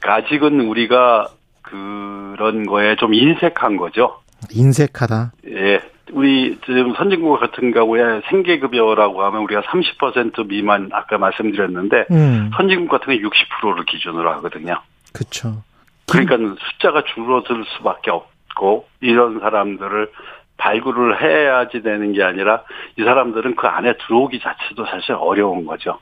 [0.01, 1.27] 아직은 우리가
[1.61, 4.19] 그런 거에 좀 인색한 거죠.
[4.51, 5.33] 인색하다.
[5.47, 5.81] 예.
[6.11, 13.13] 우리 지금 선진국 같은 경우에 생계급여라고 하면 우리가 30% 미만 아까 말씀드렸는데 음, 선진국 같은
[13.13, 14.81] 게 60%를 기준으로 하거든요.
[15.13, 15.63] 그쵸.
[16.09, 16.37] 그러니까
[16.71, 20.11] 숫자가 줄어들 수밖에 없고 이런 사람들을
[20.57, 22.63] 발굴을 해야지 되는 게 아니라
[22.97, 25.99] 이 사람들은 그 안에 들어오기 자체도 사실 어려운 거죠.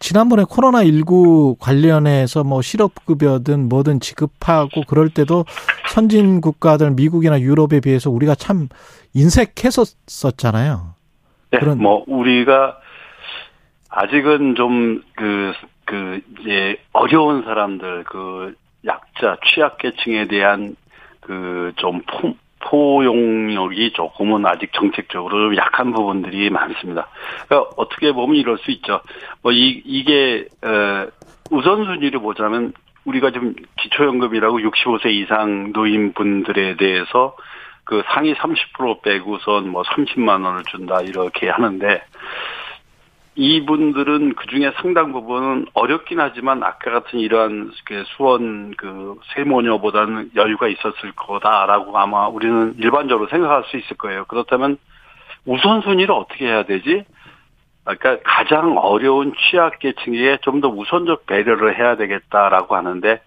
[0.00, 5.44] 지난번에 코로나19 관련해서 뭐 실업급여든 뭐든 지급하고 그럴 때도
[5.88, 8.68] 선진 국가들 미국이나 유럽에 비해서 우리가 참
[9.14, 10.94] 인색했었잖아요.
[11.50, 12.78] 네, 그런- 뭐 우리가
[13.90, 15.52] 아직은 좀 그
[15.84, 18.54] 그 이제 어려운 사람들 그
[18.84, 20.76] 약자 취약계층에 대한
[21.22, 22.02] 그 좀
[22.60, 27.08] 포용력이 조금은 아직 정책적으로 좀 약한 부분들이 많습니다.
[27.46, 29.00] 그러니까 어떻게 보면 이럴 수 있죠.
[29.42, 31.06] 뭐 이 이게 어
[31.50, 32.72] 우선순위를 보자면
[33.04, 37.34] 우리가 지금 기초연금이라고 65세 이상 노인분들에 대해서
[37.84, 42.02] 그 상위 30% 빼고선 뭐 30만 원을 준다 이렇게 하는데
[43.40, 50.66] 이분들은 그 중에 상당 부분은 어렵긴 하지만 아까 같은 이러한 그 수원 그 세모녀보다는 여유가
[50.66, 54.24] 있었을 거다라고 아마 우리는 일반적으로 생각할 수 있을 거예요.
[54.24, 54.76] 그렇다면
[55.46, 57.04] 우선순위를 어떻게 해야 되지?
[57.84, 63.20] 그러니까 가장 어려운 취약계층에 좀 더 우선적 배려를 해야 되겠다라고 하는데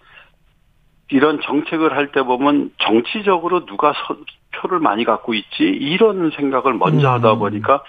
[1.09, 4.17] 이런 정책을 할 때 보면 정치적으로 누가 서-
[4.55, 7.13] 표를 많이 갖고 있지 이런 생각을 먼저 음.
[7.13, 7.81] 하다 보니까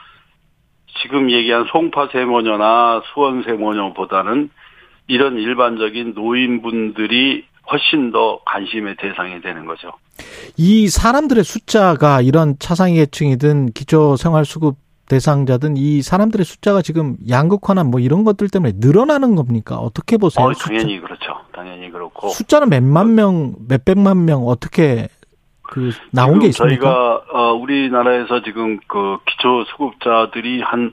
[1.03, 4.51] 지금 얘기한 송파 세모녀나 수원 세모녀보다는
[5.09, 9.93] 이런 일반적인 노인분들이 훨씬 더 관심의 대상이 되는 거죠.
[10.57, 14.77] 이 사람들의 숫자가 이런 차상위 계층이든 기초생활수급
[15.09, 19.77] 대상자든 이 사람들의 숫자가 지금 양극화나 뭐 이런 것들 때문에 늘어나는 겁니까?
[19.77, 20.47] 어떻게 보세요?
[20.47, 21.35] 어, 숫자- 당연히 그렇죠.
[21.53, 22.29] 당연히 그렇고.
[22.31, 25.09] 숫자는 몇만 명, 몇 백만 명 어떻게
[25.73, 26.85] 그 나온 게 있습니까?
[26.85, 30.93] 저희가 어, 우리나라에서 지금 그 기초 수급자들이 한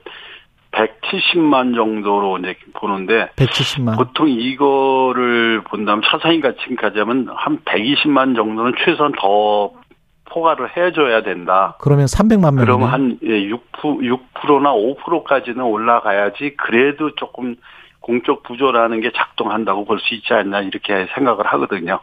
[0.72, 3.96] 170만 정도로 이제 보는데 170만.
[3.98, 9.72] 보통 이거를 본다면 차상위 가층까지 하면 한 120만 정도는 최소한 더
[10.30, 11.76] 포괄을 해줘야 된다.
[11.80, 12.64] 그러면 300만 명.
[12.64, 17.56] 그러면 한 6%, 6%나 5%까지는 올라가야지 그래도 조금
[18.00, 21.98] 공적 부조라는 게 작동한다고 볼 수 있지 않나 이렇게 생각을 하거든요.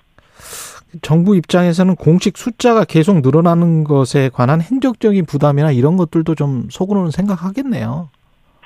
[1.01, 8.09] 정부 입장에서는 공식 숫자가 계속 늘어나는 것에 관한 행정적인 부담이나 이런 것들도 좀 속으로는 생각하겠네요.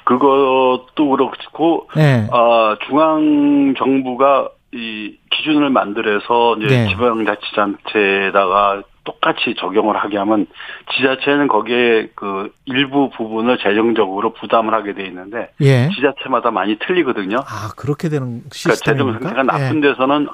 [0.03, 2.27] 그것도 그렇고 네.
[2.31, 6.87] 아, 중앙 정부가 이 기준을 만들어서 이제 네.
[6.89, 10.45] 지방자치단체에다가 똑같이 적용을 하게 하면
[10.95, 15.89] 지자체는 거기에 그 일부 부분을 재정적으로 부담을 하게 돼 있는데 예.
[15.89, 17.37] 지자체마다 많이 틀리거든요.
[17.37, 19.29] 아, 그렇게 되는 그러니까 재정 시스템입니까?
[19.29, 19.81] 상태가 나쁜 예.
[19.89, 20.27] 데서는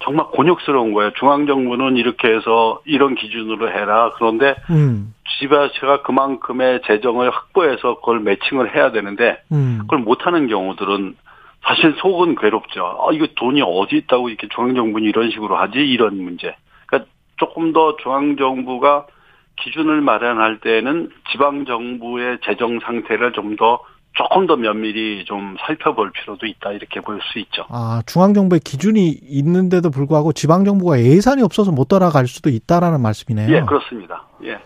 [0.00, 1.10] 정말 곤욕스러운 거예요.
[1.18, 4.12] 중앙 정부는 이렇게 해서 이런 기준으로 해라.
[4.16, 5.14] 그런데 음.
[5.38, 9.78] 지자체가 그만큼의 재정을 확보해서 그걸 매칭을 해야 되는데 음.
[9.82, 11.16] 그걸 못하는 경우들은
[11.62, 12.84] 사실 속은 괴롭죠.
[12.84, 15.78] 아, 이거 돈이 어디 있다고 이렇게 중앙정부는 이런 식으로 하지?
[15.78, 16.54] 이런 문제.
[16.86, 19.06] 그러니까 조금 더 중앙정부가
[19.56, 23.80] 기준을 마련할 때는 지방정부의 재정 상태를 좀더
[24.18, 26.72] 조금 더 면밀히 좀 살펴볼 필요도 있다.
[26.72, 27.64] 이렇게 볼 수 있죠.
[27.68, 33.54] 아, 중앙정부의 기준이 있는데도 불구하고 지방정부가 예산이 없어서 못 따라갈 수도 있다라는 말씀이네요.
[33.54, 34.26] 예, 그렇습니다.
[34.44, 34.58] 예.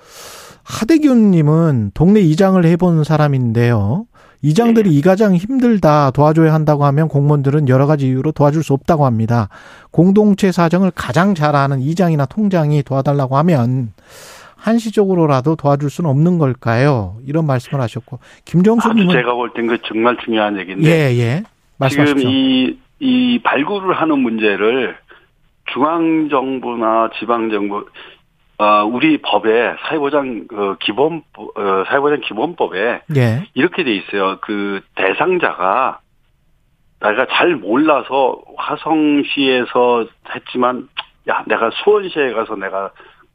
[0.64, 4.06] 하대균님은 동네 이장을 해본 사람인데요.
[4.44, 4.96] 이장들이 네.
[4.96, 9.48] 이 가장 힘들다 도와줘야 한다고 하면 공무원들은 여러 가지 이유로 도와줄 수 없다고 합니다.
[9.92, 13.92] 공동체 사정을 가장 잘 아는 이장이나 통장이 도와달라고 하면
[14.62, 17.16] 한시적으로라도 도와줄 수는 없는 걸까요?
[17.26, 21.36] 이런 말씀을 하셨고 김정수님은 제가 볼 땐 그 정말 중요한 얘기인데 예, 예.
[21.36, 21.44] 지금
[21.78, 22.30] 말씀하십시오.
[22.30, 24.96] 이, 이 발굴을 하는 문제를
[25.72, 27.86] 중앙 정부나 지방 정부,
[28.58, 33.44] 어, 우리 법에 사회보장, 그 기본, 어, 사회보장 기본법에 예.
[33.54, 34.38] 이렇게 돼 있어요.
[34.42, 36.00] 그 대상자가
[37.00, 40.88] 내가 잘 몰라서 화성시에서 했지만,
[41.28, 42.90] 야, 내가 수원시에 가서 내가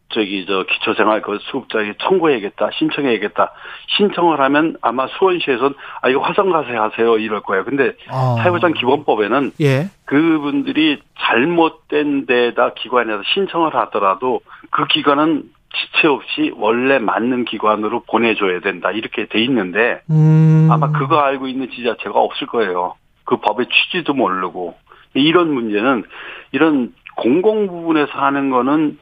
[0.10, 3.52] 저기 저 기초생활 그 수급자에게 청구해야겠다 신청해야겠다
[3.98, 8.38] 신청을 하면 아마 수원시에선 아 이거 화성 가서 하세요 이럴 거예요 근데 어.
[8.38, 9.90] 사회보장 기본법에는 예.
[10.06, 14.40] 그분들이 잘못된 데다 기관에서 신청을 하더라도
[14.70, 15.44] 그 기관은
[15.76, 20.70] 지체 없이 원래 맞는 기관으로 보내줘야 된다 이렇게 돼 있는데 음.
[20.72, 22.96] 아마 그거 알고 있는 지자체가 없을 거예요.
[23.26, 24.76] 그 법의 취지도 모르고
[25.14, 26.04] 이런 문제는
[26.52, 28.98] 이런 공공 부분에서 하는 거는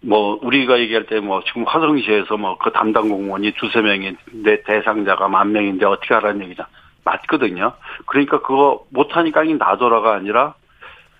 [0.00, 3.80] 뭐 우리가 얘기할 때 뭐 지금 화성시에서 뭐 그 담당 공무원이 두세
[4.32, 6.66] 내 대상자가 만 명인데 어떻게 하라는 얘기냐
[7.04, 7.72] 맞거든요.
[8.06, 10.54] 그러니까 그거 못하니까 이 나더라가 아니라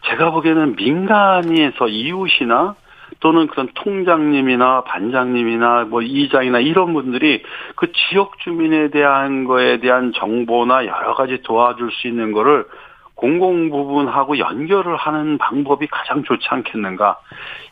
[0.06, 2.76] 제가 보기에는 민간에서 이웃이나
[3.20, 7.42] 또는 그런 통장님이나 반장님이나 뭐 이장이나 이런 분들이
[7.74, 12.66] 그 지역 주민에 대한 거에 대한 정보나 여러 가지 도와줄 수 있는 거를
[13.18, 17.18] 공공 부분하고 연결을 하는 방법이 가장 좋지 않겠는가.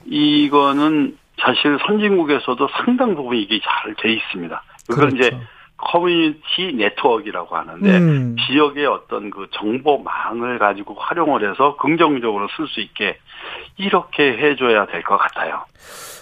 [0.07, 4.63] 이거는 사실 선진국에서도 상당 부분 이게 잘 돼 있습니다.
[4.89, 5.17] 그걸 그렇죠.
[5.17, 5.39] 이제
[5.77, 8.35] 커뮤니티 네트워크라고 하는데 음.
[8.47, 13.17] 지역의 어떤 그 정보망을 가지고 활용을 해서 긍정적으로 쓸 수 있게
[13.77, 15.65] 이렇게 해줘야 될 것 같아요.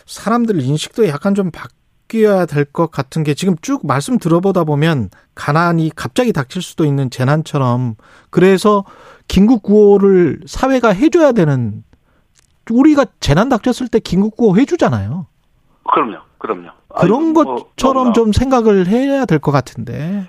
[0.05, 5.92] 사람들 인식도 약간 좀 바뀌어야 될 것 같은 게 지금 쭉 말씀 들어보다 보면 가난이
[5.96, 7.94] 갑자기 닥칠 수도 있는 재난처럼
[8.30, 8.84] 그래서
[9.28, 11.82] 긴급 구호를 사회가 해줘야 되는
[12.70, 15.26] 우리가 재난 닥쳤을 때 긴급 구호 해주잖아요.
[15.92, 16.70] 그럼요, 그럼요.
[17.01, 18.12] 그런 아니, 뭐, 것처럼 너무나.
[18.12, 20.24] 좀 생각을 해야 될 것 같은데.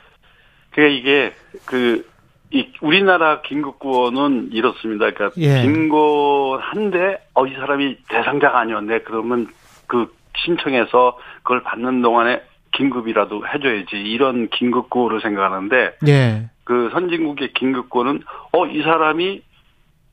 [0.72, 1.34] 그게 이게
[1.66, 2.06] 그,
[2.52, 5.12] 이 우리나라 긴급 구호는 이렇습니다.
[5.12, 5.62] 그러니까 예.
[5.64, 9.00] 빈곤한데 어이 사람이 대상자가 아니었네.
[9.02, 9.48] 그러면
[9.88, 12.42] 그 신청해서 그걸 받는 동안에
[12.74, 16.50] 긴급이라도 해줘야지 이런 긴급 구호를 생각하는데 예.
[16.66, 19.42] 그 선진국의 긴급구호는 어이 사람이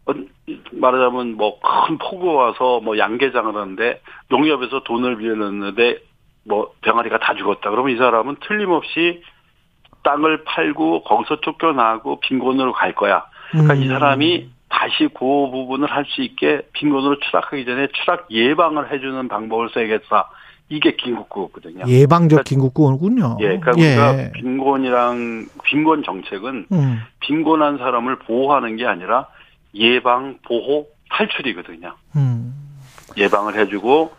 [0.07, 0.13] 어,
[0.73, 5.99] 말하자면 뭐 큰 폭우가 와서 뭐 양계장을 하는데 농협에서 돈을 빌렸는데
[6.45, 7.71] 뭐 병아리가 다 죽었다.
[7.71, 9.23] 그러면 이 사람은 틀림없이
[10.05, 13.25] 땅을 팔고 거기서 쫓겨나고 빈곤으로 갈 거야.
[13.51, 13.89] 그러니까 이 음.
[13.89, 20.31] 사람이 다시 그 부분을 할 수 있게 빈곤으로 추락하기 전에 추락 예방을 해주는 방법을 써야겠다.
[20.69, 21.85] 이게 긴급구호거든요.
[21.87, 23.37] 예방적 긴급 구호군요.
[23.41, 27.03] 예, 그러니까 우리가 빈곤이랑 빈곤 정책은 음.
[27.21, 29.29] 빈곤한 사람을 보호하는 게 아니라
[29.75, 31.95] 예방, 보호, 탈출이거든요.
[32.17, 32.55] 음.
[33.17, 34.13] 예방을 해주고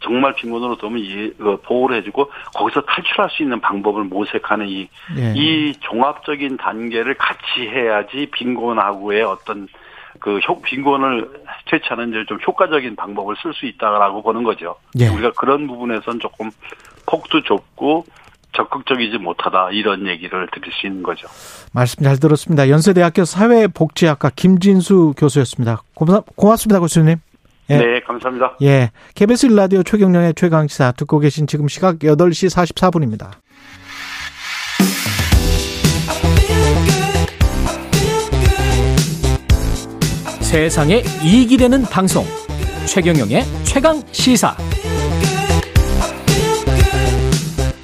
[0.00, 5.32] 정말 빈곤으로 들면 예, 어, 보호를 해주고 거기서 탈출할 수 있는 방법을 모색하는 이, 예.
[5.34, 9.68] 이 종합적인 단계를 같이 해야지 빈곤하고의 어떤
[10.20, 14.76] 그 효, 빈곤을 퇴치하는 이제 좀 효과적인 방법을 쓸 수 있다라고 보는 거죠.
[14.98, 15.08] 예.
[15.08, 16.50] 우리가 그런 부분에선 조금
[17.06, 18.04] 폭도 좁고
[18.56, 21.28] 적극적이지 못하다 이런 얘기를 드릴 수 있는 거죠.
[21.72, 22.68] 말씀 잘 들었습니다.
[22.68, 25.82] 연세대학교 사회복지학과 김진수 교수였습니다.
[25.94, 27.16] 고마, 고맙습니다, 교수님.
[27.68, 27.78] 예.
[27.78, 28.56] 네, 감사합니다.
[28.62, 28.90] 예.
[29.14, 33.32] KBS 일라디오 최경령의 최강시사 듣고 계신 지금 시각 8시 44분입니다.
[40.46, 42.24] 세상에 이익이 되는 방송
[42.86, 44.56] 최경영의 최강 시사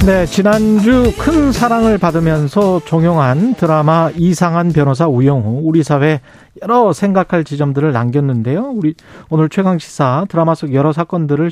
[0.06, 6.20] 네, 지난주 큰 사랑을 받으면서 종영한 드라마 이상한 변호사 우영우 우리 사회
[6.62, 8.70] 여러 생각할 지점들을 남겼는데요.
[8.76, 8.94] 우리
[9.28, 11.50] 오늘 최강 시사 드라마 속 여러 사건들을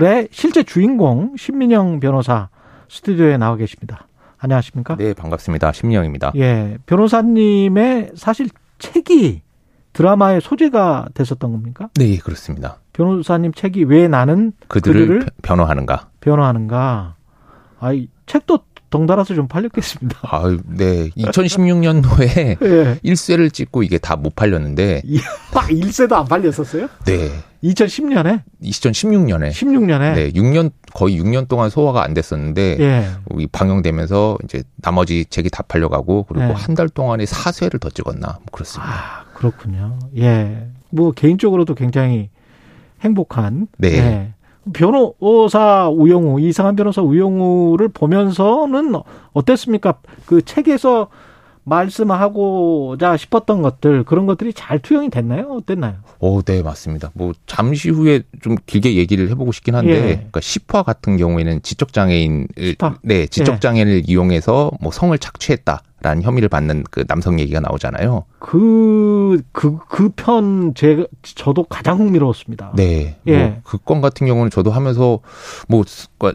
[0.00, 2.48] 의 실제 주인공 신민영 변호사
[2.88, 4.06] 스튜디오에 나와 계십니다.
[4.38, 4.96] 안녕하십니까?
[4.96, 5.72] 네, 반갑습니다.
[5.72, 6.32] 심리영입니다.
[6.36, 8.48] 예, 변호사님의 사실
[8.78, 9.42] 책이
[9.98, 11.88] 드라마의 소재가 됐었던 겁니까?
[11.96, 12.78] 네, 그렇습니다.
[12.92, 16.08] 변호사님 책이 왜 나는 그들을, 그들을 변호하는가?
[16.20, 17.16] 변호하는가?
[17.80, 18.60] 아 이 책도
[18.90, 20.18] 덩달아서 좀 팔렸겠습니다.
[20.30, 21.10] 아, 네.
[21.10, 22.98] 2016년도에 예.
[23.04, 25.02] 1쇄를 찍고 이게 다 못 팔렸는데,
[25.54, 26.88] 아, 1세도 안 팔렸었어요?
[27.04, 27.30] 네.
[27.62, 28.42] 2010년에?
[28.62, 29.50] 2016년에.
[29.50, 30.14] 16년에?
[30.14, 33.08] 네, 6년, 거의 6년 동안 소화가 안 됐었는데, 예.
[33.38, 36.52] 이 방영되면서 이제 나머지 책이 다 팔려가고, 그리고 네.
[36.54, 38.90] 한달 동안에 4쇄를 더 찍었나, 뭐 그렇습니다.
[38.92, 39.98] 아, 그렇군요.
[40.16, 40.68] 예.
[40.90, 42.28] 뭐, 개인적으로도 굉장히
[43.02, 43.68] 행복한.
[43.78, 43.88] 네.
[43.96, 44.34] 예.
[44.72, 48.94] 변호사 우영우, 이상한 변호사 우영우를 보면서는
[49.32, 49.94] 어땠습니까?
[50.26, 51.08] 그 책에서
[51.64, 55.48] 말씀하고자 싶었던 것들, 그런 것들이 잘 투영이 됐나요?
[55.52, 55.96] 어땠나요?
[56.18, 57.10] 오, 네, 맞습니다.
[57.14, 60.00] 뭐, 잠시 후에 좀 길게 얘기를 해보고 싶긴 한데, 예.
[60.16, 62.96] 그러니까 10화 같은 경우에는 지적 장애인을, 10화?
[63.02, 68.24] 네, 지적 장애를 이용해서 뭐 성을 착취했다 라는 혐의를 받는 그 남성 얘기가 나오잖아요.
[68.38, 72.72] 그, 그, 그 편, 제, 저도 가장 흥미로웠습니다.
[72.76, 73.16] 네.
[73.26, 73.36] 예.
[73.36, 75.18] 뭐, 그건 같은 경우는 저도 하면서,
[75.66, 75.84] 뭐,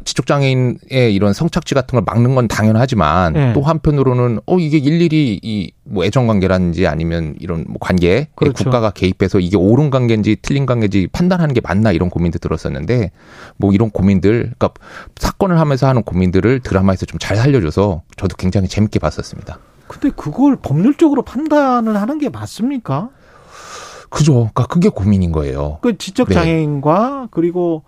[0.03, 3.53] 지적장애인의 이런 성착취 같은 걸 막는 건 당연하지만, 예.
[3.53, 8.65] 또 한편으로는, 어, 이게 일일이 이, 뭐, 애정관계라든지 아니면 이런 뭐 관계에 그렇죠.
[8.65, 13.11] 국가가 개입해서 이게 옳은 관계인지 틀린 관계인지 판단하는 게 맞나 이런 고민도 들었었는데,
[13.56, 14.72] 뭐, 이런 고민들, 그러니까
[15.15, 19.53] 사건을 하면서 하는 고민들을 드라마에서 좀 잘 살려줘서 저도 굉장히 재밌게 봤었습니다.
[19.94, 23.10] 근데 그걸 법률적으로 판단을 하는 게 맞습니까?
[24.10, 24.34] 그죠.
[24.34, 25.78] 그러니까 그게 고민인 거예요.
[25.82, 26.34] 그 지적 네.
[26.36, 27.84] 장애인과 그리고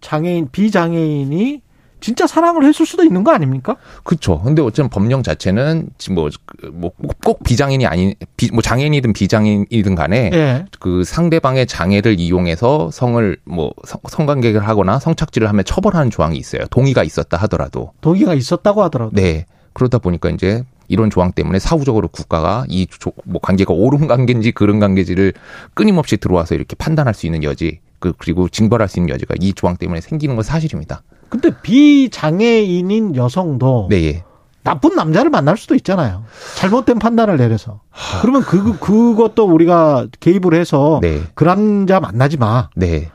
[0.00, 1.62] 장애인 비장애인이
[2.00, 3.76] 진짜 사랑을 했을 수도 있는 거 아닙니까?
[4.04, 4.40] 그렇죠.
[4.40, 6.30] 근데 어쨌든 법령 자체는 지금 뭐,
[6.72, 6.92] 뭐,
[7.24, 10.64] 꼭 비장애인이 아닌, 비, 뭐, 장애인이든 비장애인이든 간에 예.
[10.78, 16.66] 그 상대방의 장애를 이용해서 성을 뭐, 성, 성관계를 하거나 성착취를 하면 처벌하는 조항이 있어요.
[16.70, 17.92] 동의가 있었다 하더라도.
[18.00, 19.10] 동의가 있었다고 하더라도.
[19.12, 19.46] 네.
[19.72, 22.86] 그러다 보니까 이제 이런 조항 때문에 사후적으로 국가가 이
[23.24, 25.34] 뭐 관계가 옳은 관계인지 그른 관계인지를
[25.74, 29.76] 끊임없이 들어와서 이렇게 판단할 수 있는 여지 그 그리고 징벌할 수 있는 여지가 이 조항
[29.76, 31.02] 때문에 생기는 건 사실입니다.
[31.28, 34.24] 근데 비장애인인 여성도 네, 예.
[34.62, 36.24] 나쁜 남자를 만날 수도 있잖아요.
[36.56, 37.80] 잘못된 판단을 내려서.
[38.20, 41.22] 그러면 그 그것도 우리가 개입을 해서 네.
[41.34, 42.68] 그 남자 만나지 마.
[42.74, 43.10] 네.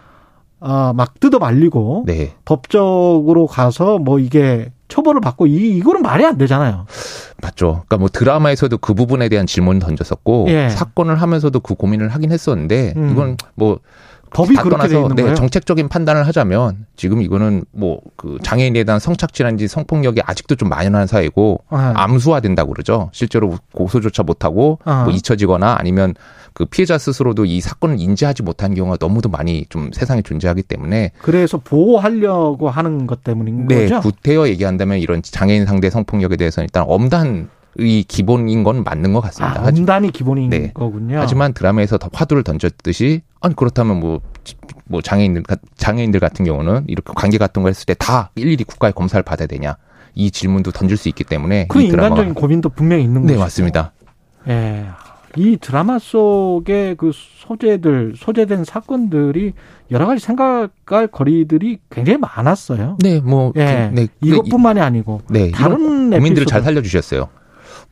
[0.59, 2.33] 아, 막 뜯어 말리고 네.
[2.45, 6.85] 법적으로 가서 뭐 이게 처벌을 받고 이 이거는 말이 안 되잖아요.
[7.41, 7.83] 맞죠.
[7.87, 10.69] 그러니까 뭐 드라마에서도 그 부분에 대한 질문을 던졌었고 예.
[10.69, 13.09] 사건을 하면서도 그 고민을 하긴 했었는데 음.
[13.11, 13.79] 이건 뭐
[14.33, 15.35] 법이 다 그렇게 돼 있는 네, 거예요.
[15.35, 21.61] 정책적인 판단을 하자면 지금 이거는 뭐 그 장애인에 대한 성착취라든지 성폭력이 아직도 좀 만연한 사회고
[21.69, 21.91] 아.
[21.95, 23.09] 암수화된다고 그러죠.
[23.11, 25.03] 실제로 고소조차 못하고 아.
[25.03, 26.13] 뭐 잊혀지거나 아니면
[26.53, 31.57] 그 피해자 스스로도 이 사건을 인지하지 못한 경우가 너무도 많이 좀 세상에 존재하기 때문에 그래서
[31.57, 33.99] 보호하려고 하는 것 때문인 네, 거죠.
[33.99, 39.61] 구태여 얘기한다면 이런 장애인 상대 성폭력에 대해서는 일단 엄단 이 기본인 건 맞는 것 같습니다.
[39.63, 40.71] 아, 엄단이 기본인 네.
[40.73, 41.17] 거군요.
[41.19, 44.21] 하지만 드라마에서 더 화두를 던졌듯이 아니 그렇다면 뭐,
[44.85, 48.93] 뭐 장애인들 가- 장애인들 같은 경우는 이렇게 관계 같은 거 했을 때 다 일일이 국가의
[48.93, 49.77] 검사를 받아야 되냐
[50.15, 53.39] 이 질문도 던질 수 있기 때문에 그 인간적인 고민도 분명히 있는 네 거죠.
[53.39, 53.93] 맞습니다.
[54.47, 54.85] 예.
[55.35, 59.53] 이 드라마 속의 그 소재들, 소재된 사건들이
[59.89, 62.97] 여러 가지 생각할 거리들이 굉장히 많았어요.
[63.01, 63.89] 네, 뭐 예.
[63.91, 66.45] 네, 이것뿐만이 아니고 네, 다른 고민들을.
[66.45, 67.29] 잘 살려주셨어요.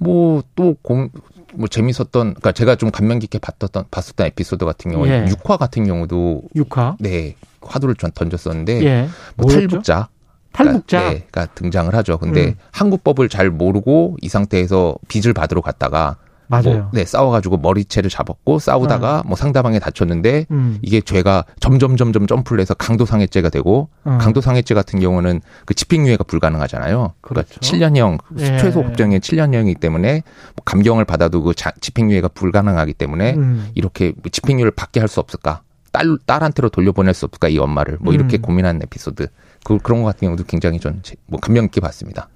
[0.01, 5.29] 뭐또뭐 재밌었던, 그러니까 제가 좀 감명 깊게 봤었던 봤었던 에피소드 같은 경우는 예.
[5.29, 6.97] 육화 같은 경우도 육화.
[6.99, 9.07] 네 화두를 전 던졌었는데 예.
[9.35, 9.49] 뭐?
[9.49, 10.09] 탈북자
[10.51, 11.03] 탈북자.
[11.03, 12.17] 가, 네, 가 등장을 하죠.
[12.17, 12.55] 근데 음.
[12.71, 16.17] 한국법을 잘 모르고 이 상태에서 빚을 받으러 갔다가
[16.51, 16.79] 맞아요.
[16.81, 20.77] 뭐, 네, 싸워가지고 머리채를 잡았고 싸우다가 뭐 상대방이 다쳤는데 음.
[20.81, 24.17] 이게 죄가 점점 점점 점프를 해서 강도상해죄가 되고 음.
[24.17, 27.13] 강도상해죄 같은 경우는 그 집행유예가 불가능하잖아요.
[27.21, 27.59] 그러니까 그렇죠.
[27.59, 28.57] 7년형 예.
[28.57, 30.23] 최소 법정의 7년형이기 때문에
[30.55, 33.69] 뭐 감경을 받아도 그 자- 집행유예가 불가능하기 때문에 음.
[33.75, 35.61] 이렇게 뭐 집행유예를 받게 할 수 없을까?
[35.91, 38.41] 딸 딸한테로 돌려보낼 수 없을까 이 엄마를 뭐 이렇게 음.
[38.41, 39.27] 고민한 에피소드
[39.65, 42.29] 그 그런 것 같은 경우도 굉장히 전뭐 감명 깊게 봤습니다.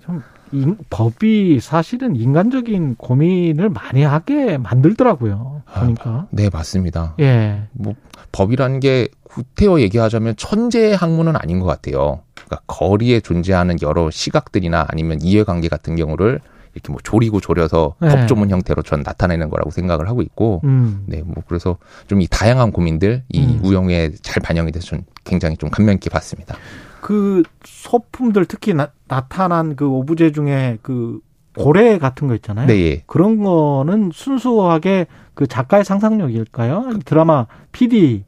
[0.61, 5.63] 인- 법이 사실은 인간적인 고민을 많이 하게 만들더라고요.
[5.79, 6.27] 보니까.
[6.31, 7.15] 네 맞습니다.
[7.19, 7.63] 예.
[7.73, 7.93] 뭐
[8.31, 12.21] 법이라는 게 구태여 얘기하자면 천재의 학문은 아닌 것 같아요.
[12.35, 16.39] 그러니까 거리에 존재하는 여러 시각들이나 아니면 이해관계 같은 경우를
[16.73, 18.09] 이렇게 뭐 조리고 조려서 네.
[18.09, 21.03] 법조문 형태로 전 나타내는 거라고 생각을 하고 있고, 음.
[21.07, 21.77] 네, 뭐 그래서
[22.07, 23.61] 좀 이 다양한 고민들 이 음.
[23.63, 26.57] 우영에 잘 반영이 돼서 전 굉장히 좀 감명 깊게 봤습니다.
[27.05, 31.19] 그 소품들 특히 나, 타난그 오브제 중에 그
[31.55, 32.65] 고래 같은 거 있잖아요.
[32.65, 33.03] 네, 예.
[33.05, 35.05] 그런 거는 순수하게
[35.35, 37.01] 그 작가의 상상력일까요?
[37.05, 38.23] 드라마 PD의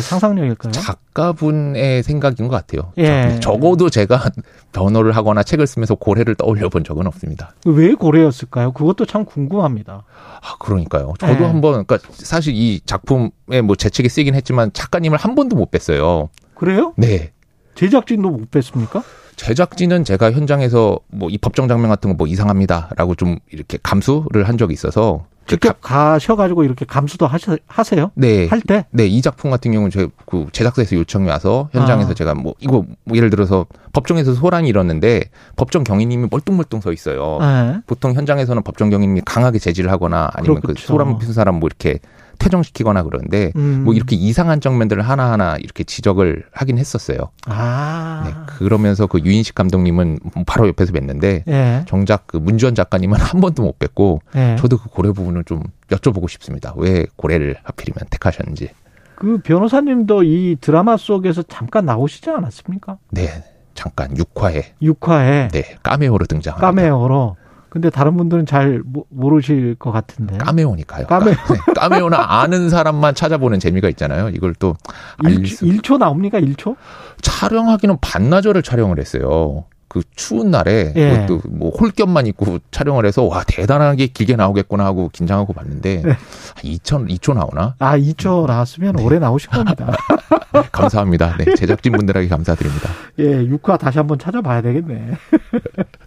[0.00, 0.72] 상상력일까요?
[0.72, 2.92] 작가분의 생각인 것 같아요.
[2.98, 3.38] 예.
[3.40, 4.20] 적어도 제가
[4.74, 7.54] 변호를 하거나 책을 쓰면서 고래를 떠올려 본 적은 없습니다.
[7.64, 8.72] 왜 고래였을까요?
[8.72, 10.02] 그것도 참 궁금합니다.
[10.42, 11.14] 아, 그러니까요.
[11.20, 11.44] 저도 네.
[11.44, 16.28] 한번, 그러니까 사실 이 작품에 뭐 제 책이 쓰이긴 했지만 작가님을 한 번도 못 뵀어요.
[16.56, 16.92] 그래요?
[16.96, 17.30] 네.
[17.76, 19.02] 제작진도 못 뵀습니까?
[19.36, 24.72] 제작진은 제가 현장에서 뭐이 법정 장면 같은 거 뭐 이상합니다라고 좀 이렇게 감수를 한 적이
[24.72, 28.10] 있어서 그 직접 가셔가지고 이렇게 감수도 하셔, 하세요?
[28.14, 28.48] 네.
[28.48, 28.86] 할 때?
[28.90, 32.14] 네, 이 작품 같은 경우는 제 그 제작사에서 요청이 와서 현장에서 아.
[32.14, 35.24] 제가 뭐 이거 뭐 예를 들어서 법정에서 소란이 일었는데
[35.56, 37.38] 법정 경위님이 멀뚱멀뚱 서 있어요.
[37.40, 37.78] 네.
[37.86, 40.86] 보통 현장에서는 법정 경위님이 강하게 제지를 하거나 아니면 그 그렇겠죠.
[40.88, 42.00] 소란 피운 사람 뭐 이렇게
[42.38, 43.82] 퇴정시키거나 그러는데 음.
[43.84, 47.30] 뭐 이렇게 이상한 장면들을 하나하나 이렇게 지적을 하긴 했었어요.
[47.46, 48.22] 아.
[48.26, 51.84] 네, 그러면서 그 유인식 감독님은 바로 옆에서 뵀는데 예.
[51.86, 54.56] 정작 그 문주원 작가님은 한 번도 못 뵀고 예.
[54.58, 56.72] 저도 그 고래 부분을 좀 여쭤보고 싶습니다.
[56.76, 58.70] 왜 고래를 하필이면 택하셨는지.
[59.14, 62.98] 그 변호사님도 이 드라마 속에서 잠깐 나오시지 않았습니까?
[63.10, 63.28] 네,
[63.74, 66.66] 잠깐 6화에 6화에 네 까메오로 등장합니다.
[66.66, 67.36] 까메오로.
[67.76, 70.38] 근데 다른 분들은 잘 모- 모르실 것 같은데.
[70.38, 71.06] 까메오니까요.
[71.08, 71.34] 까메오.
[71.52, 74.30] 네, 까메오나 아는 사람만 찾아보는 재미가 있잖아요.
[74.30, 74.76] 이걸 또
[75.22, 76.40] 알릴 수 1, 초 나옵니까?
[76.40, 76.74] 1초?
[77.20, 79.64] 촬영하기는 반나절을 촬영을 했어요.
[79.88, 81.10] 그 추운 날에 예.
[81.26, 86.16] 그것도 뭐 홀겹만 입고 촬영을 해서 와 대단하게 길게 나오겠구나 하고 긴장하고 봤는데 네.
[86.62, 87.74] 2천 2초 나오나?
[87.78, 89.94] 아, 2초 나왔으면 오래 나오실 겁니다.
[90.72, 91.36] 감사합니다.
[91.36, 92.88] 네, 제작진 분들에게 감사드립니다.
[93.18, 95.12] 예, 6화 다시 한번 찾아봐야 되겠네.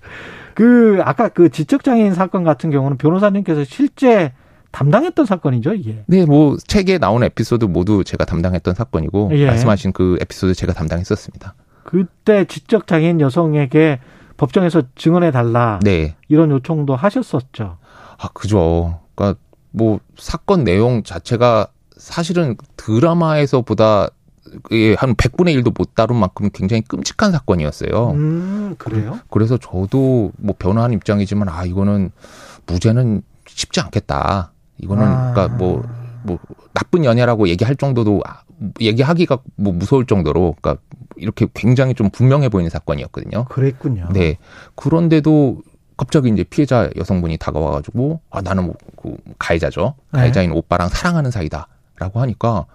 [0.59, 4.33] 그, 아까 그 지적 장애인 사건 같은 경우는 변호사님께서 실제
[4.71, 6.03] 담당했던 사건이죠, 이게.
[6.05, 9.45] 네, 뭐 책에 나오는 에피소드 모두 제가 담당했던 사건이고 예.
[9.45, 11.55] 말씀하신 그 에피소드 제가 담당했었습니다.
[11.85, 14.01] 그때 지적 장애인 여성에게
[14.35, 15.79] 법정에서 증언해 달라.
[15.81, 16.17] 네.
[16.27, 17.77] 이런 요청도 하셨었죠.
[18.17, 18.99] 아, 그죠.
[19.15, 19.39] 그러니까
[19.71, 24.09] 뭐 사건 내용 자체가 사실은 드라마에서보다 예,
[24.97, 28.11] 한 100분의 1도 못 다룬 만큼 굉장히 끔찍한 사건이었어요.
[28.11, 29.19] 음, 그래요?
[29.29, 32.11] 그래서 저도 뭐 변호한 입장이지만 아 이거는
[32.65, 34.51] 무죄는 쉽지 않겠다.
[34.77, 35.33] 이거는 아.
[35.33, 36.39] 그러니까 뭐뭐
[36.73, 38.41] 나쁜 연애라고 얘기할 정도도 아,
[38.79, 40.81] 얘기하기가 뭐 무서울 정도로 그러니까
[41.15, 43.45] 이렇게 굉장히 좀 분명해 보이는 사건이었거든요.
[43.45, 44.09] 그랬군요.
[44.13, 44.37] 네.
[44.75, 45.61] 그런데도
[45.97, 49.95] 갑자기 이제 피해자 여성분이 다가와 가지고 아 나는 뭐, 그 가해자죠.
[50.13, 50.19] 네.
[50.19, 52.65] 가해자인 오빠랑 사랑하는 사이다라고 하니까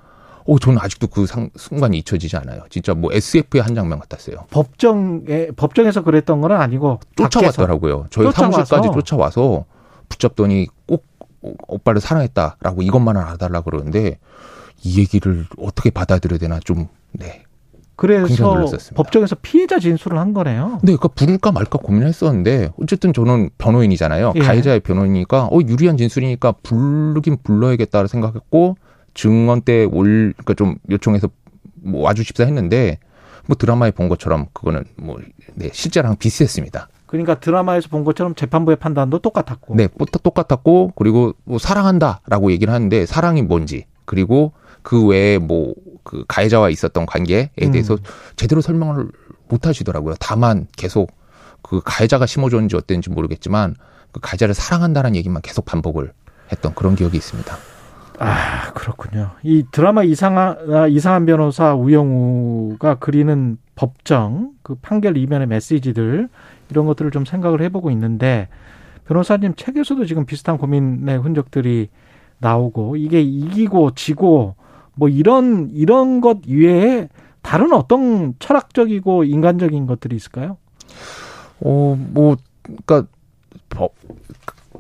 [0.47, 2.61] 어 저는 아직도 그 상, 순간이 잊혀지지 않아요.
[2.69, 4.47] 진짜 뭐 SF의 한 장면 같았어요.
[4.51, 7.01] 법정에 법정에서 그랬던 건 아니고.
[7.17, 8.07] 쫓아왔더라고요.
[8.11, 8.65] 저희 쫓아와서.
[8.65, 9.65] 사무실까지 쫓아와서
[10.09, 11.07] 붙잡더니 꼭
[11.69, 14.19] 오빠를 사랑했다라고 이것만은 알아달라 그러는데
[14.83, 17.43] 이 얘기를 어떻게 받아들여야 되나 좀 네.
[17.97, 18.67] 그래서.
[18.97, 20.81] 법정에서 피해자 진술을 한 거네요.
[20.83, 24.33] 네, 그러니까 부를까 말까 고민했었는데 어쨌든 저는 변호인이잖아요.
[24.35, 24.41] 예.
[24.41, 28.77] 가해자의 변호인이니까 어 유리한 진술이니까 부르긴 불러야겠다 생각했고
[29.15, 31.29] 증언 때 올 그러니까 좀 요청해서
[31.77, 32.99] 뭐 와주십사 했는데
[33.47, 35.19] 뭐 드라마에 본 것처럼 그거는 뭐
[35.55, 36.89] 네, 실제랑 비슷했습니다.
[37.07, 39.77] 그러니까 드라마에서 본 것처럼 재판부의 판단도 똑같았고.
[39.77, 45.75] 네, 또 똑같았고 그리고 뭐 사랑한다라고 얘기를 하는데 사랑이 뭔지 그리고 그 외에 뭐
[46.05, 47.73] 그 가해자와 있었던 관계에 음.
[47.73, 47.99] 대해서
[48.37, 49.11] 제대로 설명을
[49.49, 50.15] 못 하시더라고요.
[50.21, 51.11] 다만 계속
[51.63, 53.75] 그 가해자가 심어줬는지 어땠는지 모르겠지만
[54.13, 56.13] 그 가해자를 사랑한다는 얘기만 계속 반복을
[56.53, 57.57] 했던 그런 기억이 있습니다.
[58.19, 59.31] 아 그렇군요.
[59.43, 66.29] 이 드라마 이상한 아, 이상한 변호사 우영우가 그리는 법정 그 판결 이면의 메시지들
[66.71, 68.49] 이런 것들을 좀 생각을 해보고 있는데
[69.07, 71.89] 변호사님 책에서도 지금 비슷한 고민의 흔적들이
[72.39, 74.55] 나오고 이게 이기고 지고
[74.95, 77.09] 뭐 이런 이런 것 이외에
[77.43, 80.57] 다른 어떤 철학적이고 인간적인 것들이 있을까요?
[81.61, 83.07] 어, 뭐, 그니까,
[83.69, 83.95] 법,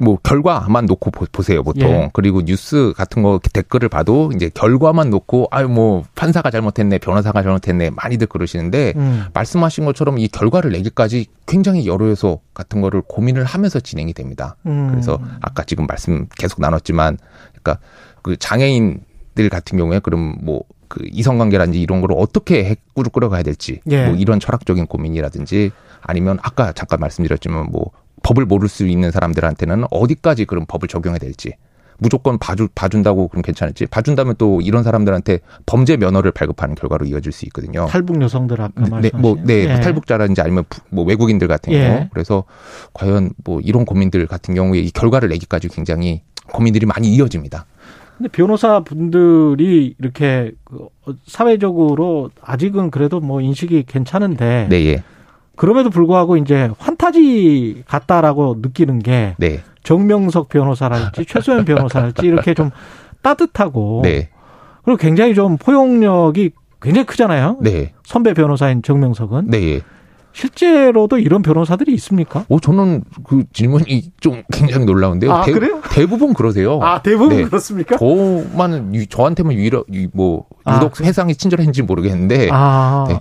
[0.00, 1.88] 뭐, 결과만 놓고 보, 보세요, 보통.
[1.88, 2.10] 예.
[2.12, 7.90] 그리고 뉴스 같은 거 댓글을 봐도 이제 결과만 놓고, 아유, 뭐, 판사가 잘못했네, 변호사가 잘못했네,
[7.90, 9.24] 많이들 그러시는데, 음.
[9.32, 14.56] 말씀하신 것처럼 이 결과를 내기까지 굉장히 여러 요소 같은 거를 고민을 하면서 진행이 됩니다.
[14.66, 14.88] 음.
[14.90, 17.18] 그래서 아까 지금 말씀 계속 나눴지만,
[17.50, 17.78] 그러니까
[18.22, 24.06] 그 장애인들 같은 경우에 그럼 뭐그 이성관계라든지 이런 거를 어떻게 핵구를 끌어가야 될지, 예.
[24.06, 27.90] 뭐 이런 철학적인 고민이라든지 아니면 아까 잠깐 말씀드렸지만 뭐
[28.24, 31.52] 법을 모를 수 있는 사람들한테는 어디까지 그런 법을 적용해야 될지.
[31.98, 33.86] 무조건 봐주, 봐준다고 그럼 괜찮을지.
[33.86, 37.86] 봐준다면 또 이런 사람들한테 범죄 면허를 발급하는 결과로 이어질 수 있거든요.
[37.86, 39.80] 탈북 여성들 아까 네, 말씀하신 뭐, 네, 뭐 예.
[39.80, 41.86] 탈북자라든지 아니면 부- 뭐 외국인들 같은 예.
[41.86, 42.08] 경우.
[42.12, 42.42] 그래서
[42.94, 46.22] 과연 뭐 이런 고민들 같은 경우에 이 결과를 내기까지 굉장히
[46.52, 47.64] 고민들이 많이 이어집니다.
[48.18, 50.88] 근데 변호사 분들이 이렇게 그
[51.26, 55.02] 사회적으로 아직은 그래도 뭐 인식이 괜찮은데 네, 예.
[55.56, 59.62] 그럼에도 불구하고 이제 환타지 같다라고 느끼는 게 네.
[59.82, 62.70] 정명석 변호사랄지 최소연 변호사랄지 이렇게 좀
[63.22, 64.30] 따뜻하고 네.
[64.84, 66.50] 그리고 굉장히 좀 포용력이
[66.80, 67.58] 굉장히 크잖아요.
[67.60, 67.92] 네.
[68.04, 69.80] 선배 변호사인 정명석은 네, 예.
[70.34, 72.44] 실제로도 이런 변호사들이 있습니까?
[72.48, 75.32] 오, 저는 그 질문이 좀 굉장히 놀라운데요.
[75.32, 75.80] 아, 그래요?
[75.92, 76.80] 대부분 그러세요.
[76.82, 77.44] 아 대부분 네.
[77.44, 77.96] 그렇습니까?
[77.96, 83.14] 저만 유- 저한테만 유일하 유- 뭐 아, 유독 회상이 친절했는지 모르겠는데 아 네.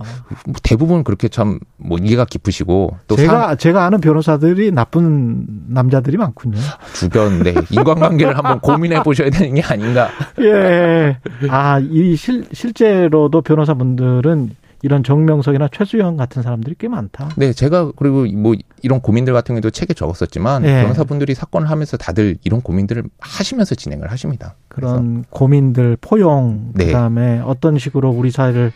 [0.44, 6.16] 뭐 대부분 그렇게 참 뭐 이해가 깊으시고 또 제가 사- 제가 아는 변호사들이 나쁜 남자들이
[6.16, 6.56] 많군요.
[6.94, 10.08] 주변 네 인간관계를 한번 고민해 보셔야 되는 게 아닌가.
[10.40, 11.18] 예.
[11.50, 17.30] 아, 이 실, 실제로도 변호사분들은 이런 정명석이나 최수영 같은 사람들이 꽤 많다.
[17.36, 20.82] 네, 제가 그리고 뭐 이런 고민들 같은 경우도 책에 적었었지만 예.
[20.82, 24.56] 변호사분들이 사건을 하면서 다들 이런 고민들을 하시면서 진행을 하십니다.
[24.68, 26.84] 그래서 그런 고민들, 포용, 네.
[26.84, 28.72] 그다음에 어떤 식으로 우리 사회를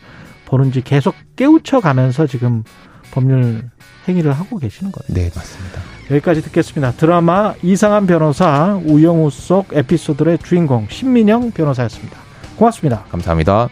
[0.47, 2.63] 보는지 계속 깨우쳐 가면서 지금
[3.11, 3.69] 법률
[4.07, 5.13] 행위를 하고 계시는 거예요.
[5.13, 5.79] 네, 맞습니다.
[6.09, 6.93] 여기까지 듣겠습니다.
[6.93, 12.17] 드라마 이상한 변호사 우영우 속 에피소드의 주인공 신민영 변호사였습니다.
[12.57, 13.03] 고맙습니다.
[13.11, 13.69] 감사합니다.